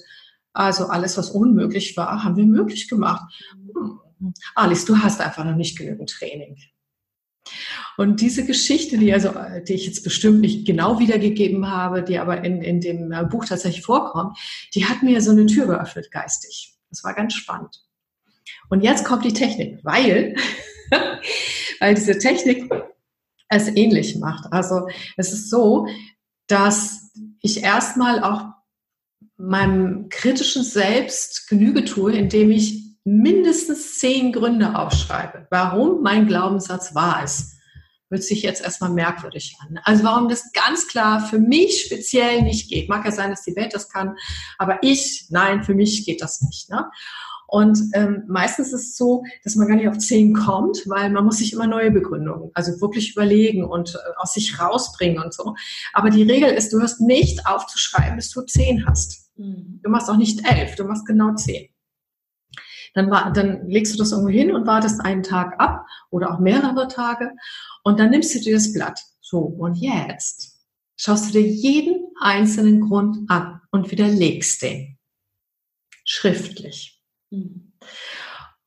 Also 0.53 0.85
alles, 0.87 1.17
was 1.17 1.29
unmöglich 1.29 1.97
war, 1.97 2.23
haben 2.23 2.37
wir 2.37 2.45
möglich 2.45 2.87
gemacht. 2.87 3.31
Hm. 3.51 3.99
Alice, 4.55 4.85
du 4.85 4.97
hast 4.97 5.21
einfach 5.21 5.43
noch 5.43 5.55
nicht 5.55 5.77
genügend 5.77 6.09
Training. 6.09 6.57
Und 7.97 8.21
diese 8.21 8.45
Geschichte, 8.45 8.97
die, 8.97 9.13
also, 9.13 9.33
die 9.67 9.73
ich 9.73 9.85
jetzt 9.85 10.03
bestimmt 10.03 10.41
nicht 10.41 10.65
genau 10.65 10.99
wiedergegeben 10.99 11.69
habe, 11.69 12.03
die 12.03 12.19
aber 12.19 12.43
in, 12.43 12.61
in 12.61 12.81
dem 12.81 13.11
äh, 13.11 13.23
Buch 13.23 13.45
tatsächlich 13.45 13.85
vorkommt, 13.85 14.37
die 14.73 14.85
hat 14.85 15.03
mir 15.03 15.21
so 15.21 15.31
eine 15.31 15.45
Tür 15.45 15.67
geöffnet 15.67 16.11
geistig. 16.11 16.73
Das 16.89 17.03
war 17.03 17.13
ganz 17.13 17.33
spannend. 17.33 17.83
Und 18.69 18.81
jetzt 18.81 19.05
kommt 19.05 19.25
die 19.25 19.33
Technik, 19.33 19.79
weil, 19.83 20.35
weil 21.79 21.95
diese 21.95 22.17
Technik 22.17 22.69
es 23.49 23.67
ähnlich 23.67 24.17
macht. 24.17 24.51
Also 24.51 24.87
es 25.17 25.31
ist 25.31 25.49
so, 25.49 25.87
dass 26.47 27.11
ich 27.41 27.63
erstmal 27.63 28.23
auch 28.23 28.45
meinem 29.37 30.09
kritischen 30.09 30.63
Selbst 30.63 31.47
Genüge 31.47 31.85
tue, 31.85 32.13
indem 32.13 32.51
ich 32.51 32.84
mindestens 33.05 33.99
zehn 33.99 34.33
Gründe 34.33 34.77
aufschreibe, 34.77 35.47
warum 35.51 36.01
mein 36.01 36.27
Glaubenssatz 36.27 36.93
wahr 36.95 37.23
ist. 37.23 37.53
Hört 38.09 38.23
sich 38.23 38.43
jetzt 38.43 38.63
erstmal 38.63 38.91
merkwürdig 38.91 39.55
an. 39.61 39.79
Also 39.83 40.03
warum 40.03 40.27
das 40.27 40.51
ganz 40.53 40.87
klar 40.87 41.25
für 41.25 41.39
mich 41.39 41.83
speziell 41.85 42.41
nicht 42.41 42.69
geht. 42.69 42.89
Mag 42.89 43.05
ja 43.05 43.11
sein, 43.11 43.29
dass 43.29 43.43
die 43.43 43.55
Welt 43.55 43.73
das 43.73 43.89
kann, 43.89 44.15
aber 44.57 44.79
ich, 44.83 45.27
nein, 45.29 45.63
für 45.63 45.73
mich 45.73 46.05
geht 46.05 46.21
das 46.21 46.41
nicht. 46.41 46.69
Ne? 46.69 46.85
Und 47.47 47.79
ähm, 47.93 48.23
meistens 48.27 48.73
ist 48.73 48.89
es 48.89 48.97
so, 48.97 49.23
dass 49.43 49.55
man 49.55 49.67
gar 49.67 49.75
nicht 49.75 49.87
auf 49.87 49.97
zehn 49.99 50.33
kommt, 50.33 50.83
weil 50.87 51.09
man 51.11 51.25
muss 51.25 51.37
sich 51.37 51.53
immer 51.53 51.67
neue 51.67 51.91
Begründungen, 51.91 52.49
also 52.53 52.81
wirklich 52.81 53.11
überlegen 53.11 53.63
und 53.63 53.95
äh, 53.95 53.97
aus 54.17 54.33
sich 54.33 54.59
rausbringen 54.59 55.23
und 55.23 55.33
so. 55.33 55.55
Aber 55.93 56.09
die 56.09 56.23
Regel 56.23 56.49
ist, 56.49 56.73
du 56.73 56.79
hörst 56.79 57.01
nicht 57.01 57.45
aufzuschreiben, 57.45 58.15
bis 58.15 58.31
du 58.31 58.41
zehn 58.41 58.85
hast. 58.87 59.29
Mhm. 59.37 59.79
Du 59.83 59.89
machst 59.89 60.09
auch 60.09 60.17
nicht 60.17 60.41
elf, 60.49 60.75
du 60.75 60.85
machst 60.85 61.05
genau 61.05 61.35
zehn. 61.35 61.69
Dann, 62.95 63.11
war, 63.11 63.31
dann 63.31 63.67
legst 63.67 63.93
du 63.93 63.97
das 63.97 64.11
irgendwo 64.11 64.31
hin 64.31 64.55
und 64.55 64.65
wartest 64.65 65.01
einen 65.01 65.21
Tag 65.21 65.59
ab 65.59 65.85
oder 66.09 66.33
auch 66.33 66.39
mehrere 66.39 66.87
Tage 66.87 67.31
und 67.83 67.99
dann 67.99 68.09
nimmst 68.09 68.33
du 68.33 68.39
dir 68.39 68.55
das 68.55 68.73
Blatt. 68.73 68.99
So, 69.21 69.39
und 69.39 69.75
jetzt 69.75 70.57
schaust 70.97 71.27
du 71.27 71.33
dir 71.33 71.47
jeden 71.47 72.07
einzelnen 72.19 72.81
Grund 72.81 73.29
an 73.29 73.61
und 73.71 73.91
widerlegst 73.91 74.61
den. 74.61 74.97
Schriftlich. 76.05 77.01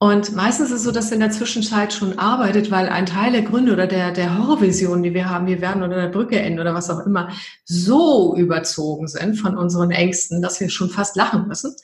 Und 0.01 0.37
meistens 0.37 0.69
ist 0.71 0.77
es 0.77 0.83
so, 0.85 0.93
dass 0.93 1.11
in 1.11 1.19
der 1.19 1.33
Zwischenzeit 1.33 1.93
schon 1.93 2.21
arbeitet, 2.21 2.71
weil 2.71 2.89
ein 2.89 3.05
Teil 3.05 3.33
der 3.33 3.43
Gründe 3.43 3.73
oder 3.73 3.89
der, 3.89 4.13
der 4.13 4.39
Horrorvision, 4.39 5.03
die 5.03 5.13
wir 5.13 5.29
haben, 5.29 5.49
wir 5.49 5.61
werden 5.61 5.83
unter 5.83 6.01
der 6.01 6.09
Brücke 6.09 6.39
enden 6.39 6.61
oder 6.61 6.73
was 6.73 6.89
auch 6.89 7.05
immer, 7.05 7.33
so 7.65 8.37
überzogen 8.37 9.09
sind 9.09 9.35
von 9.35 9.57
unseren 9.57 9.91
Ängsten, 9.91 10.41
dass 10.41 10.61
wir 10.61 10.71
schon 10.71 10.89
fast 10.89 11.17
lachen 11.17 11.49
müssen. 11.49 11.75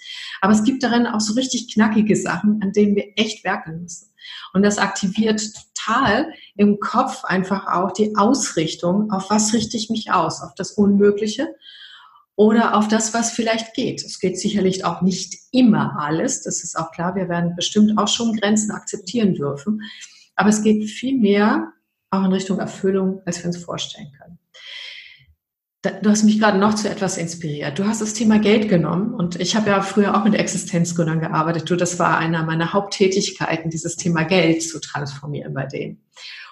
Aber 0.41 0.53
es 0.53 0.63
gibt 0.63 0.85
darin 0.85 1.09
auch 1.09 1.21
so 1.21 1.35
richtig 1.35 1.75
knackige 1.75 2.15
Sachen, 2.15 2.61
an 2.63 2.71
denen 2.71 2.95
wir 2.95 3.15
echt 3.17 3.43
werkeln 3.43 3.83
müssen. 3.83 4.13
Und 4.53 4.63
das 4.63 4.79
aktiviert 4.79 5.43
total 5.75 6.33
im 6.55 6.79
Kopf 6.79 7.25
einfach 7.25 7.67
auch 7.67 7.91
die 7.91 8.15
Ausrichtung, 8.17 9.11
auf 9.11 9.29
was 9.29 9.53
richte 9.53 9.77
ich 9.77 9.91
mich 9.91 10.13
aus, 10.13 10.41
auf 10.41 10.55
das 10.55 10.71
Unmögliche 10.71 11.49
oder 12.37 12.77
auf 12.77 12.89
das, 12.89 13.15
was 13.15 13.31
vielleicht 13.31 13.75
geht. 13.75 14.05
Es 14.05 14.19
geht 14.19 14.39
sicherlich 14.39 14.85
auch 14.85 15.03
nicht 15.03 15.37
immer 15.53 15.97
alles, 15.99 16.43
das 16.43 16.65
ist 16.65 16.77
auch 16.77 16.91
klar. 16.91 17.15
Wir 17.15 17.29
werden 17.29 17.55
bestimmt 17.55 17.97
auch 17.97 18.09
schon 18.09 18.37
Grenzen 18.37 18.73
akzeptieren 18.73 19.35
dürfen. 19.35 19.83
Aber 20.35 20.49
es 20.49 20.63
geht 20.63 20.91
viel 20.91 21.17
mehr 21.17 21.73
auch 22.11 22.25
in 22.25 22.33
Richtung 22.33 22.59
Erfüllung, 22.59 23.23
als 23.25 23.39
wir 23.39 23.47
uns 23.47 23.59
vorstellen 23.59 24.11
können. 24.19 24.39
du 26.03 26.11
hast 26.11 26.25
mich 26.25 26.41
gerade 26.41 26.59
noch 26.59 26.75
zu 26.75 26.89
etwas 26.89 27.19
inspiriert. 27.19 27.79
Du 27.79 27.87
hast 27.87 28.01
das 28.01 28.15
Thema 28.15 28.39
Geld 28.39 28.69
genommen 28.69 29.15
und 29.15 29.41
ich 29.41 29.55
habe 29.55 29.71
ja 29.71 29.83
früher 29.83 30.17
auch 30.17 30.25
mit 30.25 30.35
Existenzgründern 30.35 31.21
gearbeitet. 31.21 31.71
Du, 31.71 31.77
das 31.77 31.99
war 31.99 32.19
einer 32.19 32.43
meiner 32.45 32.73
Haupttätigkeiten, 32.73 33.71
dieses 33.71 33.97
Thema 33.97 34.25
Geld 34.25 34.63
zu 34.63 34.81
transformieren 34.81 35.55
bei 35.55 35.67
denen. 35.67 36.03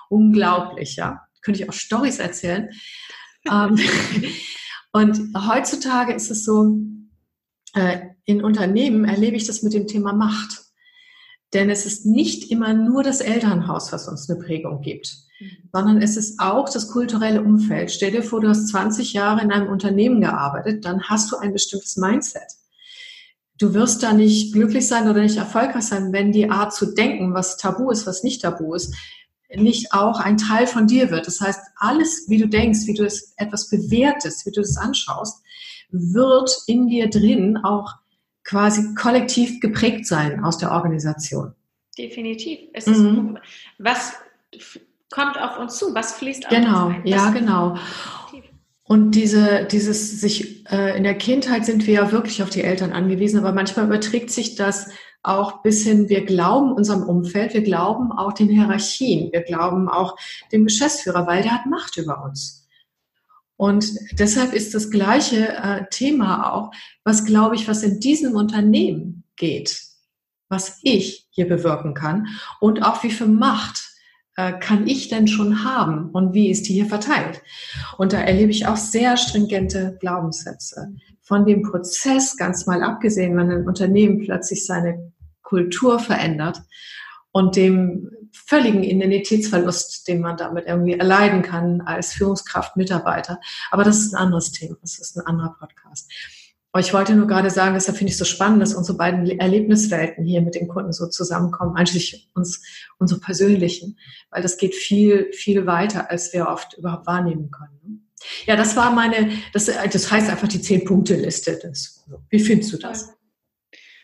Unglaublich, 0.09 0.97
ja. 0.97 1.23
Könnte 1.41 1.63
ich 1.63 1.69
auch 1.69 1.73
Stories 1.73 2.19
erzählen. 2.21 2.71
Und 4.93 5.19
heutzutage 5.35 6.13
ist 6.13 6.31
es 6.31 6.45
so, 6.45 6.79
äh, 7.75 7.99
in 8.25 8.45
Unternehmen 8.45 9.05
erlebe 9.05 9.37
ich 9.37 9.47
das 9.47 9.63
mit 9.63 9.73
dem 9.73 9.87
Thema 9.87 10.13
Macht. 10.13 10.63
Denn 11.53 11.69
es 11.69 11.85
ist 11.85 12.07
nicht 12.07 12.51
immer 12.51 12.73
nur 12.73 13.03
das 13.03 13.21
Elternhaus, 13.21 13.93
was 13.93 14.09
uns 14.09 14.29
eine 14.29 14.39
Prägung 14.41 14.81
gibt, 14.81 15.15
mhm. 15.41 15.69
sondern 15.73 16.03
es 16.03 16.17
ist 16.17 16.41
auch 16.41 16.69
das 16.69 16.89
kulturelle 16.89 17.43
Umfeld. 17.43 17.91
Stell 17.91 18.11
dir 18.11 18.23
vor, 18.23 18.41
du 18.41 18.49
hast 18.49 18.69
20 18.69 19.13
Jahre 19.13 19.43
in 19.43 19.53
einem 19.53 19.69
Unternehmen 19.69 20.21
gearbeitet, 20.21 20.85
dann 20.85 21.03
hast 21.03 21.31
du 21.33 21.37
ein 21.37 21.53
bestimmtes 21.53 21.97
Mindset. 21.97 22.43
Du 23.59 23.75
wirst 23.75 24.03
da 24.03 24.13
nicht 24.13 24.55
glücklich 24.55 24.89
sein 24.89 25.09
oder 25.09 25.21
nicht 25.21 25.37
erfolgreich 25.37 25.85
sein, 25.85 26.13
wenn 26.13 26.33
die 26.33 26.51
Art 26.51 26.75
zu 26.75 26.95
denken, 26.95 27.35
was 27.35 27.59
tabu 27.59 27.91
ist, 27.91 28.07
was 28.07 28.25
nicht 28.25 28.43
tabu 28.43 28.75
ist, 28.75 28.95
nicht 29.57 29.93
auch 29.93 30.21
ein 30.21 30.39
Teil 30.39 30.67
von 30.67 30.87
dir 30.87 31.11
wird. 31.11 31.27
Das 31.27 31.41
heißt, 31.41 31.61
alles, 31.77 32.27
wie 32.29 32.39
du 32.39 32.49
denkst, 32.49 32.87
wie 32.87 32.95
du 32.95 33.05
es 33.05 33.35
etwas 33.37 33.69
bewertest, 33.69 34.47
wie 34.47 34.53
du 34.53 34.61
es 34.61 34.77
anschaust, 34.77 35.43
wird 35.91 36.51
in 36.67 36.89
dir 36.89 37.11
drin 37.11 37.59
auch 37.59 37.95
quasi 38.45 38.95
kollektiv 38.95 39.61
geprägt 39.61 40.07
sein 40.07 40.45
aus 40.45 40.59
der 40.59 40.73
Organisation. 40.73 41.55
Definitiv. 41.97 42.59
Es 42.73 42.87
ist, 42.87 42.99
mhm. 42.99 43.39
Was 43.79 44.15
kommt 45.11 45.41
auf 45.41 45.59
uns 45.59 45.77
zu? 45.77 45.95
Was 45.95 46.15
fließt 46.15 46.47
auf 46.47 46.51
genau, 46.51 46.87
uns 46.87 46.97
ein? 46.97 47.03
Genau, 47.05 47.17
ja, 47.17 47.31
genau. 47.31 47.79
Und 48.85 49.13
diese, 49.13 49.67
dieses 49.71 50.21
sich 50.21 50.71
äh, 50.71 50.97
in 50.97 51.05
der 51.05 51.15
Kindheit 51.15 51.65
sind 51.65 51.87
wir 51.87 51.95
ja 51.95 52.13
wirklich 52.13 52.43
auf 52.43 52.51
die 52.51 52.63
Eltern 52.63 52.93
angewiesen, 52.93 53.39
aber 53.39 53.53
manchmal 53.53 53.87
überträgt 53.87 54.31
sich 54.31 54.55
das 54.55 54.91
auch 55.23 55.63
bis 55.63 55.85
hin, 55.85 56.09
wir 56.09 56.25
glauben 56.25 56.73
unserem 56.73 57.05
Umfeld, 57.05 57.55
wir 57.55 57.63
glauben 57.63 58.13
auch 58.13 58.33
den 58.33 58.49
Hierarchien, 58.49 59.31
wir 59.33 59.43
glauben 59.43 59.89
auch 59.89 60.17
dem 60.51 60.65
Geschäftsführer, 60.65 61.27
weil 61.27 61.43
der 61.43 61.53
hat 61.53 61.67
Macht 61.67 61.97
über 61.97 62.25
uns. 62.25 62.67
Und 63.57 63.95
deshalb 64.19 64.53
ist 64.53 64.75
das 64.75 64.91
gleiche 64.91 65.55
äh, 65.57 65.85
Thema 65.91 66.53
auch, 66.53 66.73
was 67.05 67.25
glaube 67.25 67.55
ich, 67.55 67.69
was 67.69 67.85
in 67.85 68.01
diesem 68.01 68.35
Unternehmen 68.35 69.23
geht, 69.37 69.81
was 70.49 70.81
ich 70.83 71.29
hier 71.31 71.47
bewirken 71.47 71.95
kann 71.95 72.27
und 72.61 72.83
auch 72.83 73.05
wie 73.05 73.11
viel 73.11 73.29
Macht 73.29 73.92
äh, 74.37 74.59
kann 74.59 74.87
ich 74.87 75.09
denn 75.09 75.29
schon 75.29 75.65
haben 75.65 76.11
und 76.11 76.33
wie 76.33 76.51
ist 76.51 76.69
die 76.69 76.75
hier 76.75 76.87
verteilt. 76.87 77.43
Und 77.99 78.13
da 78.13 78.19
erlebe 78.21 78.51
ich 78.51 78.67
auch 78.67 78.77
sehr 78.77 79.17
stringente 79.17 79.97
Glaubenssätze. 80.01 80.95
Von 81.23 81.45
dem 81.45 81.63
Prozess 81.63 82.37
ganz 82.37 82.67
mal 82.67 82.83
abgesehen, 82.83 83.37
wenn 83.37 83.51
ein 83.51 83.67
Unternehmen 83.67 84.19
plötzlich 84.19 84.67
seine 84.67 85.13
Kultur 85.43 85.99
verändert 85.99 86.63
und 87.31 87.57
dem 87.57 88.11
völligen 88.33 88.83
Identitätsverlust, 88.83 90.09
den 90.09 90.21
man 90.21 90.37
damit 90.37 90.67
irgendwie 90.67 90.95
erleiden 90.95 91.43
kann 91.43 91.83
als 91.83 92.15
Führungskraft, 92.15 92.77
Mitarbeiter. 92.77 93.39
Aber 93.71 93.85
das 93.85 93.99
ist 93.99 94.15
ein 94.15 94.23
anderes 94.23 94.53
Thema, 94.53 94.77
das 94.81 94.99
ist 94.99 95.17
ein 95.17 95.27
anderer 95.27 95.55
Podcast. 95.59 96.11
Ich 96.79 96.95
wollte 96.95 97.15
nur 97.15 97.27
gerade 97.27 97.51
sagen, 97.51 97.75
deshalb 97.75 97.99
finde 97.99 98.09
ich 98.09 98.15
es 98.15 98.19
so 98.19 98.25
spannend, 98.25 98.63
dass 98.63 98.75
unsere 98.75 98.97
beiden 98.97 99.39
Erlebniswelten 99.39 100.25
hier 100.25 100.41
mit 100.41 100.55
den 100.55 100.69
Kunden 100.69 100.93
so 100.93 101.07
zusammenkommen, 101.07 101.77
eigentlich 101.77 102.31
uns, 102.35 102.63
unsere 102.99 103.21
persönlichen, 103.21 103.99
weil 104.31 104.43
das 104.43 104.57
geht 104.57 104.75
viel, 104.75 105.31
viel 105.33 105.67
weiter, 105.67 106.11
als 106.11 106.33
wir 106.33 106.49
oft 106.49 106.73
überhaupt 106.79 107.07
wahrnehmen 107.07 107.51
können. 107.51 108.09
Ja, 108.47 108.57
das 108.57 108.75
war 108.75 108.91
meine, 108.91 109.33
das, 109.53 109.67
das 109.67 110.11
heißt 110.11 110.31
einfach 110.31 110.49
die 110.49 110.63
Zehn-Punkte-Liste. 110.63 111.73
Wie 112.31 112.41
findest 112.41 112.73
du 112.73 112.79
das? 112.79 113.15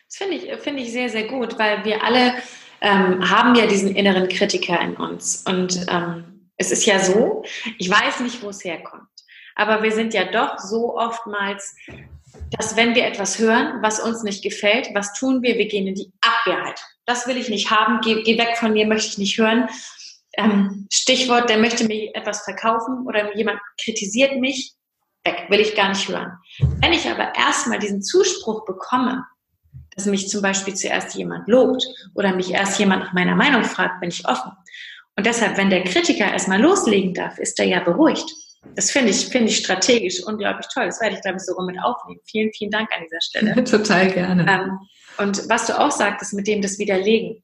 Das 0.07 0.17
finde 0.17 0.35
ich, 0.35 0.61
finde 0.61 0.83
ich 0.83 0.91
sehr, 0.91 1.09
sehr 1.09 1.27
gut, 1.27 1.57
weil 1.57 1.83
wir 1.85 2.03
alle 2.03 2.33
ähm, 2.81 3.29
haben 3.29 3.55
ja 3.55 3.65
diesen 3.65 3.95
inneren 3.95 4.27
Kritiker 4.27 4.79
in 4.79 4.95
uns. 4.95 5.43
Und 5.47 5.85
ähm, 5.89 6.49
es 6.57 6.71
ist 6.71 6.85
ja 6.85 6.99
so, 6.99 7.43
ich 7.77 7.89
weiß 7.89 8.19
nicht, 8.19 8.41
wo 8.43 8.49
es 8.49 8.63
herkommt, 8.63 9.07
aber 9.55 9.81
wir 9.81 9.91
sind 9.91 10.13
ja 10.13 10.25
doch 10.25 10.57
so 10.59 10.97
oftmals, 10.97 11.75
dass 12.51 12.75
wenn 12.75 12.95
wir 12.95 13.05
etwas 13.05 13.39
hören, 13.39 13.81
was 13.81 13.99
uns 13.99 14.23
nicht 14.23 14.43
gefällt, 14.43 14.89
was 14.93 15.13
tun 15.13 15.41
wir? 15.41 15.57
Wir 15.57 15.67
gehen 15.67 15.87
in 15.87 15.95
die 15.95 16.11
Abwehrhaltung. 16.21 16.85
Das 17.05 17.27
will 17.27 17.37
ich 17.37 17.49
nicht 17.49 17.71
haben, 17.71 18.01
geh, 18.01 18.21
geh 18.23 18.37
weg 18.37 18.57
von 18.57 18.73
mir, 18.73 18.87
möchte 18.87 19.09
ich 19.09 19.17
nicht 19.17 19.37
hören. 19.37 19.67
Ähm, 20.37 20.87
Stichwort, 20.91 21.49
der 21.49 21.57
möchte 21.57 21.85
mir 21.85 22.11
etwas 22.15 22.43
verkaufen 22.43 23.05
oder 23.07 23.35
jemand 23.35 23.59
kritisiert 23.83 24.37
mich, 24.37 24.73
weg, 25.23 25.45
will 25.49 25.59
ich 25.59 25.75
gar 25.75 25.89
nicht 25.89 26.07
hören. 26.07 26.33
Wenn 26.81 26.93
ich 26.93 27.09
aber 27.09 27.35
erstmal 27.35 27.79
diesen 27.79 28.01
Zuspruch 28.01 28.65
bekomme, 28.65 29.25
dass 29.95 30.05
mich 30.05 30.29
zum 30.29 30.41
Beispiel 30.41 30.75
zuerst 30.75 31.15
jemand 31.15 31.47
lobt 31.47 31.85
oder 32.15 32.33
mich 32.35 32.51
erst 32.51 32.79
jemand 32.79 33.03
nach 33.03 33.13
meiner 33.13 33.35
Meinung 33.35 33.63
fragt, 33.63 33.99
bin 33.99 34.09
ich 34.09 34.27
offen. 34.27 34.51
Und 35.17 35.25
deshalb, 35.25 35.57
wenn 35.57 35.69
der 35.69 35.83
Kritiker 35.83 36.31
erstmal 36.31 36.61
loslegen 36.61 37.13
darf, 37.13 37.37
ist 37.39 37.59
er 37.59 37.65
ja 37.65 37.81
beruhigt. 37.81 38.31
Das 38.75 38.91
finde 38.91 39.11
ich, 39.11 39.27
finde 39.27 39.49
ich 39.49 39.57
strategisch 39.57 40.23
unglaublich 40.23 40.67
toll. 40.73 40.85
Das 40.85 41.01
werde 41.01 41.15
ich, 41.15 41.21
glaube 41.21 41.37
ich, 41.37 41.43
sogar 41.43 41.65
mit 41.65 41.81
aufnehmen. 41.81 42.19
Vielen, 42.25 42.51
vielen 42.53 42.71
Dank 42.71 42.89
an 42.95 43.03
dieser 43.03 43.21
Stelle. 43.21 43.63
Total 43.63 44.11
gerne. 44.11 44.45
Ähm, 44.49 44.79
und 45.17 45.49
was 45.49 45.67
du 45.67 45.79
auch 45.79 45.91
sagtest 45.91 46.33
mit 46.33 46.47
dem 46.47 46.61
das 46.61 46.77
Widerlegen. 46.77 47.43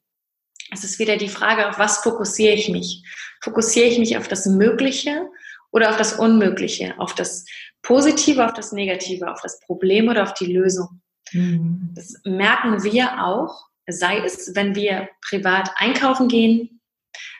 Es 0.72 0.84
ist 0.84 1.00
wieder 1.00 1.18
die 1.18 1.30
Frage, 1.30 1.70
auf 1.70 1.78
was 1.78 2.00
fokussiere 2.00 2.54
ich 2.54 2.70
mich? 2.70 3.04
Fokussiere 3.42 3.88
ich 3.88 4.00
mich 4.00 4.18
auf 4.18 4.28
das 4.28 4.46
Mögliche 4.46 5.30
oder 5.72 5.90
auf 5.90 5.98
das 5.98 6.14
Unmögliche? 6.14 6.96
Auf 6.98 7.14
das 7.14 7.46
Positive, 7.82 8.44
auf 8.44 8.54
das 8.54 8.72
Negative, 8.72 9.32
auf 9.32 9.42
das 9.42 9.60
Problem 9.60 10.10
oder 10.10 10.24
auf 10.24 10.34
die 10.34 10.52
Lösung? 10.52 11.02
Mhm. 11.32 11.92
Das 11.94 12.20
merken 12.26 12.84
wir 12.84 13.24
auch, 13.24 13.68
sei 13.88 14.18
es, 14.20 14.56
wenn 14.56 14.76
wir 14.76 15.10
privat 15.22 15.70
einkaufen 15.76 16.28
gehen, 16.28 16.75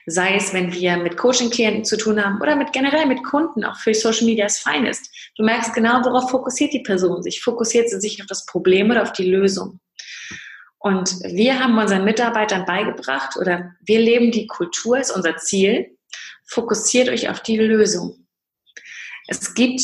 sei 0.06 0.36
es, 0.36 0.52
wenn 0.52 0.72
wir 0.72 0.96
mit 0.96 1.16
Coaching-Klienten 1.16 1.84
zu 1.84 1.96
tun 1.96 2.24
haben 2.24 2.40
oder 2.40 2.56
mit 2.56 2.72
generell 2.72 3.06
mit 3.06 3.24
Kunden, 3.24 3.64
auch 3.64 3.76
für 3.76 3.94
Social 3.94 4.26
Media 4.26 4.46
ist 4.46 4.60
fein 4.60 4.86
ist. 4.86 5.10
Du 5.36 5.44
merkst 5.44 5.74
genau, 5.74 6.04
worauf 6.04 6.30
fokussiert 6.30 6.72
die 6.72 6.82
Person 6.82 7.22
sich. 7.22 7.42
Fokussiert 7.42 7.90
sie 7.90 8.00
sich 8.00 8.20
auf 8.20 8.26
das 8.26 8.46
Problem 8.46 8.90
oder 8.90 9.02
auf 9.02 9.12
die 9.12 9.30
Lösung? 9.30 9.80
Und 10.78 11.10
wir 11.24 11.58
haben 11.58 11.76
unseren 11.76 12.04
Mitarbeitern 12.04 12.64
beigebracht 12.64 13.36
oder 13.36 13.74
wir 13.84 13.98
leben 13.98 14.30
die 14.30 14.46
Kultur, 14.46 14.98
ist 14.98 15.10
unser 15.10 15.36
Ziel. 15.36 15.96
Fokussiert 16.46 17.08
euch 17.08 17.28
auf 17.28 17.40
die 17.40 17.58
Lösung. 17.58 18.26
Es 19.26 19.54
gibt 19.54 19.82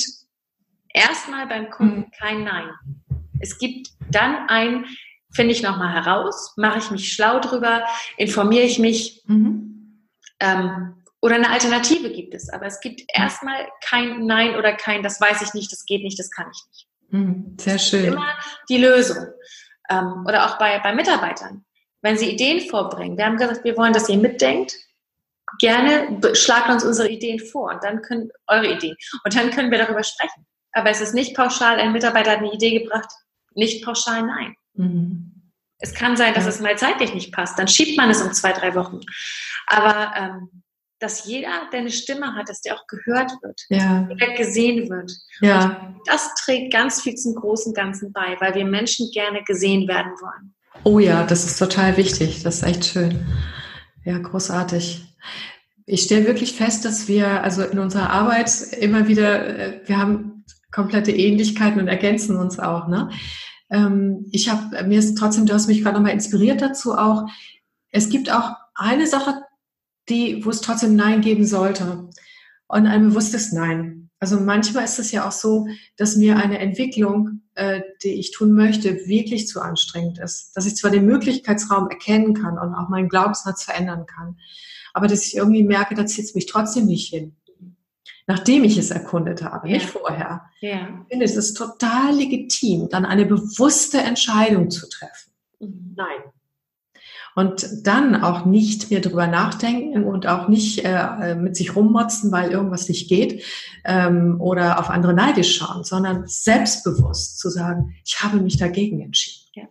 erstmal 0.95 1.49
beim 1.49 1.71
Kunden 1.71 2.01
mhm. 2.01 2.11
kein 2.17 2.45
Nein. 2.45 2.71
Es 3.41 3.59
gibt 3.59 3.89
dann 4.11 4.49
ein, 4.49 4.85
finde 5.35 5.53
ich 5.53 5.63
nochmal 5.63 5.93
heraus, 5.93 6.55
mache 6.57 6.79
ich 6.79 6.91
mich 6.93 7.13
schlau 7.13 7.41
drüber, 7.41 7.85
informiere 8.17 8.65
ich 8.65 8.79
mich. 8.79 9.23
Mhm. 9.27 9.72
Ähm, 10.43 11.03
oder 11.21 11.37
eine 11.37 11.51
Alternative 11.51 12.11
gibt 12.11 12.35
es. 12.35 12.49
Aber 12.51 12.67
es 12.67 12.81
gibt 12.81 13.03
erstmal 13.15 13.69
kein 13.81 14.27
Nein 14.27 14.57
oder 14.57 14.73
kein, 14.73 15.03
das 15.03 15.21
weiß 15.21 15.41
ich 15.43 15.55
nicht, 15.55 15.71
das 15.71 15.87
geht 15.87 16.03
nicht, 16.03 16.19
das 16.19 16.31
kann 16.31 16.51
ich 16.53 16.63
nicht. 16.69 16.89
Mhm, 17.11 17.57
sehr 17.61 17.79
schön. 17.79 18.13
Immer 18.13 18.35
die 18.69 18.79
Lösung. 18.79 19.27
Ähm, 19.89 20.25
oder 20.27 20.47
auch 20.47 20.59
bei, 20.59 20.79
bei 20.81 20.93
Mitarbeitern. 20.93 21.65
Wenn 22.01 22.19
sie 22.19 22.31
Ideen 22.31 22.69
vorbringen, 22.69 23.17
wir 23.17 23.25
haben 23.25 23.37
gesagt, 23.37 23.63
wir 23.63 23.77
wollen, 23.77 23.93
dass 23.93 24.09
ihr 24.09 24.17
mitdenkt, 24.19 24.75
gerne 25.61 26.21
schlagt 26.35 26.71
uns 26.71 26.85
unsere 26.85 27.09
Ideen 27.09 27.39
vor 27.39 27.71
und 27.71 27.85
dann 27.85 28.03
können 28.03 28.31
eure 28.49 28.73
Ideen 28.73 28.97
und 29.25 29.37
dann 29.37 29.51
können 29.51 29.71
wir 29.71 29.79
darüber 29.79 30.03
sprechen. 30.03 30.47
Aber 30.73 30.91
es 30.91 31.01
ist 31.01 31.15
nicht 31.15 31.37
pauschal, 31.37 31.79
ein 31.79 31.93
Mitarbeiter 31.93 32.33
hat 32.33 32.39
eine 32.39 32.53
Idee 32.53 32.81
gebracht, 32.81 33.09
nicht 33.55 33.85
pauschal 33.85 34.23
nein. 34.23 34.57
Mhm. 34.75 35.33
Es 35.79 35.95
kann 35.95 36.17
sein, 36.17 36.33
dass 36.33 36.45
ja. 36.45 36.51
es 36.51 36.61
mal 36.61 36.79
zeitlich 36.79 37.13
nicht 37.13 37.33
passt, 37.33 37.59
dann 37.59 37.69
schiebt 37.69 37.97
man 37.97 38.09
es 38.09 38.23
um 38.23 38.33
zwei, 38.33 38.53
drei 38.53 38.75
Wochen. 38.75 39.01
Aber 39.67 40.13
ähm, 40.17 40.63
dass 41.03 41.25
jeder, 41.25 41.49
der 41.73 41.81
eine 41.81 41.91
Stimme 41.91 42.35
hat, 42.35 42.49
dass 42.49 42.61
der 42.61 42.77
auch 42.77 42.87
gehört 42.87 43.33
wird, 43.43 43.61
ja. 43.71 44.09
der 44.21 44.35
gesehen 44.37 44.89
wird. 44.89 45.11
Ja. 45.41 45.95
Und 45.97 46.01
das 46.07 46.33
trägt 46.37 46.73
ganz 46.73 47.03
viel 47.03 47.17
zum 47.17 47.35
großen 47.35 47.75
Ganzen 47.75 48.13
bei, 48.13 48.37
weil 48.39 48.55
wir 48.55 48.65
Menschen 48.65 49.11
gerne 49.13 49.43
gesehen 49.43 49.89
werden 49.89 50.13
wollen. 50.21 50.55
Oh 50.85 50.99
ja, 51.01 51.25
das 51.25 51.45
ist 51.45 51.59
total 51.59 51.97
wichtig. 51.97 52.43
Das 52.45 52.57
ist 52.57 52.63
echt 52.63 52.85
schön. 52.85 53.27
Ja, 54.05 54.19
großartig. 54.19 55.05
Ich 55.87 56.03
stelle 56.03 56.27
wirklich 56.27 56.55
fest, 56.55 56.85
dass 56.85 57.09
wir 57.09 57.43
also 57.43 57.63
in 57.63 57.79
unserer 57.79 58.11
Arbeit 58.11 58.53
immer 58.81 59.09
wieder, 59.09 59.59
äh, 59.59 59.81
wir 59.87 59.99
haben 59.99 60.45
komplette 60.71 61.11
Ähnlichkeiten 61.11 61.81
und 61.81 61.89
ergänzen 61.89 62.37
uns 62.37 62.59
auch. 62.59 62.87
Ne? 62.87 63.11
Ähm, 63.71 64.27
ich 64.31 64.49
habe 64.49 64.85
mir 64.85 65.01
ist 65.01 65.17
trotzdem, 65.19 65.47
du 65.47 65.53
hast 65.53 65.67
mich 65.67 65.83
gerade 65.83 65.97
nochmal 65.97 66.13
inspiriert 66.13 66.63
dazu 66.63 66.95
auch. 66.95 67.27
Es 67.91 68.09
gibt 68.09 68.33
auch 68.33 68.53
eine 68.75 69.07
Sache, 69.07 69.43
die, 70.09 70.45
wo 70.45 70.51
es 70.51 70.61
trotzdem 70.61 70.97
Nein 70.97 71.21
geben 71.21 71.47
sollte 71.47 72.09
und 72.67 72.87
ein 72.87 73.09
bewusstes 73.09 73.53
Nein. 73.53 74.11
Also 74.19 74.39
manchmal 74.39 74.85
ist 74.85 74.99
es 74.99 75.11
ja 75.11 75.27
auch 75.27 75.33
so, 75.33 75.67
dass 75.97 76.17
mir 76.17 76.37
eine 76.37 76.59
Entwicklung, 76.59 77.43
äh, 77.55 77.81
die 78.03 78.13
ich 78.13 78.31
tun 78.31 78.53
möchte, 78.53 79.07
wirklich 79.07 79.49
zu 79.49 79.61
anstrengend 79.61 80.19
ist. 80.19 80.53
Dass 80.55 80.67
ich 80.67 80.77
zwar 80.77 80.91
den 80.91 81.07
Möglichkeitsraum 81.07 81.89
erkennen 81.89 82.35
kann 82.35 82.59
und 82.59 82.75
auch 82.75 82.89
meinen 82.89 83.09
Glaubenssatz 83.09 83.65
verändern 83.65 84.07
kann, 84.07 84.39
aber 84.95 85.07
dass 85.07 85.27
ich 85.27 85.37
irgendwie 85.37 85.65
merke, 85.65 85.95
da 85.95 86.07
zieht 86.07 86.27
es 86.27 86.35
mich 86.35 86.47
trotzdem 86.47 86.87
nicht 86.87 87.09
hin 87.09 87.37
nachdem 88.27 88.65
ich 88.65 88.79
es 88.79 88.91
erkundet 88.91 89.43
habe, 89.43 89.69
ja. 89.69 89.75
nicht 89.75 89.87
vorher. 89.87 90.43
Ja. 90.61 90.89
Ich 91.03 91.09
finde, 91.09 91.25
es 91.25 91.37
ist 91.37 91.55
total 91.55 92.15
legitim, 92.15 92.89
dann 92.89 93.05
eine 93.05 93.27
bewusste 93.27 93.99
Entscheidung 93.99 94.71
zu 94.71 94.89
treffen. 94.89 95.33
Mhm. 95.61 95.95
Nein. 95.97 96.32
Und 97.35 97.67
dann 97.87 98.23
auch 98.23 98.45
nicht 98.45 98.91
mehr 98.91 99.01
drüber 99.01 99.27
nachdenken 99.27 100.05
und 100.05 100.27
auch 100.27 100.49
nicht 100.49 100.85
äh, 100.85 101.35
mit 101.35 101.57
sich 101.57 101.75
rummotzen, 101.75 102.31
weil 102.31 102.51
irgendwas 102.51 102.89
nicht 102.89 103.09
geht 103.09 103.43
ähm, 103.85 104.41
oder 104.41 104.79
auf 104.79 104.91
andere 104.91 105.15
neidisch 105.15 105.57
schauen, 105.57 105.83
sondern 105.83 106.25
selbstbewusst 106.27 107.39
zu 107.39 107.49
sagen, 107.49 107.95
ich 108.05 108.23
habe 108.23 108.39
mich 108.39 108.59
dagegen 108.59 109.01
entschieden. 109.01 109.49
Ja. 109.55 109.65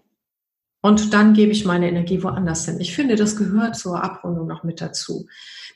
Und 0.81 1.13
dann 1.13 1.33
gebe 1.33 1.51
ich 1.51 1.63
meine 1.63 1.87
Energie 1.87 2.23
woanders 2.23 2.65
hin. 2.65 2.79
Ich 2.79 2.95
finde, 2.95 3.15
das 3.15 3.35
gehört 3.35 3.75
zur 3.75 4.03
Abrundung 4.03 4.47
noch 4.47 4.63
mit 4.63 4.81
dazu. 4.81 5.27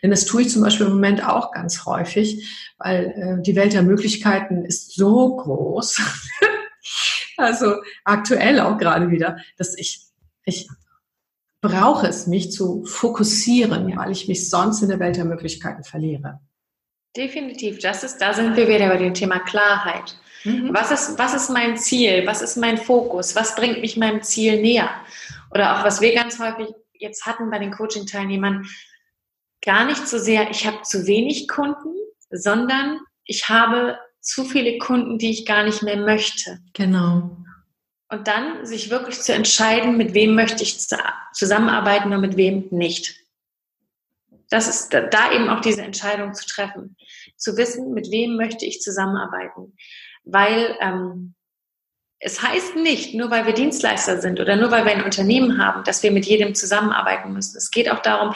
Denn 0.01 0.09
das 0.09 0.25
tue 0.25 0.41
ich 0.41 0.49
zum 0.49 0.63
Beispiel 0.63 0.87
im 0.87 0.93
Moment 0.93 1.27
auch 1.27 1.51
ganz 1.51 1.85
häufig, 1.85 2.73
weil 2.79 3.05
äh, 3.15 3.41
die 3.43 3.55
Welt 3.55 3.73
der 3.73 3.83
Möglichkeiten 3.83 4.65
ist 4.65 4.95
so 4.95 5.35
groß. 5.35 6.01
also 7.37 7.75
aktuell 8.03 8.59
auch 8.59 8.77
gerade 8.77 9.11
wieder, 9.11 9.37
dass 9.57 9.77
ich, 9.77 10.07
ich 10.45 10.67
brauche 11.67 12.07
es, 12.07 12.27
mich 12.27 12.51
zu 12.51 12.83
fokussieren, 12.85 13.95
weil 13.97 14.11
ich 14.11 14.27
mich 14.27 14.49
sonst 14.49 14.81
in 14.81 14.89
der 14.89 14.99
Welt 14.99 15.17
der 15.17 15.25
Möglichkeiten 15.25 15.83
verliere. 15.83 16.39
Definitiv. 17.15 17.79
Das 17.79 18.03
ist, 18.03 18.17
da 18.17 18.33
sind 18.33 18.57
wir 18.57 18.67
wieder 18.67 18.89
bei 18.89 18.97
dem 18.97 19.13
Thema 19.13 19.39
Klarheit. 19.39 20.17
Mhm. 20.43 20.73
Was, 20.73 20.91
ist, 20.91 21.17
was 21.17 21.33
ist 21.33 21.49
mein 21.49 21.77
Ziel? 21.77 22.25
Was 22.25 22.41
ist 22.41 22.57
mein 22.57 22.77
Fokus? 22.77 23.35
Was 23.35 23.55
bringt 23.55 23.81
mich 23.81 23.97
meinem 23.97 24.21
Ziel 24.21 24.61
näher? 24.61 24.89
Oder 25.51 25.77
auch, 25.77 25.85
was 25.85 26.01
wir 26.01 26.13
ganz 26.13 26.39
häufig 26.39 26.73
jetzt 26.93 27.25
hatten 27.25 27.49
bei 27.49 27.59
den 27.59 27.71
Coaching-Teilnehmern, 27.71 28.67
gar 29.63 29.85
nicht 29.85 30.07
so 30.07 30.17
sehr, 30.17 30.49
ich 30.51 30.65
habe 30.67 30.81
zu 30.83 31.07
wenig 31.07 31.47
Kunden, 31.47 31.93
sondern 32.29 32.99
ich 33.25 33.49
habe 33.49 33.97
zu 34.21 34.43
viele 34.43 34.77
Kunden, 34.77 35.17
die 35.17 35.31
ich 35.31 35.45
gar 35.45 35.63
nicht 35.63 35.83
mehr 35.83 35.97
möchte. 35.97 36.59
Genau. 36.73 37.37
Und 38.09 38.27
dann 38.27 38.65
sich 38.65 38.89
wirklich 38.89 39.19
zu 39.21 39.33
entscheiden, 39.33 39.97
mit 39.97 40.13
wem 40.13 40.35
möchte 40.35 40.63
ich 40.63 40.77
zusammenarbeiten 41.33 42.13
und 42.13 42.21
mit 42.21 42.37
wem 42.37 42.67
nicht. 42.69 43.15
Das 44.49 44.67
ist 44.67 44.93
da 44.93 45.31
eben 45.31 45.49
auch 45.49 45.61
diese 45.61 45.81
Entscheidung 45.81 46.33
zu 46.33 46.45
treffen. 46.45 46.95
Zu 47.35 47.57
wissen, 47.57 47.93
mit 47.93 48.11
wem 48.11 48.35
möchte 48.35 48.65
ich 48.65 48.79
zusammenarbeiten. 48.79 49.75
Weil 50.23 50.77
ähm, 50.79 51.33
es 52.19 52.41
heißt 52.41 52.75
nicht, 52.77 53.13
nur 53.13 53.29
weil 53.29 53.45
wir 53.45 53.53
Dienstleister 53.53 54.21
sind 54.21 54.39
oder 54.39 54.55
nur 54.55 54.71
weil 54.71 54.85
wir 54.85 54.93
ein 54.93 55.03
Unternehmen 55.03 55.57
haben, 55.57 55.83
dass 55.83 56.01
wir 56.01 56.11
mit 56.11 56.25
jedem 56.25 56.55
zusammenarbeiten 56.55 57.33
müssen. 57.33 57.57
Es 57.57 57.71
geht 57.71 57.91
auch 57.91 58.01
darum, 58.01 58.33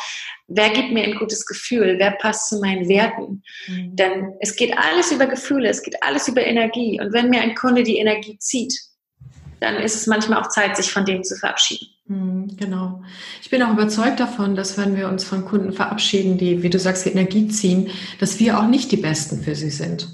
wer 0.47 0.69
gibt 0.71 0.91
mir 0.91 1.03
ein 1.03 1.15
gutes 1.15 1.45
Gefühl, 1.45 1.95
wer 1.97 2.11
passt 2.11 2.49
zu 2.49 2.59
meinen 2.59 2.89
Werten. 2.89 3.43
Mhm. 3.67 3.95
Denn 3.95 4.33
es 4.41 4.55
geht 4.55 4.77
alles 4.77 5.11
über 5.11 5.27
Gefühle, 5.27 5.69
es 5.69 5.81
geht 5.81 6.03
alles 6.03 6.27
über 6.27 6.43
Energie. 6.43 6.99
Und 6.99 7.13
wenn 7.13 7.29
mir 7.29 7.41
ein 7.41 7.55
Kunde 7.55 7.83
die 7.83 7.97
Energie 7.97 8.37
zieht, 8.37 8.88
dann 9.59 9.75
ist 9.75 9.95
es 9.95 10.07
manchmal 10.07 10.39
auch 10.39 10.49
Zeit, 10.49 10.77
sich 10.77 10.91
von 10.91 11.05
dem 11.05 11.23
zu 11.23 11.35
verabschieden. 11.35 11.87
Mhm, 12.07 12.57
genau. 12.57 13.03
Ich 13.41 13.49
bin 13.49 13.61
auch 13.61 13.71
überzeugt 13.71 14.19
davon, 14.19 14.55
dass 14.55 14.77
wenn 14.77 14.95
wir 14.95 15.07
uns 15.09 15.23
von 15.23 15.45
Kunden 15.45 15.73
verabschieden, 15.73 16.37
die, 16.37 16.63
wie 16.63 16.69
du 16.69 16.79
sagst, 16.79 17.05
die 17.05 17.11
Energie 17.11 17.47
ziehen, 17.47 17.91
dass 18.19 18.39
wir 18.39 18.59
auch 18.59 18.67
nicht 18.67 18.91
die 18.91 18.97
Besten 18.97 19.41
für 19.41 19.55
sie 19.55 19.69
sind 19.69 20.07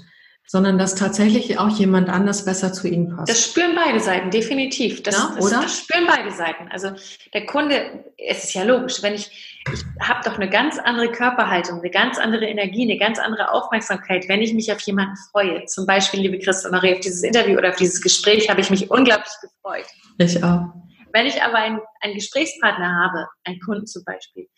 sondern 0.46 0.78
dass 0.78 0.94
tatsächlich 0.94 1.58
auch 1.58 1.68
jemand 1.68 2.08
anders 2.08 2.44
besser 2.44 2.72
zu 2.72 2.86
ihnen 2.86 3.14
passt. 3.14 3.28
Das 3.28 3.42
spüren 3.42 3.72
beide 3.74 3.98
Seiten, 3.98 4.30
definitiv. 4.30 5.02
Das, 5.02 5.16
ja, 5.16 5.36
oder? 5.40 5.56
Das, 5.56 5.62
das 5.62 5.78
spüren 5.80 6.06
beide 6.06 6.30
Seiten. 6.30 6.68
Also 6.70 6.92
der 7.34 7.46
Kunde, 7.46 8.04
es 8.16 8.44
ist 8.44 8.54
ja 8.54 8.62
logisch, 8.62 9.02
wenn 9.02 9.14
ich, 9.14 9.55
ich 9.72 9.84
habe 10.00 10.20
doch 10.24 10.36
eine 10.36 10.48
ganz 10.48 10.78
andere 10.78 11.10
Körperhaltung, 11.10 11.80
eine 11.80 11.90
ganz 11.90 12.18
andere 12.18 12.46
Energie, 12.46 12.82
eine 12.82 12.98
ganz 12.98 13.18
andere 13.18 13.52
Aufmerksamkeit, 13.52 14.28
wenn 14.28 14.40
ich 14.42 14.54
mich 14.54 14.72
auf 14.72 14.80
jemanden 14.80 15.16
freue. 15.30 15.64
Zum 15.66 15.86
Beispiel, 15.86 16.20
liebe 16.20 16.38
Christa 16.38 16.70
Marie, 16.70 16.94
auf 16.94 17.00
dieses 17.00 17.22
Interview 17.22 17.58
oder 17.58 17.70
auf 17.70 17.76
dieses 17.76 18.00
Gespräch 18.00 18.48
habe 18.48 18.60
ich 18.60 18.70
mich 18.70 18.90
unglaublich 18.90 19.32
gefreut. 19.40 19.86
Ich 20.18 20.42
auch. 20.42 20.72
Wenn 21.12 21.26
ich 21.26 21.42
aber 21.42 21.56
einen, 21.56 21.80
einen 22.00 22.14
Gesprächspartner 22.14 22.94
habe, 22.94 23.26
einen 23.44 23.58
Kunden 23.60 23.86
zum 23.86 24.04
Beispiel, 24.04 24.48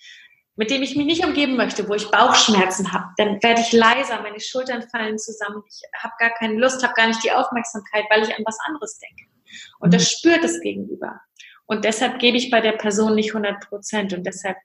mit 0.57 0.71
dem 0.71 0.83
ich 0.83 0.97
mich 0.97 1.07
nicht 1.07 1.25
umgeben 1.25 1.57
möchte, 1.57 1.89
wo 1.89 1.95
ich 1.95 2.11
Bauchschmerzen 2.11 2.93
habe, 2.93 3.07
dann 3.17 3.41
werde 3.43 3.61
ich 3.61 3.73
leiser, 3.73 4.21
meine 4.23 4.41
Schultern 4.41 4.83
fallen 4.91 5.17
zusammen, 5.17 5.63
ich 5.69 5.83
habe 6.03 6.15
gar 6.19 6.31
keine 6.31 6.55
Lust, 6.55 6.83
habe 6.83 6.95
gar 6.95 7.07
nicht 7.07 7.23
die 7.23 7.31
Aufmerksamkeit, 7.31 8.05
weil 8.11 8.25
ich 8.25 8.37
an 8.37 8.43
was 8.45 8.59
anderes 8.67 8.99
denke. 8.99 9.31
Und 9.79 9.95
das 9.95 10.03
mhm. 10.03 10.07
spürt 10.07 10.45
das 10.45 10.61
Gegenüber. 10.61 11.21
Und 11.67 11.85
deshalb 11.85 12.19
gebe 12.19 12.37
ich 12.37 12.51
bei 12.51 12.61
der 12.61 12.73
Person 12.73 13.15
nicht 13.15 13.31
100 13.31 13.69
Prozent. 13.69 14.13
Und 14.15 14.27
deshalb, 14.27 14.57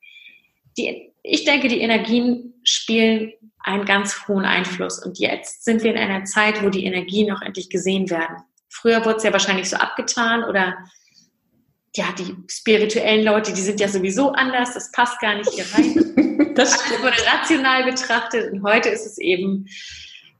die, 0.77 1.13
ich 1.23 1.45
denke, 1.45 1.67
die 1.67 1.81
Energien 1.81 2.53
spielen 2.63 3.33
einen 3.59 3.85
ganz 3.85 4.27
hohen 4.27 4.45
Einfluss. 4.45 5.03
Und 5.03 5.19
jetzt 5.19 5.63
sind 5.63 5.83
wir 5.83 5.91
in 5.91 5.97
einer 5.97 6.25
Zeit, 6.25 6.63
wo 6.63 6.69
die 6.69 6.85
Energien 6.85 7.31
auch 7.31 7.41
endlich 7.41 7.69
gesehen 7.69 8.09
werden. 8.09 8.37
Früher 8.69 9.05
wurde 9.05 9.17
es 9.17 9.23
ja 9.23 9.31
wahrscheinlich 9.31 9.69
so 9.69 9.77
abgetan 9.77 10.43
oder 10.43 10.77
ja, 11.95 12.11
die 12.17 12.35
spirituellen 12.49 13.23
Leute, 13.23 13.53
die 13.53 13.61
sind 13.61 13.79
ja 13.79 13.87
sowieso 13.87 14.31
anders, 14.31 14.73
das 14.73 14.91
passt 14.91 15.19
gar 15.19 15.35
nicht 15.35 15.51
hier 15.51 15.65
rein. 15.73 16.53
das 16.55 16.73
wurde 17.01 17.15
rational 17.31 17.85
betrachtet 17.85 18.51
und 18.51 18.63
heute 18.63 18.89
ist 18.89 19.05
es 19.05 19.19
eben, 19.19 19.67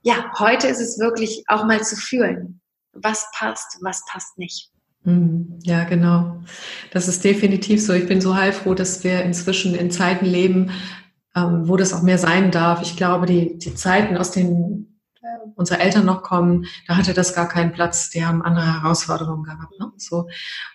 ja, 0.02 0.32
heute 0.38 0.66
ist 0.66 0.80
es 0.80 0.98
wirklich 0.98 1.44
auch 1.46 1.64
mal 1.64 1.82
zu 1.82 1.96
fühlen, 1.96 2.60
was 2.92 3.28
passt, 3.32 3.78
was 3.82 4.04
passt 4.10 4.36
nicht. 4.36 4.70
Hm, 5.04 5.58
ja, 5.62 5.84
genau. 5.84 6.40
Das 6.90 7.08
ist 7.08 7.24
definitiv 7.24 7.84
so. 7.84 7.92
Ich 7.92 8.06
bin 8.06 8.20
so 8.20 8.36
heilfroh, 8.36 8.74
dass 8.74 9.04
wir 9.04 9.22
inzwischen 9.22 9.74
in 9.74 9.90
Zeiten 9.90 10.24
leben, 10.26 10.70
ähm, 11.36 11.68
wo 11.68 11.76
das 11.76 11.92
auch 11.92 12.02
mehr 12.02 12.18
sein 12.18 12.50
darf. 12.50 12.82
Ich 12.82 12.96
glaube, 12.96 13.26
die, 13.26 13.58
die 13.58 13.74
Zeiten, 13.74 14.16
aus 14.16 14.30
denen 14.30 14.93
unsere 15.56 15.80
Eltern 15.80 16.04
noch 16.04 16.22
kommen, 16.22 16.66
da 16.86 16.96
hatte 16.96 17.14
das 17.14 17.34
gar 17.34 17.48
keinen 17.48 17.72
Platz. 17.72 18.10
Die 18.10 18.24
haben 18.24 18.42
andere 18.42 18.82
Herausforderungen 18.82 19.44
gehabt. 19.44 19.78
Ne? 19.78 19.92
So. 19.96 20.28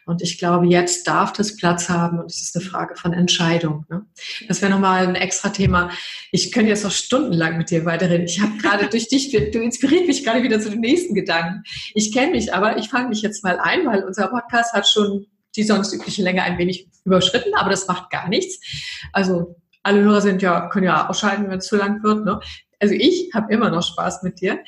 Und 0.06 0.22
ich 0.22 0.38
glaube, 0.38 0.68
jetzt 0.68 1.08
darf 1.08 1.34
das 1.34 1.56
Platz 1.56 1.90
haben 1.90 2.20
und 2.20 2.32
es 2.32 2.42
ist 2.42 2.56
eine 2.56 2.66
Frage 2.66 2.96
von 2.96 3.14
Entscheidung. 3.14 3.86
Ne? 3.90 4.06
Das 4.48 4.62
wäre 4.62 4.72
nochmal 4.72 5.08
ein 5.08 5.16
extra 5.16 5.50
Thema. 5.50 5.90
Ich 6.32 6.52
könnte 6.52 6.70
jetzt 6.70 6.84
noch 6.84 6.92
stundenlang 6.92 7.58
mit 7.58 7.70
dir 7.70 7.86
weiterreden. 7.86 8.26
Ich 8.26 8.42
habe 8.42 8.58
gerade 8.58 8.88
durch 8.88 9.08
dich, 9.08 9.32
du 9.32 9.60
inspirierst 9.60 10.08
mich 10.08 10.24
gerade 10.24 10.44
wieder 10.44 10.60
zu 10.60 10.70
den 10.70 10.82
nächsten 10.82 11.14
Gedanken. 11.14 11.64
Ich 11.94 12.14
kenne 12.14 12.32
mich, 12.32 12.54
aber 12.54 12.78
ich 12.78 12.90
fange 12.90 13.10
mich 13.10 13.22
jetzt 13.22 13.44
mal 13.44 13.60
ein, 13.60 13.86
weil 13.86 14.04
unser 14.04 14.28
Podcast 14.28 14.74
hat 14.74 14.88
schon 14.88 15.26
die 15.56 15.64
sonst 15.64 15.94
übliche 15.94 16.22
Länge 16.22 16.44
ein 16.44 16.58
wenig 16.58 16.88
überschritten, 17.06 17.54
aber 17.56 17.70
das 17.70 17.88
macht 17.88 18.10
gar 18.10 18.30
nichts. 18.30 18.60
Also 19.14 19.56
alle 19.84 20.02
Hörer 20.02 20.22
sind 20.22 20.42
ja, 20.42 20.68
können 20.68 20.86
ja 20.86 21.10
ausschalten, 21.10 21.50
wenn 21.50 21.60
es 21.60 21.68
zu 21.68 21.78
lang 21.78 22.04
wird. 22.04 22.26
Ne? 22.26 22.40
Also 22.80 22.96
ich 22.96 23.32
habe 23.34 23.54
immer 23.54 23.70
noch 23.70 23.84
Spaß 23.84 24.24
mit 24.24 24.42
dir. 24.42 24.60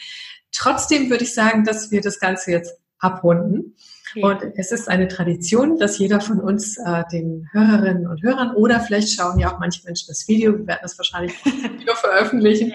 Trotzdem 0.52 1.10
würde 1.10 1.24
ich 1.24 1.34
sagen, 1.34 1.64
dass 1.64 1.92
wir 1.92 2.02
das 2.02 2.20
Ganze 2.20 2.52
jetzt 2.52 2.78
abrunden. 3.00 3.76
Okay. 4.12 4.24
Und 4.24 4.54
es 4.58 4.72
ist 4.72 4.90
eine 4.90 5.08
Tradition, 5.08 5.78
dass 5.78 5.98
jeder 5.98 6.20
von 6.20 6.40
uns 6.40 6.78
äh, 6.78 7.04
den 7.12 7.48
Hörerinnen 7.52 8.08
und 8.08 8.22
Hörern 8.22 8.54
oder 8.56 8.82
vielleicht 8.82 9.14
schauen 9.14 9.40
ja 9.40 9.54
auch 9.54 9.60
manche 9.60 9.84
Menschen 9.86 10.08
das 10.10 10.28
Video, 10.28 10.58
wir 10.58 10.68
werden 10.68 10.80
das 10.82 10.98
wahrscheinlich 10.98 11.34
wieder 11.46 11.96
veröffentlichen. 11.96 12.74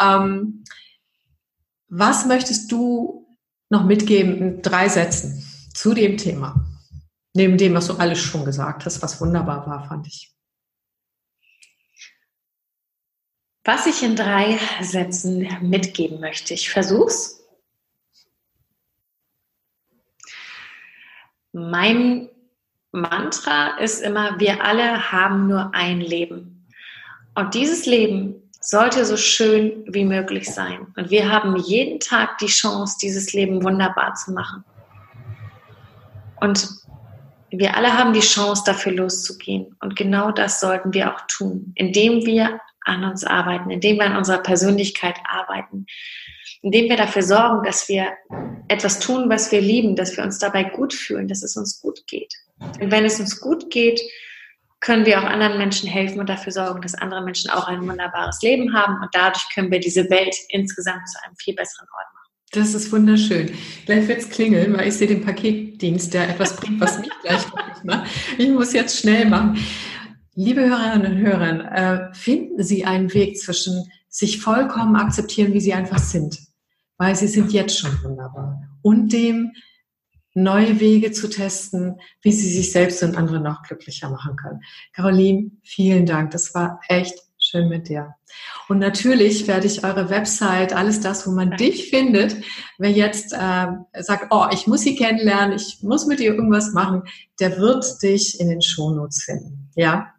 Ja. 0.00 0.24
Ähm, 0.24 0.64
was 1.88 2.26
möchtest 2.26 2.72
du 2.72 3.28
noch 3.70 3.84
mitgeben 3.84 4.38
in 4.38 4.62
drei 4.62 4.88
Sätzen 4.88 5.44
zu 5.72 5.94
dem 5.94 6.16
Thema? 6.16 6.66
Neben 7.32 7.58
dem, 7.58 7.74
was 7.74 7.86
du 7.86 7.94
alles 7.94 8.18
schon 8.18 8.44
gesagt 8.44 8.86
hast, 8.86 9.02
was 9.02 9.20
wunderbar 9.20 9.66
war, 9.66 9.86
fand 9.86 10.06
ich. 10.08 10.35
Was 13.66 13.84
ich 13.86 14.04
in 14.04 14.14
drei 14.14 14.60
Sätzen 14.80 15.48
mitgeben 15.60 16.20
möchte. 16.20 16.54
Ich 16.54 16.70
versuch's. 16.70 17.44
Mein 21.52 22.28
Mantra 22.92 23.76
ist 23.78 24.02
immer, 24.02 24.38
wir 24.38 24.62
alle 24.62 25.10
haben 25.10 25.48
nur 25.48 25.74
ein 25.74 26.00
Leben. 26.00 26.68
Und 27.34 27.54
dieses 27.54 27.86
Leben 27.86 28.36
sollte 28.60 29.04
so 29.04 29.16
schön 29.16 29.84
wie 29.88 30.04
möglich 30.04 30.48
sein. 30.48 30.86
Und 30.96 31.10
wir 31.10 31.32
haben 31.32 31.56
jeden 31.56 31.98
Tag 31.98 32.38
die 32.38 32.46
Chance, 32.46 32.98
dieses 33.02 33.32
Leben 33.32 33.64
wunderbar 33.64 34.14
zu 34.14 34.30
machen. 34.30 34.64
Und 36.40 36.68
wir 37.50 37.76
alle 37.76 37.98
haben 37.98 38.12
die 38.12 38.20
Chance, 38.20 38.62
dafür 38.64 38.92
loszugehen. 38.92 39.74
Und 39.80 39.96
genau 39.96 40.30
das 40.30 40.60
sollten 40.60 40.94
wir 40.94 41.12
auch 41.12 41.20
tun, 41.26 41.72
indem 41.74 42.24
wir 42.24 42.60
an 42.86 43.04
uns 43.04 43.24
arbeiten, 43.24 43.70
indem 43.70 43.96
wir 43.96 44.06
an 44.06 44.16
unserer 44.16 44.38
Persönlichkeit 44.38 45.16
arbeiten, 45.28 45.86
indem 46.62 46.88
wir 46.88 46.96
dafür 46.96 47.22
sorgen, 47.22 47.64
dass 47.64 47.88
wir 47.88 48.12
etwas 48.68 48.98
tun, 48.98 49.28
was 49.28 49.52
wir 49.52 49.60
lieben, 49.60 49.96
dass 49.96 50.16
wir 50.16 50.24
uns 50.24 50.38
dabei 50.38 50.64
gut 50.64 50.94
fühlen, 50.94 51.28
dass 51.28 51.42
es 51.42 51.56
uns 51.56 51.80
gut 51.80 52.06
geht. 52.06 52.32
Und 52.80 52.90
wenn 52.90 53.04
es 53.04 53.20
uns 53.20 53.40
gut 53.40 53.70
geht, 53.70 54.00
können 54.80 55.06
wir 55.06 55.18
auch 55.18 55.24
anderen 55.24 55.58
Menschen 55.58 55.88
helfen 55.88 56.20
und 56.20 56.28
dafür 56.28 56.52
sorgen, 56.52 56.80
dass 56.80 56.94
andere 56.94 57.22
Menschen 57.22 57.50
auch 57.50 57.66
ein 57.66 57.86
wunderbares 57.86 58.40
Leben 58.42 58.72
haben. 58.72 59.00
Und 59.02 59.08
dadurch 59.12 59.44
können 59.54 59.70
wir 59.70 59.80
diese 59.80 60.08
Welt 60.10 60.36
insgesamt 60.48 61.08
zu 61.08 61.22
einem 61.24 61.34
viel 61.36 61.54
besseren 61.54 61.88
Ort 61.92 62.06
machen. 62.14 62.30
Das 62.52 62.74
ist 62.74 62.92
wunderschön. 62.92 63.50
Gleich 63.86 64.06
wird 64.06 64.18
es 64.20 64.30
klingeln, 64.30 64.76
weil 64.76 64.88
ich 64.88 64.94
sehe 64.94 65.08
den 65.08 65.24
Paketdienst, 65.24 66.14
der 66.14 66.28
etwas 66.28 66.56
bringt, 66.56 66.80
was 66.80 66.98
mich 67.00 67.10
gleich 67.22 67.42
macht. 67.84 68.08
Ich 68.38 68.48
muss 68.48 68.72
jetzt 68.72 69.00
schnell 69.00 69.26
machen. 69.26 69.58
Liebe 70.38 70.60
Hörerinnen 70.60 71.12
und 71.12 71.18
Hörer, 71.18 72.10
äh, 72.10 72.14
finden 72.14 72.62
Sie 72.62 72.84
einen 72.84 73.12
Weg 73.14 73.38
zwischen 73.38 73.90
sich 74.16 74.40
vollkommen 74.40 74.94
akzeptieren, 74.96 75.54
wie 75.54 75.60
sie 75.60 75.72
einfach 75.72 75.98
sind, 75.98 76.38
weil 76.98 77.16
sie 77.16 77.26
sind 77.26 77.52
jetzt 77.52 77.78
schon 77.78 78.02
wunderbar. 78.02 78.62
Und 78.82 79.12
dem 79.12 79.52
neue 80.34 80.78
Wege 80.78 81.12
zu 81.12 81.28
testen, 81.28 82.00
wie 82.20 82.32
sie 82.32 82.50
sich 82.50 82.70
selbst 82.70 83.02
und 83.02 83.16
andere 83.16 83.40
noch 83.40 83.62
glücklicher 83.62 84.10
machen 84.10 84.36
können. 84.36 84.60
Caroline, 84.92 85.52
vielen 85.62 86.04
Dank. 86.04 86.30
Das 86.32 86.54
war 86.54 86.80
echt 86.88 87.14
schön 87.38 87.68
mit 87.70 87.88
dir. 87.88 88.14
Und 88.68 88.78
natürlich 88.78 89.46
werde 89.46 89.66
ich 89.66 89.84
eure 89.84 90.10
Website, 90.10 90.74
alles 90.74 91.00
das, 91.00 91.26
wo 91.26 91.30
man 91.30 91.52
dich 91.52 91.88
findet, 91.88 92.36
wer 92.76 92.90
jetzt 92.90 93.32
äh, 93.32 93.66
sagt, 94.02 94.26
oh, 94.30 94.46
ich 94.52 94.66
muss 94.66 94.82
sie 94.82 94.96
kennenlernen, 94.96 95.56
ich 95.56 95.78
muss 95.82 96.06
mit 96.06 96.20
ihr 96.20 96.34
irgendwas 96.34 96.72
machen, 96.72 97.02
der 97.40 97.58
wird 97.58 98.02
dich 98.02 98.38
in 98.38 98.48
den 98.48 98.60
Shownotes 98.60 99.22
finden. 99.24 99.70
Ja? 99.74 100.12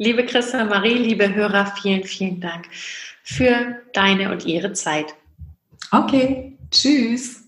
Liebe 0.00 0.24
Christa 0.24 0.64
Marie, 0.64 0.94
liebe 0.94 1.34
Hörer, 1.34 1.74
vielen, 1.82 2.04
vielen 2.04 2.40
Dank 2.40 2.68
für 3.24 3.82
deine 3.92 4.30
und 4.30 4.46
ihre 4.46 4.72
Zeit. 4.72 5.14
Okay, 5.90 6.56
tschüss. 6.70 7.47